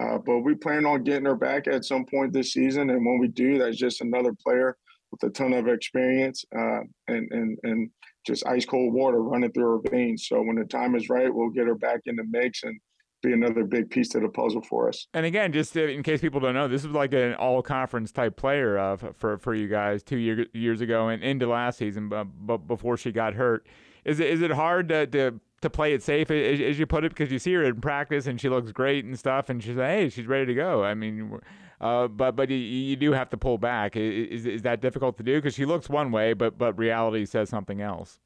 Uh, 0.00 0.18
but 0.18 0.38
we 0.40 0.54
plan 0.54 0.86
on 0.86 1.02
getting 1.02 1.26
her 1.26 1.34
back 1.34 1.66
at 1.66 1.84
some 1.84 2.06
point 2.06 2.32
this 2.32 2.52
season, 2.52 2.90
and 2.90 3.04
when 3.04 3.18
we 3.18 3.28
do, 3.28 3.58
that's 3.58 3.76
just 3.76 4.00
another 4.00 4.32
player 4.32 4.76
with 5.10 5.22
a 5.24 5.30
ton 5.30 5.52
of 5.52 5.68
experience 5.68 6.44
uh, 6.56 6.80
and 7.08 7.30
and 7.32 7.58
and 7.64 7.90
just 8.26 8.46
ice 8.46 8.64
cold 8.64 8.92
water 8.92 9.22
running 9.22 9.52
through 9.52 9.82
her 9.82 9.90
veins. 9.90 10.26
So 10.28 10.42
when 10.42 10.56
the 10.56 10.64
time 10.64 10.94
is 10.94 11.08
right, 11.08 11.32
we'll 11.32 11.50
get 11.50 11.66
her 11.66 11.74
back 11.74 12.00
in 12.06 12.16
the 12.16 12.24
mix 12.24 12.62
and 12.62 12.78
be 13.22 13.32
another 13.32 13.64
big 13.64 13.90
piece 13.90 14.08
to 14.08 14.20
the 14.20 14.28
puzzle 14.28 14.62
for 14.62 14.88
us. 14.88 15.06
And 15.12 15.26
again, 15.26 15.52
just 15.52 15.76
in 15.76 16.02
case 16.02 16.20
people 16.20 16.40
don't 16.40 16.54
know, 16.54 16.68
this 16.68 16.84
was 16.84 16.94
like 16.94 17.12
an 17.12 17.34
all 17.34 17.62
conference 17.62 18.12
type 18.12 18.36
player 18.36 18.78
uh, 18.78 18.96
for 18.96 19.38
for 19.38 19.54
you 19.54 19.68
guys 19.68 20.02
two 20.02 20.16
year, 20.16 20.46
years 20.52 20.80
ago 20.80 21.08
and 21.08 21.22
into 21.22 21.46
last 21.46 21.78
season, 21.78 22.08
but, 22.08 22.24
but 22.24 22.58
before 22.66 22.96
she 22.96 23.12
got 23.12 23.34
hurt. 23.34 23.66
Is 24.04 24.20
it 24.20 24.28
is 24.28 24.40
it 24.40 24.50
hard 24.50 24.88
to, 24.88 25.06
to 25.08 25.40
to 25.62 25.70
play 25.70 25.92
it 25.92 26.02
safe 26.02 26.30
as, 26.30 26.60
as, 26.60 26.78
you 26.78 26.86
put 26.86 27.04
it 27.04 27.10
because 27.10 27.30
you 27.30 27.38
see 27.38 27.52
her 27.54 27.64
in 27.64 27.80
practice 27.80 28.26
and 28.26 28.40
she 28.40 28.48
looks 28.48 28.72
great 28.72 29.04
and 29.04 29.18
stuff 29.18 29.48
and 29.48 29.62
she's 29.62 29.76
like 29.76 29.90
hey 29.90 30.08
she's 30.08 30.26
ready 30.26 30.46
to 30.46 30.54
go. 30.54 30.84
I 30.84 30.94
mean 30.94 31.40
uh, 31.80 32.08
but 32.08 32.36
but 32.36 32.50
you, 32.50 32.56
you, 32.56 32.96
do 32.96 33.12
have 33.12 33.30
to 33.30 33.38
pull 33.38 33.56
back. 33.56 33.96
Is, 33.96 34.44
is 34.44 34.62
that 34.62 34.82
difficult 34.82 35.16
to 35.16 35.22
do? 35.22 35.36
Because 35.36 35.54
she 35.54 35.64
looks 35.64 35.88
one 35.88 36.12
way 36.12 36.32
but 36.32 36.58
but 36.58 36.78
reality 36.78 37.24
says 37.24 37.48
something 37.48 37.80
else. 37.80 38.18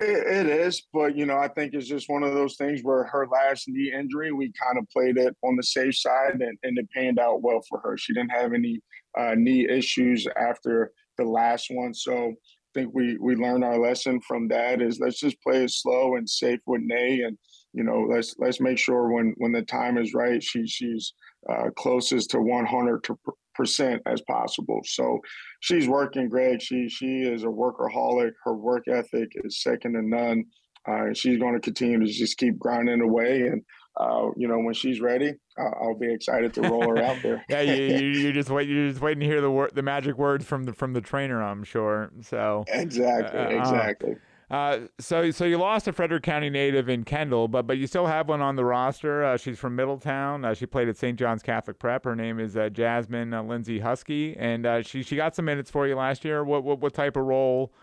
It, 0.00 0.46
it 0.46 0.46
is, 0.46 0.86
but 0.92 1.16
you 1.16 1.26
know, 1.26 1.38
I 1.38 1.48
think 1.48 1.74
it's 1.74 1.88
just 1.88 2.08
one 2.08 2.22
of 2.22 2.32
those 2.32 2.56
things 2.56 2.82
where 2.82 3.04
her 3.04 3.26
last 3.26 3.66
knee 3.66 3.92
injury, 3.92 4.30
we 4.30 4.52
kind 4.52 4.78
of 4.78 4.88
played 4.90 5.16
it 5.16 5.36
on 5.42 5.56
the 5.56 5.62
safe 5.62 5.96
side, 5.96 6.34
and, 6.34 6.56
and 6.62 6.78
it 6.78 6.88
panned 6.94 7.18
out 7.18 7.42
well 7.42 7.60
for 7.68 7.80
her. 7.80 7.96
She 7.96 8.14
didn't 8.14 8.30
have 8.30 8.52
any 8.52 8.80
uh, 9.18 9.34
knee 9.36 9.68
issues 9.68 10.26
after 10.40 10.92
the 11.16 11.24
last 11.24 11.66
one, 11.70 11.94
so 11.94 12.32
think 12.74 12.94
we 12.94 13.16
we 13.18 13.36
learned 13.36 13.64
our 13.64 13.78
lesson 13.78 14.20
from 14.20 14.48
that. 14.48 14.82
Is 14.82 15.00
let's 15.00 15.20
just 15.20 15.40
play 15.42 15.64
it 15.64 15.70
slow 15.70 16.16
and 16.16 16.28
safe 16.28 16.60
with 16.66 16.82
Nay, 16.82 17.22
and 17.22 17.36
you 17.72 17.84
know, 17.84 18.06
let's 18.08 18.34
let's 18.38 18.60
make 18.60 18.78
sure 18.78 19.12
when 19.12 19.34
when 19.38 19.52
the 19.52 19.62
time 19.62 19.98
is 19.98 20.14
right, 20.14 20.42
she 20.42 20.66
she's 20.66 21.12
uh, 21.50 21.70
closest 21.76 22.30
to 22.30 22.40
100 22.40 23.06
percent 23.54 24.02
as 24.06 24.20
possible. 24.22 24.80
So 24.84 25.18
she's 25.60 25.88
working, 25.88 26.28
Greg. 26.28 26.62
She 26.62 26.88
she 26.88 27.22
is 27.22 27.42
a 27.42 27.46
workaholic. 27.46 28.32
Her 28.44 28.54
work 28.54 28.88
ethic 28.88 29.32
is 29.44 29.62
second 29.62 29.94
to 29.94 30.02
none. 30.02 30.44
Uh, 30.88 31.12
she's 31.12 31.38
going 31.38 31.54
to 31.54 31.60
continue 31.60 31.98
to 31.98 32.06
just 32.06 32.38
keep 32.38 32.58
grinding 32.58 33.02
away. 33.02 33.42
And 33.42 33.62
uh, 33.98 34.30
you 34.36 34.46
know, 34.46 34.58
when 34.58 34.74
she's 34.74 35.00
ready, 35.00 35.34
uh, 35.58 35.70
I'll 35.80 35.98
be 35.98 36.12
excited 36.12 36.54
to 36.54 36.62
roll 36.62 36.82
her 36.88 37.02
out 37.02 37.20
there. 37.22 37.44
yeah, 37.48 37.62
you, 37.62 38.06
you, 38.06 38.28
are 38.28 38.32
just 38.32 38.48
wait. 38.48 38.68
You're 38.68 38.90
just 38.90 39.00
waiting 39.00 39.20
to 39.20 39.26
hear 39.26 39.40
the 39.40 39.50
word, 39.50 39.72
the 39.74 39.82
magic 39.82 40.16
words 40.16 40.44
from 40.44 40.64
the 40.64 40.72
from 40.72 40.92
the 40.92 41.00
trainer. 41.00 41.42
I'm 41.42 41.64
sure. 41.64 42.10
So 42.22 42.64
exactly, 42.68 43.38
uh, 43.38 43.46
uh, 43.46 43.48
exactly. 43.48 44.16
Uh, 44.50 44.80
so 44.98 45.30
so 45.30 45.44
you 45.44 45.58
lost 45.58 45.88
a 45.88 45.92
Frederick 45.92 46.22
County 46.22 46.48
native 46.48 46.88
in 46.88 47.04
Kendall, 47.04 47.48
but 47.48 47.66
but 47.66 47.76
you 47.76 47.86
still 47.86 48.06
have 48.06 48.28
one 48.28 48.40
on 48.40 48.56
the 48.56 48.64
roster. 48.64 49.24
Uh, 49.24 49.36
she's 49.36 49.58
from 49.58 49.76
Middletown. 49.76 50.44
Uh, 50.44 50.54
she 50.54 50.64
played 50.64 50.88
at 50.88 50.96
St. 50.96 51.18
John's 51.18 51.42
Catholic 51.42 51.78
Prep. 51.78 52.04
Her 52.04 52.16
name 52.16 52.40
is 52.40 52.56
uh, 52.56 52.70
Jasmine 52.70 53.34
uh, 53.34 53.42
Lindsay 53.42 53.80
Husky, 53.80 54.36
and 54.38 54.64
uh, 54.64 54.82
she 54.82 55.02
she 55.02 55.16
got 55.16 55.36
some 55.36 55.44
minutes 55.44 55.70
for 55.70 55.86
you 55.86 55.96
last 55.96 56.24
year. 56.24 56.44
What 56.44 56.64
what, 56.64 56.80
what 56.80 56.94
type 56.94 57.16
of 57.16 57.24
role 57.24 57.74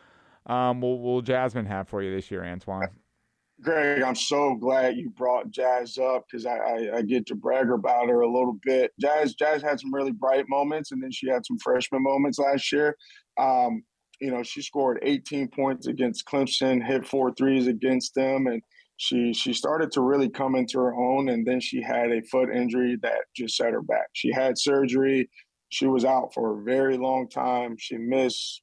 um, 0.47 0.81
will 0.81 0.99
will 0.99 1.21
Jasmine 1.21 1.67
have 1.67 1.87
for 1.87 2.01
you 2.01 2.15
this 2.15 2.31
year, 2.31 2.43
Antoine? 2.43 2.87
Greg, 3.61 4.01
I'm 4.01 4.15
so 4.15 4.55
glad 4.55 4.97
you 4.97 5.09
brought 5.11 5.49
Jazz 5.49 5.97
up 5.97 6.25
because 6.29 6.45
I, 6.45 6.57
I, 6.57 6.97
I, 6.97 7.01
get 7.01 7.25
to 7.27 7.35
brag 7.35 7.71
about 7.71 8.09
her 8.09 8.21
a 8.21 8.31
little 8.31 8.57
bit. 8.63 8.91
Jazz 8.99 9.33
Jazz 9.33 9.61
had 9.61 9.79
some 9.79 9.93
really 9.93 10.11
bright 10.11 10.45
moments, 10.49 10.91
and 10.91 11.01
then 11.01 11.11
she 11.11 11.29
had 11.29 11.45
some 11.45 11.57
freshman 11.59 12.03
moments 12.03 12.37
last 12.37 12.69
year. 12.73 12.97
Um, 13.39 13.83
you 14.19 14.29
know, 14.29 14.43
she 14.43 14.61
scored 14.61 14.99
18 15.03 15.47
points 15.49 15.87
against 15.87 16.25
Clemson, 16.25 16.85
hit 16.85 17.07
four 17.07 17.33
threes 17.33 17.67
against 17.67 18.13
them, 18.13 18.47
and 18.47 18.61
she 18.97 19.33
she 19.33 19.53
started 19.53 19.91
to 19.93 20.01
really 20.01 20.29
come 20.29 20.55
into 20.55 20.77
her 20.79 20.93
own. 20.93 21.29
And 21.29 21.47
then 21.47 21.61
she 21.61 21.81
had 21.81 22.11
a 22.11 22.21
foot 22.23 22.49
injury 22.53 22.97
that 23.03 23.21
just 23.35 23.55
set 23.55 23.73
her 23.73 23.81
back. 23.81 24.07
She 24.13 24.31
had 24.33 24.57
surgery. 24.57 25.29
she 25.69 25.87
was 25.87 26.03
out 26.03 26.33
for 26.33 26.59
a 26.59 26.63
very 26.63 26.97
long 26.97 27.29
time. 27.29 27.75
She 27.79 27.97
missed 27.97 28.61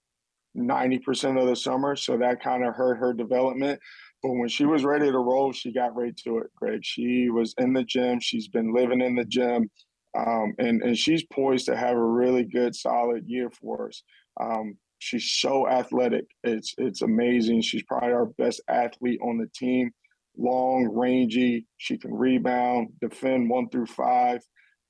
90% 0.57 1.41
of 1.41 1.47
the 1.47 1.57
summer, 1.57 1.97
so 1.97 2.19
that 2.19 2.43
kind 2.43 2.65
of 2.65 2.75
hurt 2.75 2.97
her 2.97 3.13
development. 3.15 3.81
But 4.23 4.33
when 4.33 4.49
she 4.49 4.65
was 4.65 4.85
ready 4.85 5.11
to 5.11 5.19
roll, 5.19 5.53
she 5.53 5.73
got 5.73 5.97
right 5.97 6.17
to 6.19 6.39
it, 6.39 6.55
Greg. 6.55 6.85
She 6.85 7.29
was 7.29 7.55
in 7.59 7.73
the 7.73 7.83
gym. 7.83 8.21
She's 8.21 8.49
been 8.49 8.73
living 8.73 9.01
in 9.01 9.17
the 9.17 9.25
gym. 9.25 9.71
Um, 10.17 10.55
and, 10.59 10.83
and 10.83 10.97
she's 10.97 11.25
poised 11.25 11.67
to 11.67 11.77
have 11.77 11.97
a 11.97 12.05
really 12.05 12.45
good, 12.45 12.75
solid 12.75 13.25
year 13.27 13.51
for 13.51 13.89
us. 13.89 14.03
Um, 14.41 14.77
she's 14.99 15.33
so 15.33 15.69
athletic. 15.69 16.27
It's 16.45 16.75
it's 16.79 17.03
amazing. 17.03 17.63
She's 17.63 17.83
probably 17.83 18.13
our 18.13 18.27
best 18.27 18.61
athlete 18.69 19.21
on 19.23 19.39
the 19.39 19.49
team. 19.55 19.91
Long, 20.37 20.89
rangy. 20.93 21.67
She 21.79 21.99
can 21.99 22.15
rebound, 22.15 22.89
defend 23.01 23.51
one 23.51 23.69
through 23.71 23.87
five. 23.87 24.41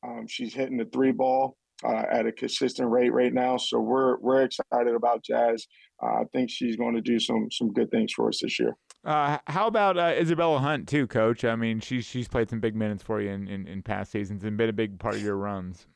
Um, 0.05 0.26
she's 0.28 0.55
hitting 0.55 0.76
the 0.76 0.85
three 0.85 1.12
ball 1.12 1.57
uh, 1.85 2.05
at 2.11 2.26
a 2.26 2.33
consistent 2.33 2.91
rate 2.91 3.12
right 3.12 3.33
now. 3.33 3.57
So 3.57 3.80
we're 3.80 4.18
we're 4.18 4.43
excited 4.43 4.95
about 4.95 5.24
Jazz. 5.24 5.66
Uh, 6.03 6.20
I 6.20 6.24
think 6.33 6.51
she's 6.51 6.76
going 6.76 6.95
to 6.95 7.01
do 7.01 7.18
some 7.18 7.49
some 7.51 7.72
good 7.72 7.91
things 7.91 8.12
for 8.12 8.28
us 8.28 8.41
this 8.43 8.59
year. 8.59 8.76
Uh, 9.05 9.39
how 9.47 9.66
about 9.66 9.99
uh, 9.99 10.14
Isabella 10.16 10.59
Hunt 10.61 10.89
too, 10.89 11.07
Coach? 11.07 11.45
I 11.45 11.57
mean, 11.57 11.80
she's 11.80 12.05
she's 12.05 12.28
played 12.28 12.51
some 12.51 12.61
big 12.61 12.76
minutes 12.76 13.03
for 13.03 13.20
you 13.20 13.30
in, 13.30 13.49
in, 13.49 13.66
in 13.66 13.83
past 13.83 14.12
seasons 14.12 14.45
and 14.45 14.57
been 14.57 14.68
a 14.68 14.72
big 14.72 14.99
part 14.99 15.14
of 15.14 15.22
your 15.22 15.37
runs. 15.37 15.87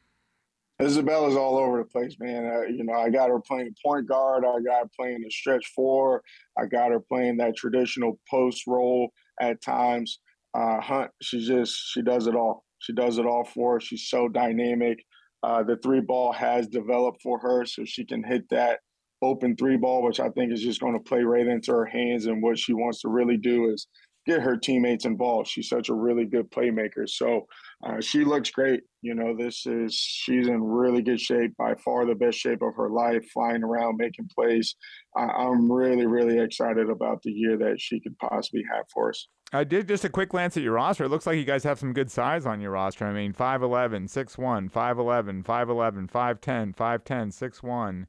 Isabella's 0.79 1.37
all 1.37 1.57
over 1.57 1.79
the 1.79 1.85
place, 1.85 2.17
man. 2.21 2.47
Uh, 2.47 2.63
you 2.63 2.85
know, 2.85 2.93
I 2.93 3.09
got 3.09 3.31
her 3.31 3.41
playing 3.41 3.75
point 3.85 4.07
guard. 4.07 4.45
I 4.45 4.61
got 4.61 4.83
her 4.83 4.91
playing 4.95 5.23
the 5.23 5.31
stretch 5.31 5.73
four. 5.75 6.23
I 6.59 6.67
got 6.67 6.91
her 6.91 7.01
playing 7.01 7.39
that 7.39 7.57
traditional 7.57 8.19
post 8.29 8.67
role 8.67 9.11
at 9.41 9.63
times. 9.63 10.19
Uh, 10.55 10.81
Hunt, 10.81 11.11
she 11.23 11.47
just 11.47 11.75
she 11.93 12.03
does 12.03 12.27
it 12.27 12.35
all. 12.35 12.65
She 12.79 12.93
does 12.93 13.19
it 13.19 13.25
all 13.25 13.45
for 13.45 13.77
us. 13.77 13.85
She's 13.85 14.09
so 14.09 14.29
dynamic. 14.29 14.99
Uh, 15.47 15.63
the 15.63 15.77
three 15.77 16.01
ball 16.01 16.33
has 16.33 16.67
developed 16.67 17.23
for 17.23 17.39
her, 17.39 17.65
so 17.65 17.85
she 17.85 18.05
can 18.05 18.25
hit 18.25 18.43
that 18.51 18.81
open 19.23 19.55
three 19.55 19.77
ball, 19.77 20.03
which 20.03 20.19
I 20.19 20.29
think 20.31 20.53
is 20.53 20.61
just 20.61 20.81
going 20.81 20.95
to 20.95 21.09
play 21.09 21.23
right 21.23 21.47
into 21.47 21.71
her 21.71 21.87
hands. 21.87 22.27
And 22.27 22.43
what 22.43 22.59
she 22.59 22.73
wants 22.73 23.01
to 23.03 23.09
really 23.09 23.37
do 23.37 23.71
is 23.71 23.87
get 24.27 24.43
her 24.43 24.57
teammates 24.57 25.05
involved. 25.05 25.49
She's 25.49 25.69
such 25.69 25.89
a 25.89 25.95
really 25.95 26.25
good 26.25 26.51
playmaker. 26.51 27.09
So 27.09 27.47
uh, 27.85 28.01
she 28.01 28.25
looks 28.25 28.51
great. 28.51 28.83
You 29.03 29.15
know, 29.15 29.37
this 29.37 29.67
is, 29.67 29.95
she's 29.95 30.49
in 30.49 30.63
really 30.63 31.03
good 31.03 31.21
shape, 31.21 31.57
by 31.57 31.75
far 31.75 32.07
the 32.07 32.15
best 32.15 32.39
shape 32.39 32.63
of 32.63 32.75
her 32.77 32.91
life, 32.91 33.25
flying 33.33 33.63
around, 33.63 33.97
making 33.99 34.29
plays. 34.35 34.75
Uh, 35.17 35.27
I'm 35.27 35.71
really, 35.71 36.07
really 36.07 36.39
excited 36.39 36.89
about 36.89 37.23
the 37.23 37.31
year 37.31 37.57
that 37.59 37.81
she 37.81 38.01
could 38.01 38.19
possibly 38.19 38.65
have 38.73 38.87
for 38.93 39.11
us. 39.11 39.29
I 39.53 39.63
did 39.63 39.87
just 39.87 40.05
a 40.05 40.09
quick 40.09 40.31
glance 40.31 40.57
at 40.57 40.63
your 40.63 40.73
roster. 40.73 41.05
It 41.05 41.09
looks 41.09 41.27
like 41.27 41.37
you 41.37 41.45
guys 41.45 41.63
have 41.65 41.79
some 41.79 41.93
good 41.93 42.11
size 42.11 42.47
on 42.47 42.61
your 42.61 42.73
roster. 42.73 43.07
I 43.07 43.13
mean, 43.13 43.33
5'11, 43.33 44.11
6'1, 44.11 44.71
5'11, 44.73 45.45
5'11, 45.45 46.11
5'10, 46.11 46.75
5'10, 46.75 47.53
6'1. 47.61 48.07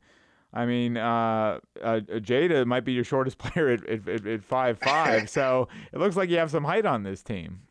I 0.53 0.65
mean, 0.65 0.97
uh, 0.97 1.59
uh, 1.84 1.99
Jada 1.99 2.65
might 2.65 2.86
be 2.86 2.93
your 2.93 3.03
shortest 3.03 3.38
player 3.38 3.70
at, 3.70 3.88
at, 3.88 4.26
at 4.26 4.43
five 4.43 4.80
five. 4.80 5.30
so 5.38 5.68
it 5.93 5.99
looks 5.99 6.15
like 6.15 6.30
you 6.30 6.38
have 6.38 6.49
some 6.49 6.63
height 6.63 6.86
on 6.86 7.03
this 7.03 7.22
team. 7.22 7.61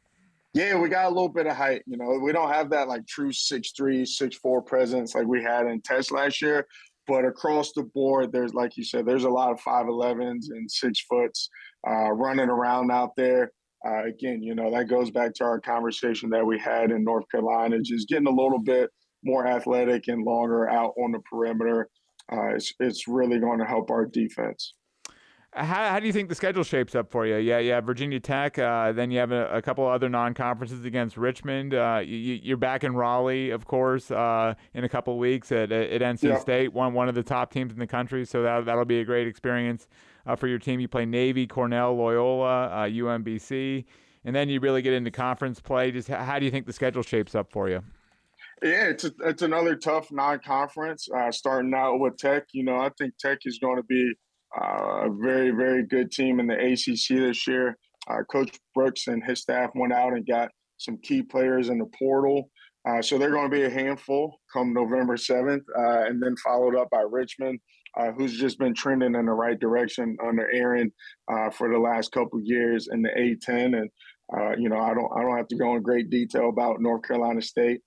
Yeah, 0.56 0.78
we 0.78 0.88
got 0.88 1.04
a 1.04 1.08
little 1.08 1.28
bit 1.28 1.46
of 1.46 1.54
height. 1.54 1.82
You 1.86 1.98
know, 1.98 2.18
we 2.18 2.32
don't 2.32 2.50
have 2.50 2.70
that 2.70 2.88
like 2.88 3.06
true 3.06 3.30
six 3.30 3.72
three, 3.72 4.06
six 4.06 4.36
four 4.36 4.62
presence 4.62 5.14
like 5.14 5.26
we 5.26 5.42
had 5.42 5.66
in 5.66 5.82
test 5.82 6.10
last 6.10 6.40
year. 6.40 6.66
But 7.06 7.26
across 7.26 7.72
the 7.72 7.82
board, 7.82 8.32
there's 8.32 8.54
like 8.54 8.74
you 8.78 8.82
said, 8.82 9.04
there's 9.04 9.24
a 9.24 9.28
lot 9.28 9.52
of 9.52 9.60
five 9.60 9.86
elevens 9.86 10.48
and 10.48 10.70
six 10.70 11.00
foots 11.10 11.50
uh, 11.86 12.10
running 12.10 12.48
around 12.48 12.90
out 12.90 13.10
there. 13.18 13.52
Uh, 13.86 14.04
again, 14.04 14.42
you 14.42 14.54
know, 14.54 14.70
that 14.70 14.88
goes 14.88 15.10
back 15.10 15.34
to 15.34 15.44
our 15.44 15.60
conversation 15.60 16.30
that 16.30 16.46
we 16.46 16.58
had 16.58 16.90
in 16.90 17.04
North 17.04 17.28
Carolina, 17.30 17.78
just 17.82 18.08
getting 18.08 18.26
a 18.26 18.30
little 18.30 18.58
bit 18.58 18.88
more 19.24 19.46
athletic 19.46 20.08
and 20.08 20.24
longer 20.24 20.70
out 20.70 20.94
on 20.96 21.12
the 21.12 21.20
perimeter 21.30 21.90
uh, 22.32 22.54
it's, 22.54 22.72
it's 22.80 23.08
really 23.08 23.38
going 23.38 23.58
to 23.58 23.64
help 23.64 23.90
our 23.90 24.06
defense. 24.06 24.74
How, 25.56 25.88
how 25.88 26.00
do 26.00 26.06
you 26.06 26.12
think 26.12 26.28
the 26.28 26.34
schedule 26.34 26.62
shapes 26.64 26.94
up 26.94 27.10
for 27.10 27.26
you? 27.26 27.36
Yeah, 27.36 27.58
yeah, 27.58 27.80
Virginia 27.80 28.20
Tech. 28.20 28.58
Uh, 28.58 28.92
then 28.92 29.10
you 29.10 29.18
have 29.18 29.32
a, 29.32 29.48
a, 29.48 29.62
couple 29.62 29.86
other 29.86 30.10
non-conferences 30.10 30.84
against 30.84 31.16
Richmond. 31.16 31.72
Uh, 31.72 32.02
you, 32.04 32.54
are 32.54 32.58
back 32.58 32.84
in 32.84 32.94
Raleigh, 32.94 33.50
of 33.50 33.64
course, 33.64 34.10
uh, 34.10 34.52
in 34.74 34.84
a 34.84 34.88
couple 34.88 35.18
weeks 35.18 35.50
at, 35.52 35.72
at 35.72 36.02
NC 36.02 36.24
yeah. 36.24 36.38
State, 36.38 36.74
one 36.74 36.92
one 36.92 37.08
of 37.08 37.14
the 37.14 37.22
top 37.22 37.50
teams 37.50 37.72
in 37.72 37.78
the 37.78 37.86
country. 37.86 38.26
So 38.26 38.42
that 38.42 38.66
that'll 38.66 38.84
be 38.84 39.00
a 39.00 39.04
great 39.04 39.26
experience 39.26 39.88
uh, 40.26 40.36
for 40.36 40.46
your 40.46 40.58
team. 40.58 40.78
You 40.78 40.88
play 40.88 41.06
Navy, 41.06 41.46
Cornell, 41.46 41.96
Loyola, 41.96 42.88
UMBC, 42.90 43.80
uh, 43.80 43.86
and 44.26 44.36
then 44.36 44.50
you 44.50 44.60
really 44.60 44.82
get 44.82 44.92
into 44.92 45.10
conference 45.10 45.58
play. 45.58 45.90
Just 45.90 46.08
how 46.08 46.38
do 46.38 46.44
you 46.44 46.50
think 46.50 46.66
the 46.66 46.72
schedule 46.74 47.02
shapes 47.02 47.34
up 47.34 47.50
for 47.50 47.70
you? 47.70 47.82
Yeah, 48.62 48.88
it's 48.88 49.04
a, 49.04 49.12
it's 49.24 49.42
another 49.42 49.74
tough 49.74 50.12
non-conference. 50.12 51.08
Uh, 51.14 51.30
starting 51.30 51.72
out 51.74 51.98
with 51.98 52.18
Tech, 52.18 52.44
you 52.52 52.62
know, 52.62 52.76
I 52.76 52.90
think 52.98 53.16
Tech 53.18 53.40
is 53.44 53.58
going 53.58 53.76
to 53.76 53.82
be 53.82 54.14
a 54.62 55.08
very 55.10 55.50
very 55.50 55.84
good 55.84 56.10
team 56.10 56.40
in 56.40 56.46
the 56.46 56.54
ACC 56.54 57.18
this 57.18 57.46
year. 57.46 57.76
Uh, 58.08 58.22
Coach 58.30 58.56
Brooks 58.74 59.08
and 59.08 59.22
his 59.24 59.40
staff 59.40 59.70
went 59.74 59.92
out 59.92 60.12
and 60.12 60.26
got 60.26 60.50
some 60.78 60.98
key 61.02 61.22
players 61.22 61.68
in 61.68 61.78
the 61.78 61.90
portal, 61.98 62.50
uh, 62.88 63.02
so 63.02 63.18
they're 63.18 63.30
going 63.30 63.50
to 63.50 63.56
be 63.56 63.64
a 63.64 63.70
handful 63.70 64.38
come 64.52 64.72
November 64.72 65.16
seventh, 65.16 65.64
uh, 65.76 66.04
and 66.06 66.22
then 66.22 66.36
followed 66.36 66.76
up 66.76 66.90
by 66.90 67.00
Richmond. 67.00 67.60
Uh, 67.98 68.12
who's 68.12 68.38
just 68.38 68.58
been 68.58 68.74
trending 68.74 69.14
in 69.14 69.24
the 69.24 69.32
right 69.32 69.58
direction 69.58 70.18
under 70.22 70.50
Aaron 70.52 70.92
for 71.54 71.72
the 71.72 71.78
last 71.78 72.12
couple 72.12 72.38
years 72.42 72.88
in 72.92 73.00
the 73.00 73.08
A10, 73.08 73.74
and 73.74 73.90
uh, 74.34 74.56
you 74.56 74.68
know, 74.68 74.80
I 74.80 74.92
don't 74.92 75.10
I 75.16 75.22
don't 75.22 75.36
have 75.36 75.48
to 75.48 75.56
go 75.56 75.76
in 75.76 75.82
great 75.82 76.10
detail 76.10 76.48
about 76.48 76.80
North 76.80 77.02
Carolina 77.02 77.40
State. 77.40 77.80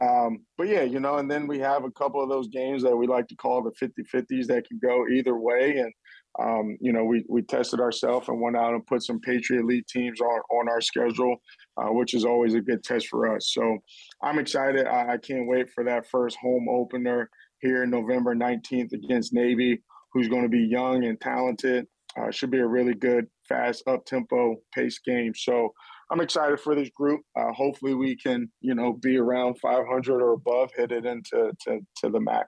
Um, 0.00 0.44
but 0.58 0.68
yeah, 0.68 0.82
you 0.82 1.00
know, 1.00 1.16
and 1.16 1.30
then 1.30 1.46
we 1.46 1.58
have 1.60 1.84
a 1.84 1.90
couple 1.90 2.22
of 2.22 2.28
those 2.28 2.48
games 2.48 2.82
that 2.82 2.94
we 2.94 3.06
like 3.06 3.28
to 3.28 3.36
call 3.36 3.62
the 3.62 3.72
50-50s 3.72 4.46
that 4.46 4.68
can 4.68 4.78
go 4.82 5.08
either 5.08 5.38
way. 5.38 5.78
And 5.78 5.92
um, 6.38 6.76
you 6.80 6.92
know, 6.92 7.04
we 7.04 7.24
we 7.28 7.42
tested 7.42 7.80
ourselves 7.80 8.28
and 8.28 8.40
went 8.40 8.56
out 8.56 8.74
and 8.74 8.86
put 8.86 9.02
some 9.02 9.20
Patriot 9.20 9.64
League 9.64 9.86
teams 9.86 10.20
on 10.20 10.40
on 10.50 10.68
our 10.68 10.80
schedule, 10.80 11.36
uh, 11.76 11.88
which 11.88 12.14
is 12.14 12.24
always 12.24 12.54
a 12.54 12.60
good 12.60 12.84
test 12.84 13.08
for 13.08 13.34
us. 13.34 13.52
So 13.52 13.78
I'm 14.22 14.38
excited. 14.38 14.86
I, 14.86 15.14
I 15.14 15.16
can't 15.18 15.48
wait 15.48 15.70
for 15.70 15.84
that 15.84 16.08
first 16.10 16.36
home 16.36 16.68
opener 16.68 17.30
here 17.60 17.86
November 17.86 18.34
19th 18.34 18.92
against 18.92 19.32
Navy, 19.32 19.82
who's 20.12 20.28
going 20.28 20.42
to 20.42 20.48
be 20.48 20.60
young 20.60 21.04
and 21.04 21.20
talented. 21.20 21.86
Uh, 22.18 22.30
should 22.30 22.50
be 22.50 22.58
a 22.58 22.66
really 22.66 22.94
good, 22.94 23.26
fast, 23.46 23.82
up 23.86 24.04
tempo 24.06 24.56
pace 24.74 24.98
game. 24.98 25.34
So 25.34 25.72
I'm 26.10 26.20
excited 26.20 26.60
for 26.60 26.74
this 26.74 26.90
group. 26.90 27.20
Uh, 27.38 27.52
hopefully, 27.52 27.94
we 27.94 28.14
can 28.14 28.50
you 28.60 28.74
know 28.74 28.92
be 28.92 29.16
around 29.16 29.58
500 29.60 30.22
or 30.22 30.32
above, 30.32 30.70
headed 30.76 31.06
into 31.06 31.52
to, 31.62 31.80
to 32.02 32.10
the 32.10 32.20
MAAC. 32.20 32.44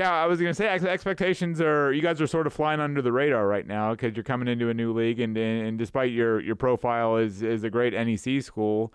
Yeah, 0.00 0.14
I 0.14 0.24
was 0.24 0.40
going 0.40 0.48
to 0.48 0.54
say 0.54 0.66
expectations 0.66 1.60
are 1.60 1.92
you 1.92 2.00
guys 2.00 2.22
are 2.22 2.26
sort 2.26 2.46
of 2.46 2.54
flying 2.54 2.80
under 2.80 3.02
the 3.02 3.12
radar 3.12 3.46
right 3.46 3.66
now 3.66 3.90
because 3.90 4.16
you're 4.16 4.24
coming 4.24 4.48
into 4.48 4.70
a 4.70 4.74
new 4.74 4.94
league, 4.94 5.20
and 5.20 5.36
and 5.36 5.78
despite 5.78 6.10
your 6.10 6.40
your 6.40 6.56
profile 6.56 7.18
is 7.18 7.42
is 7.42 7.64
a 7.64 7.70
great 7.70 7.92
NEC 7.92 8.42
school, 8.42 8.94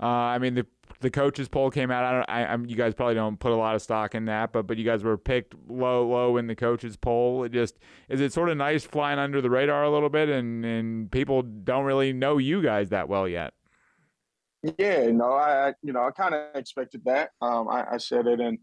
uh, 0.00 0.06
I 0.06 0.38
mean 0.38 0.54
the 0.54 0.64
the 1.00 1.10
coaches 1.10 1.48
poll 1.48 1.72
came 1.72 1.90
out. 1.90 2.04
I 2.04 2.12
don't. 2.12 2.30
I, 2.30 2.46
I'm, 2.46 2.66
you 2.66 2.76
guys 2.76 2.94
probably 2.94 3.16
don't 3.16 3.36
put 3.40 3.50
a 3.50 3.56
lot 3.56 3.74
of 3.74 3.82
stock 3.82 4.14
in 4.14 4.26
that, 4.26 4.52
but 4.52 4.68
but 4.68 4.76
you 4.76 4.84
guys 4.84 5.02
were 5.02 5.18
picked 5.18 5.56
low, 5.68 6.06
low 6.06 6.36
in 6.36 6.46
the 6.46 6.54
coaches 6.54 6.96
poll. 6.96 7.42
It 7.42 7.50
just 7.50 7.80
is 8.08 8.20
it 8.20 8.32
sort 8.32 8.48
of 8.48 8.56
nice 8.56 8.84
flying 8.84 9.18
under 9.18 9.40
the 9.40 9.50
radar 9.50 9.82
a 9.82 9.90
little 9.90 10.08
bit, 10.08 10.28
and 10.28 10.64
and 10.64 11.10
people 11.10 11.42
don't 11.42 11.84
really 11.84 12.12
know 12.12 12.38
you 12.38 12.62
guys 12.62 12.90
that 12.90 13.08
well 13.08 13.26
yet. 13.26 13.54
Yeah, 14.78 15.10
no, 15.10 15.32
I 15.32 15.72
you 15.82 15.92
know 15.92 16.04
I 16.04 16.12
kind 16.12 16.32
of 16.32 16.54
expected 16.54 17.02
that. 17.06 17.30
Um, 17.42 17.66
I, 17.68 17.94
I, 17.94 17.96
said 17.98 18.28
it 18.28 18.38
in 18.38 18.58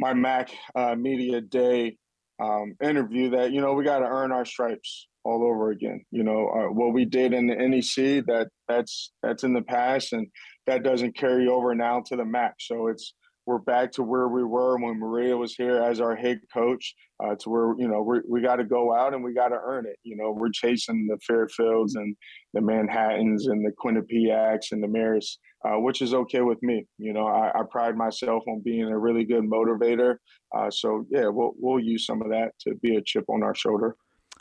my 0.00 0.14
MAAC 0.14 0.48
uh, 0.74 0.94
Media 0.96 1.42
Day 1.42 1.96
um, 2.42 2.74
interview 2.82 3.30
that 3.30 3.52
you 3.52 3.60
know 3.60 3.74
we 3.74 3.84
got 3.84 3.98
to 3.98 4.06
earn 4.06 4.32
our 4.32 4.46
stripes 4.46 5.06
all 5.24 5.44
over 5.44 5.70
again. 5.70 6.02
You 6.10 6.24
know 6.24 6.48
uh, 6.48 6.72
what 6.72 6.94
we 6.94 7.04
did 7.04 7.34
in 7.34 7.46
the 7.46 7.54
NEC 7.54 8.24
that 8.26 8.48
that's 8.66 9.12
that's 9.22 9.44
in 9.44 9.52
the 9.52 9.62
past, 9.62 10.14
and 10.14 10.26
that 10.66 10.82
doesn't 10.82 11.16
carry 11.16 11.46
over 11.48 11.74
now 11.74 12.02
to 12.06 12.16
the 12.16 12.24
MAAC. 12.24 12.52
So 12.60 12.88
it's 12.88 13.12
we're 13.50 13.58
back 13.58 13.90
to 13.90 14.04
where 14.04 14.28
we 14.28 14.44
were 14.44 14.78
when 14.78 15.00
Maria 15.00 15.36
was 15.36 15.54
here 15.56 15.82
as 15.82 16.00
our 16.00 16.14
head 16.14 16.40
coach. 16.54 16.94
Uh, 17.22 17.34
to 17.34 17.50
where 17.50 17.74
you 17.78 17.88
know 17.88 18.00
we 18.00 18.20
we 18.28 18.40
got 18.40 18.56
to 18.56 18.64
go 18.64 18.94
out 18.94 19.12
and 19.12 19.24
we 19.24 19.34
got 19.34 19.48
to 19.48 19.58
earn 19.60 19.84
it. 19.86 19.96
You 20.04 20.16
know 20.16 20.30
we're 20.30 20.50
chasing 20.50 21.08
the 21.08 21.18
Fairfields 21.28 21.96
and 21.96 22.16
the 22.54 22.60
Manhattans 22.60 23.48
and 23.48 23.66
the 23.66 23.72
Quinnipiacs 23.72 24.70
and 24.70 24.82
the 24.82 24.86
Marist, 24.86 25.38
uh, 25.64 25.80
which 25.80 26.00
is 26.00 26.14
okay 26.14 26.42
with 26.42 26.62
me. 26.62 26.86
You 26.98 27.12
know 27.12 27.26
I, 27.26 27.50
I, 27.54 27.62
pride 27.68 27.96
myself 27.96 28.44
on 28.46 28.62
being 28.64 28.84
a 28.84 28.98
really 28.98 29.24
good 29.24 29.42
motivator. 29.42 30.16
Uh, 30.56 30.70
so 30.70 31.04
yeah, 31.10 31.26
we'll 31.26 31.52
we'll 31.58 31.80
use 31.80 32.06
some 32.06 32.22
of 32.22 32.28
that 32.28 32.52
to 32.60 32.76
be 32.76 32.94
a 32.96 33.02
chip 33.02 33.24
on 33.28 33.42
our 33.42 33.54
shoulder. 33.54 33.96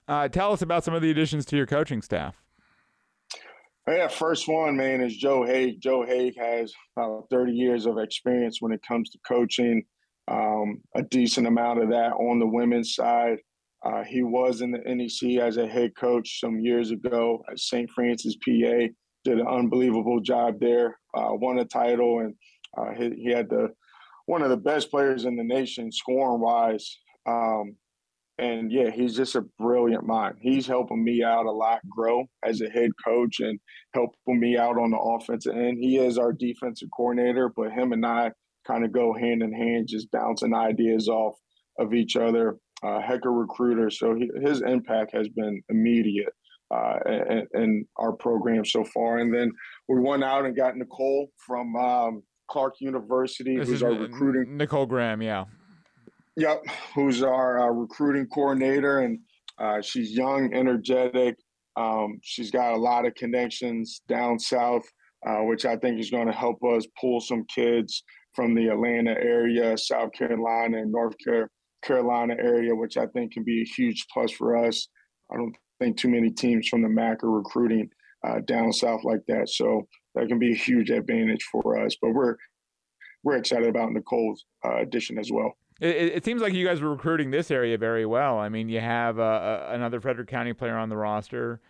Uh, 0.07 0.28
tell 0.30 0.53
us 0.53 0.62
about 0.62 0.84
some 0.84 0.93
of 0.93 1.01
the 1.01 1.10
additions 1.10 1.45
to 1.45 1.57
your 1.57 1.66
coaching 1.66 2.01
staff. 2.03 2.41
Yeah, 3.90 4.08
first 4.08 4.48
one, 4.48 4.78
man, 4.78 5.02
is 5.02 5.18
Joe 5.18 5.44
Haigh. 5.44 5.78
Joe 5.78 6.06
Haigh 6.06 6.32
has 6.38 6.72
about 6.96 7.26
30 7.32 7.54
years 7.54 7.88
of 7.88 7.98
experience 7.98 8.62
when 8.62 8.72
it 8.72 8.82
comes 8.88 9.10
to 9.10 9.20
coaching, 9.28 9.84
um, 10.28 10.82
a 10.96 11.02
decent 11.02 11.48
amount 11.48 11.82
of 11.82 11.90
that 11.90 12.12
on 12.12 12.38
the 12.38 12.46
women's 12.46 12.94
side. 12.94 13.40
Uh, 13.84 14.04
he 14.04 14.22
was 14.22 14.62
in 14.62 14.72
the 14.72 14.78
NEC 14.86 15.42
as 15.42 15.58
a 15.58 15.68
head 15.68 15.96
coach 15.96 16.40
some 16.40 16.60
years 16.60 16.92
ago 16.92 17.44
at 17.50 17.58
St. 17.58 17.90
Francis, 17.90 18.36
PA. 18.36 18.90
Did 19.26 19.40
an 19.40 19.48
unbelievable 19.48 20.20
job 20.20 20.60
there, 20.60 21.00
uh, 21.16 21.30
won 21.32 21.58
a 21.58 21.66
title, 21.66 22.20
and 22.20 22.36
uh, 22.78 22.94
he, 22.96 23.10
he, 23.24 23.32
had 23.32 23.50
the 23.50 23.70
one 24.28 24.44
of 24.44 24.50
the 24.50 24.58
best 24.58 24.92
players 24.92 25.26
in 25.26 25.36
the 25.36 25.44
nation, 25.44 25.92
scoring 25.92 26.42
wise. 26.42 26.96
Um, 27.26 27.76
and 28.40 28.72
yeah, 28.72 28.90
he's 28.90 29.16
just 29.16 29.36
a 29.36 29.42
brilliant 29.60 30.06
mind. 30.06 30.36
He's 30.40 30.66
helping 30.66 31.04
me 31.04 31.24
out 31.24 31.46
a 31.46 31.52
lot 31.52 31.80
grow 31.90 32.26
as 32.44 32.62
a 32.62 32.70
head 32.70 32.92
coach 33.06 33.40
and 33.40 33.60
helping 33.94 34.40
me 34.40 34.58
out 34.58 34.78
on 34.78 34.92
the 34.92 34.98
offensive 34.98 35.56
end. 35.56 35.78
He 35.80 35.98
is 35.98 36.18
our 36.18 36.32
defensive 36.32 36.90
coordinator, 36.96 37.52
but 37.56 37.72
him 37.72 37.92
and 37.92 38.06
I 38.06 38.32
kind 38.66 38.86
of 38.86 38.92
go 38.92 39.14
hand 39.14 39.44
in 39.44 39.52
hand, 39.52 39.88
just 39.90 40.12
bouncing 40.12 40.54
ideas 40.54 41.08
off 41.08 41.36
of 41.80 41.94
each 41.94 42.16
other. 42.16 42.58
Uh, 42.82 43.02
heck 43.02 43.26
of 43.26 43.34
recruiter, 43.34 43.90
so 43.90 44.16
he, 44.16 44.30
his 44.42 44.62
impact 44.62 45.14
has 45.14 45.28
been 45.28 45.62
immediate 45.68 46.32
uh, 46.74 46.98
in, 47.06 47.48
in, 47.54 47.86
our 47.98 48.14
program 48.14 48.64
so 48.64 48.86
far. 48.86 49.18
And 49.18 49.34
then 49.34 49.52
we 49.90 50.00
went 50.00 50.24
out 50.24 50.46
and 50.46 50.56
got 50.56 50.78
Nicole 50.78 51.30
from 51.46 51.76
um, 51.76 52.24
Clark 52.50 52.76
University, 52.80 53.58
this 53.58 53.68
who's 53.68 53.84
our 53.84 53.92
recruiting. 53.92 54.56
Nicole 54.56 54.86
Graham, 54.86 55.22
yeah. 55.22 55.44
Yep, 56.36 56.63
who's 56.95 57.21
our 57.23 57.59
uh, 57.59 57.71
recruiting 57.71 58.27
coordinator, 58.27 58.99
and 58.99 59.19
uh, 59.59 59.82
she's 59.82 60.11
young, 60.11 60.53
energetic. 60.53 61.36
Um, 61.75 62.19
she's 62.21 62.51
got 62.51 62.73
a 62.73 62.77
lot 62.77 63.05
of 63.05 63.15
connections 63.15 64.01
down 64.07 64.39
south, 64.39 64.84
uh, 65.27 65.39
which 65.39 65.65
I 65.65 65.75
think 65.75 65.99
is 65.99 66.09
going 66.09 66.27
to 66.27 66.34
help 66.34 66.63
us 66.63 66.86
pull 66.99 67.19
some 67.19 67.45
kids 67.53 68.03
from 68.34 68.53
the 68.55 68.67
Atlanta 68.67 69.11
area, 69.11 69.77
South 69.77 70.11
Carolina, 70.13 70.77
and 70.77 70.91
North 70.91 71.15
Carolina 71.84 72.36
area, 72.39 72.75
which 72.75 72.97
I 72.97 73.07
think 73.07 73.34
can 73.34 73.43
be 73.43 73.61
a 73.61 73.65
huge 73.75 74.05
plus 74.13 74.32
for 74.32 74.55
us. 74.65 74.88
I 75.32 75.38
don't 75.38 75.55
think 75.80 75.97
too 75.97 76.09
many 76.09 76.30
teams 76.30 76.67
from 76.67 76.82
the 76.82 76.88
MAAC 76.89 77.23
are 77.23 77.32
recruiting 77.32 77.89
uh, 78.25 78.39
down 78.45 78.71
south 78.71 79.03
like 79.03 79.21
that, 79.27 79.49
so 79.49 79.88
that 80.15 80.27
can 80.27 80.39
be 80.39 80.53
a 80.53 80.57
huge 80.57 80.89
advantage 80.89 81.43
for 81.51 81.84
us. 81.84 81.95
But 82.01 82.13
we're 82.13 82.36
we're 83.23 83.38
excited 83.38 83.67
about 83.67 83.91
Nicole's 83.91 84.45
uh, 84.65 84.77
addition 84.77 85.17
as 85.17 85.32
well. 85.32 85.53
It, 85.80 85.95
it, 85.95 86.25
seems 86.25 86.41
like 86.41 86.53
you 86.53 86.65
guys 86.65 86.82
were 86.82 86.91
recruiting 86.91 87.32
this 87.32 87.51
area 87.51 87.77
very 87.77 88.05
well. 88.05 88.38
I 88.38 88.49
mean, 88.49 88.67
you 88.67 88.82
have 88.82 89.17
uh, 89.17 89.23
uh, 89.23 89.69
another 89.71 90.01
Frederick 90.01 90.27
County 90.27 90.53
player 90.53 90.75
on 90.75 90.89
the 90.89 90.97
roster. 90.97 91.61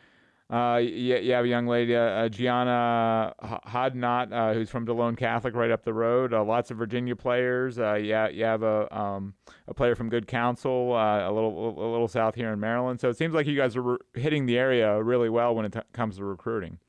Uh, 0.50 0.78
you, 0.82 1.16
you, 1.18 1.32
have 1.34 1.46
a 1.46 1.48
young 1.48 1.68
lady, 1.68 1.96
uh, 1.96 2.28
Gianna 2.28 3.36
Hodnot, 3.68 4.34
uh, 4.34 4.54
who's 4.56 4.68
from 4.68 4.84
DeLone 4.84 5.16
Catholic, 5.16 5.54
right 5.54 5.70
up 5.70 5.84
the 5.84 5.94
road. 5.94 6.34
Uh, 6.34 6.44
lots 6.44 6.72
of 6.72 6.78
Virginia 6.78 7.16
players. 7.16 7.78
Uh, 7.78 7.94
yeah, 7.94 8.28
you 8.30 8.44
have 8.46 8.64
a 8.64 8.92
um, 8.98 9.36
a 9.68 9.76
player 9.76 9.94
from 9.94 10.10
Good 10.10 10.26
Counsel, 10.26 10.94
uh, 10.94 11.30
a 11.30 11.32
little 11.32 11.70
a 11.78 11.90
little 11.92 12.08
south 12.08 12.34
here 12.34 12.52
in 12.52 12.60
Maryland. 12.60 13.00
So 13.00 13.10
it 13.10 13.18
seems 13.18 13.36
like 13.36 13.46
you 13.46 13.56
guys 13.56 13.76
are 13.76 13.82
re- 13.84 13.98
hitting 14.16 14.48
the 14.48 14.58
area 14.58 15.02
really 15.04 15.30
well 15.30 15.54
when 15.54 15.66
it 15.66 15.74
t- 15.74 15.82
comes 15.94 16.18
to 16.18 16.26
recruiting. 16.26 16.80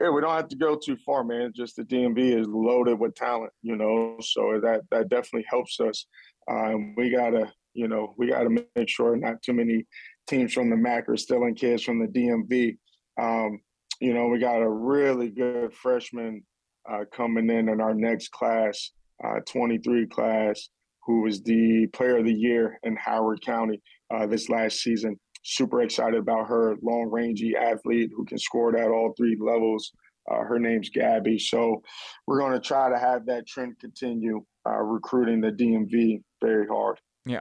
Yeah, 0.00 0.08
we 0.10 0.22
don't 0.22 0.34
have 0.34 0.48
to 0.48 0.56
go 0.56 0.76
too 0.76 0.96
far, 1.04 1.22
man. 1.24 1.52
Just 1.54 1.76
the 1.76 1.84
DMV 1.84 2.40
is 2.40 2.46
loaded 2.48 2.98
with 2.98 3.14
talent, 3.14 3.52
you 3.62 3.76
know. 3.76 4.16
So 4.22 4.58
that 4.62 4.82
that 4.90 5.10
definitely 5.10 5.44
helps 5.48 5.78
us. 5.78 6.06
Um, 6.50 6.94
we 6.96 7.10
gotta, 7.10 7.52
you 7.74 7.86
know, 7.86 8.14
we 8.16 8.28
gotta 8.28 8.48
make 8.48 8.88
sure 8.88 9.14
not 9.16 9.42
too 9.42 9.52
many 9.52 9.86
teams 10.26 10.54
from 10.54 10.70
the 10.70 10.76
MAAC 10.76 11.08
are 11.08 11.16
stealing 11.18 11.54
kids 11.54 11.82
from 11.82 11.98
the 11.98 12.06
DMV. 12.06 12.78
Um, 13.20 13.60
you 14.00 14.14
know, 14.14 14.28
we 14.28 14.38
got 14.38 14.62
a 14.62 14.68
really 14.68 15.28
good 15.28 15.74
freshman 15.74 16.44
uh, 16.90 17.04
coming 17.12 17.50
in 17.50 17.68
in 17.68 17.82
our 17.82 17.92
next 17.92 18.30
class, 18.30 18.92
uh, 19.22 19.40
23 19.46 20.06
class, 20.06 20.70
who 21.04 21.20
was 21.22 21.42
the 21.42 21.86
player 21.92 22.16
of 22.16 22.24
the 22.24 22.32
year 22.32 22.78
in 22.84 22.96
Howard 22.96 23.42
County 23.44 23.82
uh, 24.10 24.26
this 24.26 24.48
last 24.48 24.78
season 24.78 25.20
super 25.42 25.82
excited 25.82 26.18
about 26.18 26.48
her 26.48 26.76
long 26.82 27.10
rangey 27.10 27.54
athlete 27.54 28.10
who 28.14 28.24
can 28.24 28.38
score 28.38 28.76
at 28.76 28.90
all 28.90 29.12
three 29.16 29.36
levels. 29.38 29.92
Uh, 30.30 30.40
her 30.44 30.58
name's 30.58 30.90
Gabby. 30.90 31.38
So 31.38 31.82
we're 32.26 32.38
going 32.38 32.52
to 32.52 32.60
try 32.60 32.88
to 32.90 32.98
have 32.98 33.26
that 33.26 33.46
trend 33.46 33.78
continue, 33.80 34.44
uh, 34.68 34.78
recruiting 34.78 35.40
the 35.40 35.50
DMV 35.50 36.22
very 36.40 36.66
hard. 36.66 37.00
Yeah. 37.26 37.40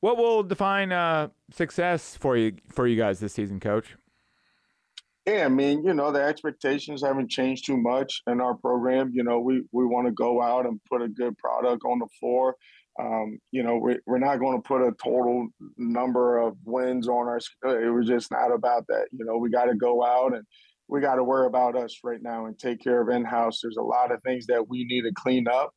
What 0.00 0.16
will 0.16 0.42
define 0.42 0.92
uh, 0.92 1.28
success 1.52 2.16
for 2.16 2.36
you 2.36 2.54
for 2.70 2.86
you 2.86 2.96
guys 2.96 3.20
this 3.20 3.34
season, 3.34 3.60
Coach? 3.60 3.96
Yeah, 5.26 5.44
I 5.44 5.48
mean, 5.48 5.84
you 5.84 5.92
know, 5.92 6.10
the 6.10 6.22
expectations 6.22 7.02
haven't 7.02 7.30
changed 7.30 7.66
too 7.66 7.76
much 7.76 8.22
in 8.26 8.40
our 8.40 8.54
program. 8.54 9.10
You 9.12 9.22
know, 9.22 9.40
we 9.40 9.62
we 9.72 9.84
want 9.84 10.06
to 10.06 10.12
go 10.12 10.40
out 10.40 10.64
and 10.64 10.80
put 10.90 11.02
a 11.02 11.08
good 11.08 11.36
product 11.36 11.84
on 11.84 11.98
the 11.98 12.08
floor. 12.18 12.56
Um, 13.00 13.38
you 13.50 13.62
know, 13.62 13.76
we, 13.76 13.98
we're 14.06 14.18
not 14.18 14.40
going 14.40 14.60
to 14.60 14.66
put 14.66 14.82
a 14.82 14.92
total 15.02 15.48
number 15.78 16.38
of 16.38 16.56
wins 16.64 17.08
on 17.08 17.28
our. 17.28 17.38
It 17.38 17.90
was 17.90 18.06
just 18.06 18.30
not 18.30 18.52
about 18.52 18.86
that. 18.88 19.06
You 19.12 19.24
know, 19.24 19.38
we 19.38 19.50
got 19.50 19.66
to 19.66 19.74
go 19.74 20.04
out 20.04 20.34
and 20.34 20.44
we 20.88 21.00
got 21.00 21.14
to 21.14 21.24
worry 21.24 21.46
about 21.46 21.76
us 21.76 21.98
right 22.02 22.20
now 22.20 22.46
and 22.46 22.58
take 22.58 22.82
care 22.82 23.00
of 23.00 23.08
in-house. 23.08 23.60
There's 23.62 23.76
a 23.78 23.82
lot 23.82 24.12
of 24.12 24.20
things 24.22 24.46
that 24.46 24.68
we 24.68 24.84
need 24.84 25.02
to 25.02 25.12
clean 25.14 25.46
up, 25.48 25.70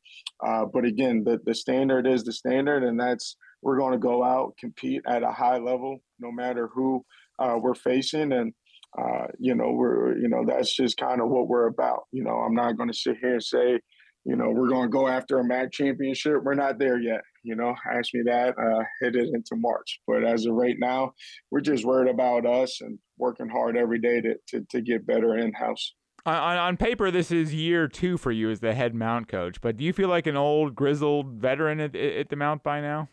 uh, 0.44 0.64
but 0.66 0.84
again, 0.84 1.22
the 1.24 1.40
the 1.44 1.54
standard 1.54 2.06
is 2.06 2.24
the 2.24 2.32
standard, 2.32 2.82
and 2.82 2.98
that's 2.98 3.36
we're 3.62 3.78
going 3.78 3.92
to 3.92 3.98
go 3.98 4.22
out 4.22 4.54
compete 4.58 5.02
at 5.06 5.22
a 5.22 5.30
high 5.30 5.58
level, 5.58 5.98
no 6.18 6.30
matter 6.30 6.68
who 6.74 7.04
uh, 7.38 7.56
we're 7.58 7.74
facing, 7.74 8.32
and 8.32 8.52
uh, 8.98 9.26
you 9.38 9.54
know 9.54 9.70
we're 9.70 10.18
you 10.18 10.28
know 10.28 10.44
that's 10.46 10.74
just 10.74 10.96
kind 10.96 11.20
of 11.20 11.28
what 11.28 11.48
we're 11.48 11.68
about. 11.68 12.02
You 12.12 12.24
know, 12.24 12.36
I'm 12.36 12.54
not 12.54 12.76
going 12.76 12.90
to 12.90 12.96
sit 12.96 13.16
here 13.20 13.34
and 13.34 13.42
say 13.42 13.80
you 14.24 14.36
know, 14.36 14.50
we're 14.50 14.68
going 14.68 14.84
to 14.84 14.92
go 14.92 15.06
after 15.06 15.38
a 15.38 15.44
MAAC 15.44 15.72
championship. 15.72 16.42
We're 16.42 16.54
not 16.54 16.78
there 16.78 16.98
yet. 16.98 17.20
You 17.42 17.56
know, 17.56 17.74
ask 17.92 18.14
me 18.14 18.22
that, 18.24 18.54
uh, 18.58 18.84
it 19.02 19.16
into 19.16 19.56
March. 19.56 20.00
But 20.06 20.24
as 20.24 20.46
of 20.46 20.54
right 20.54 20.76
now, 20.78 21.12
we're 21.50 21.60
just 21.60 21.84
worried 21.84 22.10
about 22.10 22.46
us 22.46 22.80
and 22.80 22.98
working 23.18 23.48
hard 23.48 23.76
every 23.76 23.98
day 23.98 24.20
to, 24.22 24.34
to, 24.48 24.66
to 24.70 24.80
get 24.80 25.06
better 25.06 25.36
in 25.36 25.52
house. 25.52 25.94
On, 26.26 26.56
on 26.56 26.76
paper, 26.78 27.10
this 27.10 27.30
is 27.30 27.52
year 27.52 27.86
two 27.86 28.16
for 28.16 28.32
you 28.32 28.50
as 28.50 28.60
the 28.60 28.72
head 28.72 28.94
mount 28.94 29.28
coach, 29.28 29.60
but 29.60 29.76
do 29.76 29.84
you 29.84 29.92
feel 29.92 30.08
like 30.08 30.26
an 30.26 30.38
old, 30.38 30.74
grizzled 30.74 31.34
veteran 31.34 31.80
at, 31.80 31.94
at 31.94 32.30
the 32.30 32.36
mount 32.36 32.62
by 32.62 32.80
now? 32.80 33.10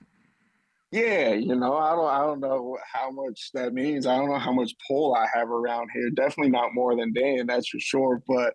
Yeah, 0.91 1.29
you 1.31 1.55
know, 1.55 1.77
I 1.77 1.91
don't, 1.95 2.09
I 2.09 2.19
don't 2.19 2.39
know 2.41 2.77
how 2.93 3.11
much 3.11 3.51
that 3.53 3.73
means. 3.73 4.05
I 4.05 4.17
don't 4.17 4.29
know 4.29 4.37
how 4.39 4.51
much 4.51 4.73
pull 4.85 5.15
I 5.15 5.25
have 5.33 5.49
around 5.49 5.89
here. 5.93 6.09
Definitely 6.09 6.51
not 6.51 6.73
more 6.73 6.97
than 6.97 7.13
Dan, 7.13 7.47
that's 7.47 7.69
for 7.69 7.79
sure. 7.79 8.21
But 8.27 8.53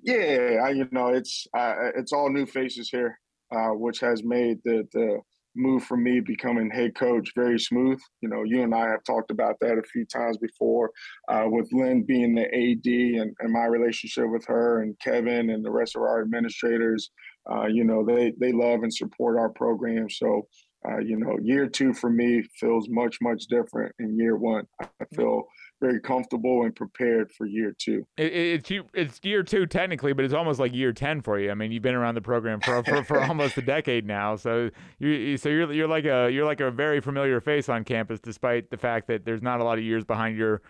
yeah, 0.00 0.60
I, 0.64 0.70
you 0.70 0.88
know, 0.92 1.08
it's 1.08 1.44
uh, 1.56 1.74
it's 1.96 2.12
all 2.12 2.30
new 2.30 2.46
faces 2.46 2.88
here, 2.88 3.18
uh, 3.50 3.70
which 3.70 3.98
has 3.98 4.22
made 4.22 4.58
the 4.64 4.86
the 4.92 5.18
move 5.56 5.82
for 5.84 5.96
me 5.96 6.20
becoming 6.20 6.70
head 6.70 6.94
coach 6.94 7.32
very 7.34 7.58
smooth. 7.58 7.98
You 8.20 8.28
know, 8.28 8.44
you 8.44 8.62
and 8.62 8.74
I 8.74 8.88
have 8.88 9.02
talked 9.04 9.32
about 9.32 9.56
that 9.60 9.76
a 9.76 9.82
few 9.82 10.06
times 10.06 10.38
before, 10.38 10.90
uh, 11.28 11.44
with 11.46 11.68
Lynn 11.72 12.04
being 12.06 12.34
the 12.34 12.44
AD 12.46 13.20
and, 13.20 13.34
and 13.40 13.52
my 13.52 13.64
relationship 13.64 14.30
with 14.30 14.46
her 14.46 14.82
and 14.82 14.96
Kevin 15.00 15.50
and 15.50 15.64
the 15.64 15.70
rest 15.72 15.96
of 15.96 16.02
our 16.02 16.22
administrators. 16.22 17.10
Uh, 17.50 17.66
you 17.66 17.82
know, 17.82 18.04
they 18.04 18.32
they 18.38 18.52
love 18.52 18.84
and 18.84 18.94
support 18.94 19.36
our 19.36 19.50
program. 19.50 20.08
So 20.08 20.46
uh, 20.88 20.98
you 20.98 21.16
know, 21.16 21.38
year 21.42 21.66
two 21.66 21.92
for 21.94 22.10
me 22.10 22.42
feels 22.58 22.88
much, 22.88 23.18
much 23.20 23.46
different 23.46 23.94
in 23.98 24.18
year 24.18 24.36
one. 24.36 24.66
I 24.80 25.04
feel 25.14 25.44
very 25.80 26.00
comfortable 26.00 26.62
and 26.62 26.74
prepared 26.74 27.30
for 27.32 27.46
year 27.46 27.74
two. 27.78 28.06
It, 28.16 28.32
it's 28.32 28.70
it's 28.94 29.20
year 29.22 29.42
two 29.42 29.66
technically, 29.66 30.12
but 30.12 30.24
it's 30.24 30.34
almost 30.34 30.58
like 30.58 30.74
year 30.74 30.92
ten 30.92 31.20
for 31.20 31.38
you. 31.38 31.50
I 31.50 31.54
mean, 31.54 31.72
you've 31.72 31.82
been 31.82 31.94
around 31.94 32.14
the 32.14 32.20
program 32.20 32.60
for 32.60 32.82
for, 32.82 33.04
for 33.04 33.20
almost 33.24 33.56
a 33.58 33.62
decade 33.62 34.06
now, 34.06 34.36
so 34.36 34.70
you 34.98 35.36
so 35.36 35.48
you're 35.48 35.72
you're 35.72 35.88
like 35.88 36.04
a 36.04 36.30
you're 36.30 36.46
like 36.46 36.60
a 36.60 36.70
very 36.70 37.00
familiar 37.00 37.40
face 37.40 37.68
on 37.68 37.84
campus, 37.84 38.20
despite 38.20 38.70
the 38.70 38.76
fact 38.76 39.06
that 39.08 39.24
there's 39.24 39.42
not 39.42 39.60
a 39.60 39.64
lot 39.64 39.78
of 39.78 39.84
years 39.84 40.04
behind 40.04 40.36
your 40.36 40.62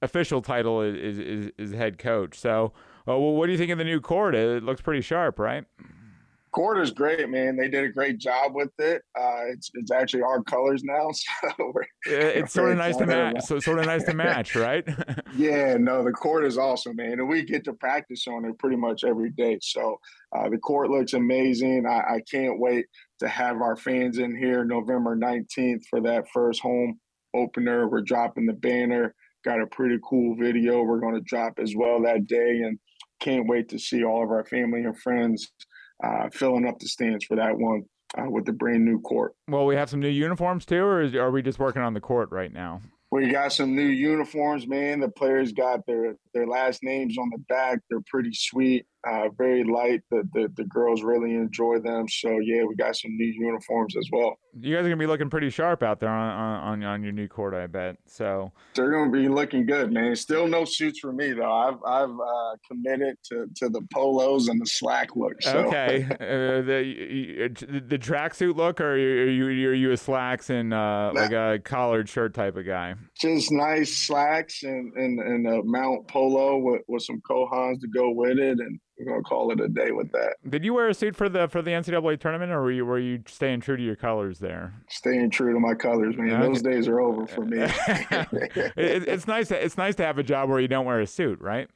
official 0.00 0.40
title 0.40 0.82
is 0.82 1.18
is, 1.18 1.50
is 1.58 1.72
head 1.72 1.98
coach. 1.98 2.38
So, 2.38 2.72
uh, 3.08 3.18
well, 3.18 3.34
what 3.34 3.46
do 3.46 3.52
you 3.52 3.58
think 3.58 3.70
of 3.70 3.78
the 3.78 3.84
new 3.84 4.00
court? 4.00 4.34
It 4.34 4.62
looks 4.62 4.80
pretty 4.80 5.02
sharp, 5.02 5.38
right? 5.38 5.64
Quarter's 6.52 6.90
great, 6.90 7.28
man. 7.28 7.56
They 7.56 7.68
did 7.68 7.84
a 7.84 7.88
great 7.88 8.18
job 8.18 8.54
with 8.54 8.70
it. 8.78 9.02
Uh, 9.18 9.44
it's 9.48 9.70
it's 9.74 9.90
actually 9.90 10.22
our 10.22 10.42
colors 10.42 10.82
now, 10.84 11.10
so 11.12 11.72
it's 12.06 12.52
sort 12.52 12.72
of 12.72 12.78
nice 12.78 12.96
to 12.96 13.06
match. 13.06 13.42
So 13.44 13.58
sort 13.58 13.78
of 13.78 13.86
nice 13.86 14.04
to 14.04 14.14
match, 14.14 14.54
right? 14.56 14.86
yeah, 15.36 15.76
no, 15.80 16.04
the 16.04 16.12
court 16.12 16.44
is 16.44 16.58
awesome, 16.58 16.96
man, 16.96 17.12
and 17.12 17.28
we 17.28 17.44
get 17.44 17.64
to 17.64 17.72
practice 17.74 18.26
on 18.26 18.44
it 18.44 18.58
pretty 18.58 18.76
much 18.76 19.04
every 19.04 19.30
day. 19.30 19.58
So 19.62 19.98
uh, 20.34 20.48
the 20.48 20.58
court 20.58 20.90
looks 20.90 21.12
amazing. 21.12 21.86
I, 21.86 22.16
I 22.16 22.22
can't 22.30 22.58
wait 22.58 22.86
to 23.20 23.28
have 23.28 23.60
our 23.60 23.76
fans 23.76 24.18
in 24.18 24.36
here 24.36 24.64
November 24.64 25.16
nineteenth 25.16 25.86
for 25.88 26.00
that 26.02 26.28
first 26.32 26.60
home 26.60 26.98
opener. 27.34 27.88
We're 27.88 28.00
dropping 28.02 28.46
the 28.46 28.54
banner. 28.54 29.14
Got 29.44 29.60
a 29.60 29.66
pretty 29.66 29.98
cool 30.04 30.36
video 30.36 30.82
we're 30.82 31.00
going 31.00 31.14
to 31.14 31.20
drop 31.20 31.58
as 31.58 31.74
well 31.76 32.02
that 32.02 32.26
day, 32.26 32.62
and 32.62 32.78
can't 33.20 33.48
wait 33.48 33.68
to 33.68 33.78
see 33.78 34.04
all 34.04 34.22
of 34.22 34.30
our 34.30 34.44
family 34.44 34.84
and 34.84 34.98
friends 34.98 35.50
uh, 36.02 36.28
filling 36.32 36.66
up 36.66 36.78
the 36.78 36.88
stands 36.88 37.24
for 37.24 37.36
that 37.36 37.56
one 37.56 37.84
uh, 38.16 38.28
with 38.28 38.44
the 38.44 38.52
brand 38.52 38.84
new 38.84 39.00
court. 39.00 39.34
Well, 39.48 39.66
we 39.66 39.76
have 39.76 39.90
some 39.90 40.00
new 40.00 40.08
uniforms 40.08 40.64
too, 40.64 40.82
or 40.82 41.02
is, 41.02 41.14
are 41.14 41.30
we 41.30 41.42
just 41.42 41.58
working 41.58 41.82
on 41.82 41.94
the 41.94 42.00
court 42.00 42.30
right 42.30 42.52
now? 42.52 42.80
We 43.10 43.30
got 43.30 43.52
some 43.52 43.74
new 43.74 43.86
uniforms, 43.86 44.66
man. 44.66 45.00
The 45.00 45.08
players 45.08 45.52
got 45.52 45.86
their 45.86 46.16
their 46.34 46.46
last 46.46 46.82
names 46.82 47.16
on 47.16 47.30
the 47.30 47.38
back. 47.48 47.80
They're 47.88 48.02
pretty 48.06 48.34
sweet. 48.34 48.86
Uh, 49.06 49.28
very 49.36 49.64
light. 49.64 50.02
The, 50.10 50.28
the, 50.32 50.52
the 50.56 50.64
girls 50.64 51.02
really 51.02 51.34
enjoy 51.34 51.78
them. 51.80 52.08
So 52.08 52.38
yeah, 52.38 52.64
we 52.64 52.74
got 52.74 52.96
some 52.96 53.16
new 53.16 53.32
uniforms 53.32 53.96
as 53.96 54.08
well. 54.12 54.38
You 54.60 54.74
guys 54.74 54.84
are 54.84 54.88
gonna 54.88 54.96
be 54.96 55.06
looking 55.06 55.30
pretty 55.30 55.50
sharp 55.50 55.82
out 55.82 56.00
there 56.00 56.10
on 56.10 56.58
on, 56.58 56.82
on 56.82 57.02
your 57.02 57.12
new 57.12 57.28
court, 57.28 57.54
I 57.54 57.66
bet. 57.66 57.96
So 58.06 58.50
they're 58.74 58.90
gonna 58.90 59.10
be 59.10 59.28
looking 59.28 59.66
good, 59.66 59.92
man. 59.92 60.16
Still 60.16 60.48
no 60.48 60.64
suits 60.64 60.98
for 60.98 61.12
me 61.12 61.32
though. 61.32 61.52
I've 61.52 61.78
I've 61.86 62.10
uh, 62.10 62.56
committed 62.68 63.16
to, 63.26 63.46
to 63.56 63.68
the 63.68 63.82
polos 63.92 64.48
and 64.48 64.60
the 64.60 64.66
slack 64.66 65.14
look. 65.14 65.40
So. 65.42 65.58
Okay, 65.66 66.06
uh, 66.10 66.62
the 66.62 67.82
the 67.86 67.98
tracksuit 67.98 68.56
look, 68.56 68.80
or 68.80 68.94
are 68.94 69.30
you 69.30 69.68
are 69.68 69.74
you 69.74 69.92
a 69.92 69.96
slacks 69.96 70.50
and 70.50 70.74
uh, 70.74 71.12
like 71.14 71.32
a 71.32 71.60
collared 71.62 72.08
shirt 72.08 72.34
type 72.34 72.56
of 72.56 72.66
guy? 72.66 72.94
Just 73.20 73.52
nice 73.52 73.96
slacks 73.96 74.64
and 74.64 74.92
and, 74.94 75.20
and 75.20 75.46
a 75.46 75.62
mount 75.62 76.08
polo 76.08 76.58
with, 76.58 76.82
with 76.88 77.02
some 77.02 77.20
Kohans 77.28 77.80
to 77.80 77.88
go 77.88 78.10
with 78.10 78.38
it, 78.38 78.58
and 78.58 78.80
we're 78.98 79.06
gonna 79.06 79.22
call 79.22 79.50
it 79.52 79.60
a 79.60 79.68
day 79.68 79.90
with 79.90 80.10
that. 80.12 80.36
Did 80.48 80.64
you 80.64 80.74
wear 80.74 80.88
a 80.88 80.94
suit 80.94 81.14
for 81.14 81.28
the 81.28 81.48
for 81.48 81.62
the 81.62 81.70
NCAA 81.70 82.18
tournament, 82.18 82.50
or 82.50 82.62
were 82.62 82.72
you 82.72 82.84
were 82.84 82.98
you 82.98 83.22
staying 83.26 83.60
true 83.60 83.76
to 83.76 83.82
your 83.82 83.96
colors 83.96 84.38
there? 84.38 84.74
Staying 84.88 85.30
true 85.30 85.52
to 85.52 85.60
my 85.60 85.74
colors, 85.74 86.16
man. 86.16 86.30
Okay. 86.30 86.42
Those 86.42 86.62
days 86.62 86.88
are 86.88 87.00
over 87.00 87.26
for 87.26 87.44
me. 87.44 87.58
it, 87.60 88.72
it's 88.76 89.26
nice. 89.26 89.48
To, 89.48 89.64
it's 89.64 89.76
nice 89.76 89.94
to 89.96 90.04
have 90.04 90.18
a 90.18 90.22
job 90.22 90.48
where 90.48 90.60
you 90.60 90.68
don't 90.68 90.86
wear 90.86 91.00
a 91.00 91.06
suit, 91.06 91.40
right? 91.40 91.68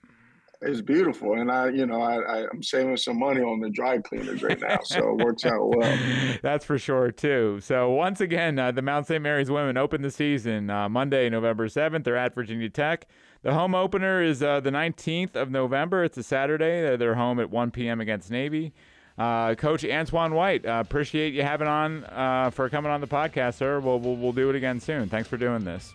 It's 0.64 0.80
beautiful, 0.80 1.34
and 1.40 1.50
I, 1.50 1.70
you 1.70 1.86
know, 1.86 2.00
I, 2.00 2.18
I 2.20 2.38
am 2.42 2.62
saving 2.62 2.96
some 2.96 3.18
money 3.18 3.40
on 3.40 3.58
the 3.58 3.68
dry 3.68 3.98
cleaners 3.98 4.44
right 4.44 4.60
now, 4.60 4.78
so 4.84 5.10
it 5.10 5.24
works 5.24 5.44
out 5.44 5.58
well. 5.60 5.98
That's 6.42 6.64
for 6.64 6.78
sure 6.78 7.10
too. 7.10 7.58
So 7.60 7.90
once 7.90 8.20
again, 8.20 8.60
uh, 8.60 8.70
the 8.70 8.80
Mount 8.80 9.08
St. 9.08 9.20
Mary's 9.20 9.50
women 9.50 9.76
open 9.76 10.02
the 10.02 10.10
season 10.10 10.70
uh, 10.70 10.88
Monday, 10.88 11.28
November 11.28 11.68
seventh. 11.68 12.04
They're 12.04 12.16
at 12.16 12.32
Virginia 12.32 12.70
Tech. 12.70 13.08
The 13.42 13.52
home 13.52 13.74
opener 13.74 14.22
is 14.22 14.40
uh, 14.40 14.60
the 14.60 14.70
19th 14.70 15.34
of 15.34 15.50
November. 15.50 16.04
It's 16.04 16.16
a 16.16 16.22
Saturday. 16.22 16.96
They're, 16.96 17.16
home 17.16 17.40
at 17.40 17.50
1 17.50 17.72
p.m. 17.72 18.00
against 18.00 18.30
Navy. 18.30 18.72
Uh, 19.18 19.56
Coach 19.56 19.84
Antoine 19.84 20.32
White, 20.32 20.64
uh, 20.64 20.80
appreciate 20.80 21.34
you 21.34 21.42
having 21.42 21.66
on 21.66 22.04
uh, 22.04 22.50
for 22.50 22.68
coming 22.70 22.90
on 22.90 23.00
the 23.00 23.06
podcast, 23.06 23.54
sir. 23.54 23.80
We'll, 23.80 23.98
we'll, 23.98 24.16
we'll 24.16 24.32
do 24.32 24.48
it 24.48 24.56
again 24.56 24.80
soon. 24.80 25.08
Thanks 25.08 25.28
for 25.28 25.36
doing 25.36 25.64
this. 25.64 25.92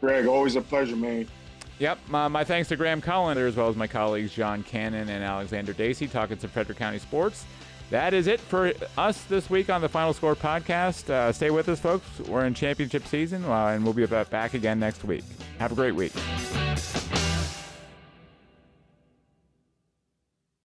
Greg, 0.00 0.26
always 0.26 0.56
a 0.56 0.60
pleasure, 0.62 0.96
man. 0.96 1.28
Yep. 1.78 1.98
My, 2.08 2.28
my 2.28 2.42
thanks 2.42 2.68
to 2.70 2.76
Graham 2.76 3.00
Collin, 3.00 3.38
as 3.38 3.54
well 3.54 3.68
as 3.68 3.76
my 3.76 3.86
colleagues 3.86 4.32
John 4.32 4.62
Cannon 4.62 5.08
and 5.08 5.22
Alexander 5.22 5.72
Dacy 5.72 6.08
talking 6.08 6.38
some 6.38 6.50
Frederick 6.50 6.78
County 6.78 6.98
sports. 6.98 7.44
That 7.92 8.14
is 8.14 8.26
it 8.26 8.40
for 8.40 8.72
us 8.96 9.22
this 9.24 9.50
week 9.50 9.68
on 9.68 9.82
the 9.82 9.88
Final 9.88 10.14
Score 10.14 10.34
podcast. 10.34 11.10
Uh, 11.10 11.30
stay 11.30 11.50
with 11.50 11.68
us, 11.68 11.78
folks. 11.78 12.20
We're 12.20 12.46
in 12.46 12.54
championship 12.54 13.06
season, 13.06 13.44
uh, 13.44 13.66
and 13.66 13.84
we'll 13.84 13.92
be 13.92 14.06
back 14.06 14.54
again 14.54 14.80
next 14.80 15.04
week. 15.04 15.24
Have 15.58 15.72
a 15.72 15.74
great 15.74 15.94
week. 15.94 16.12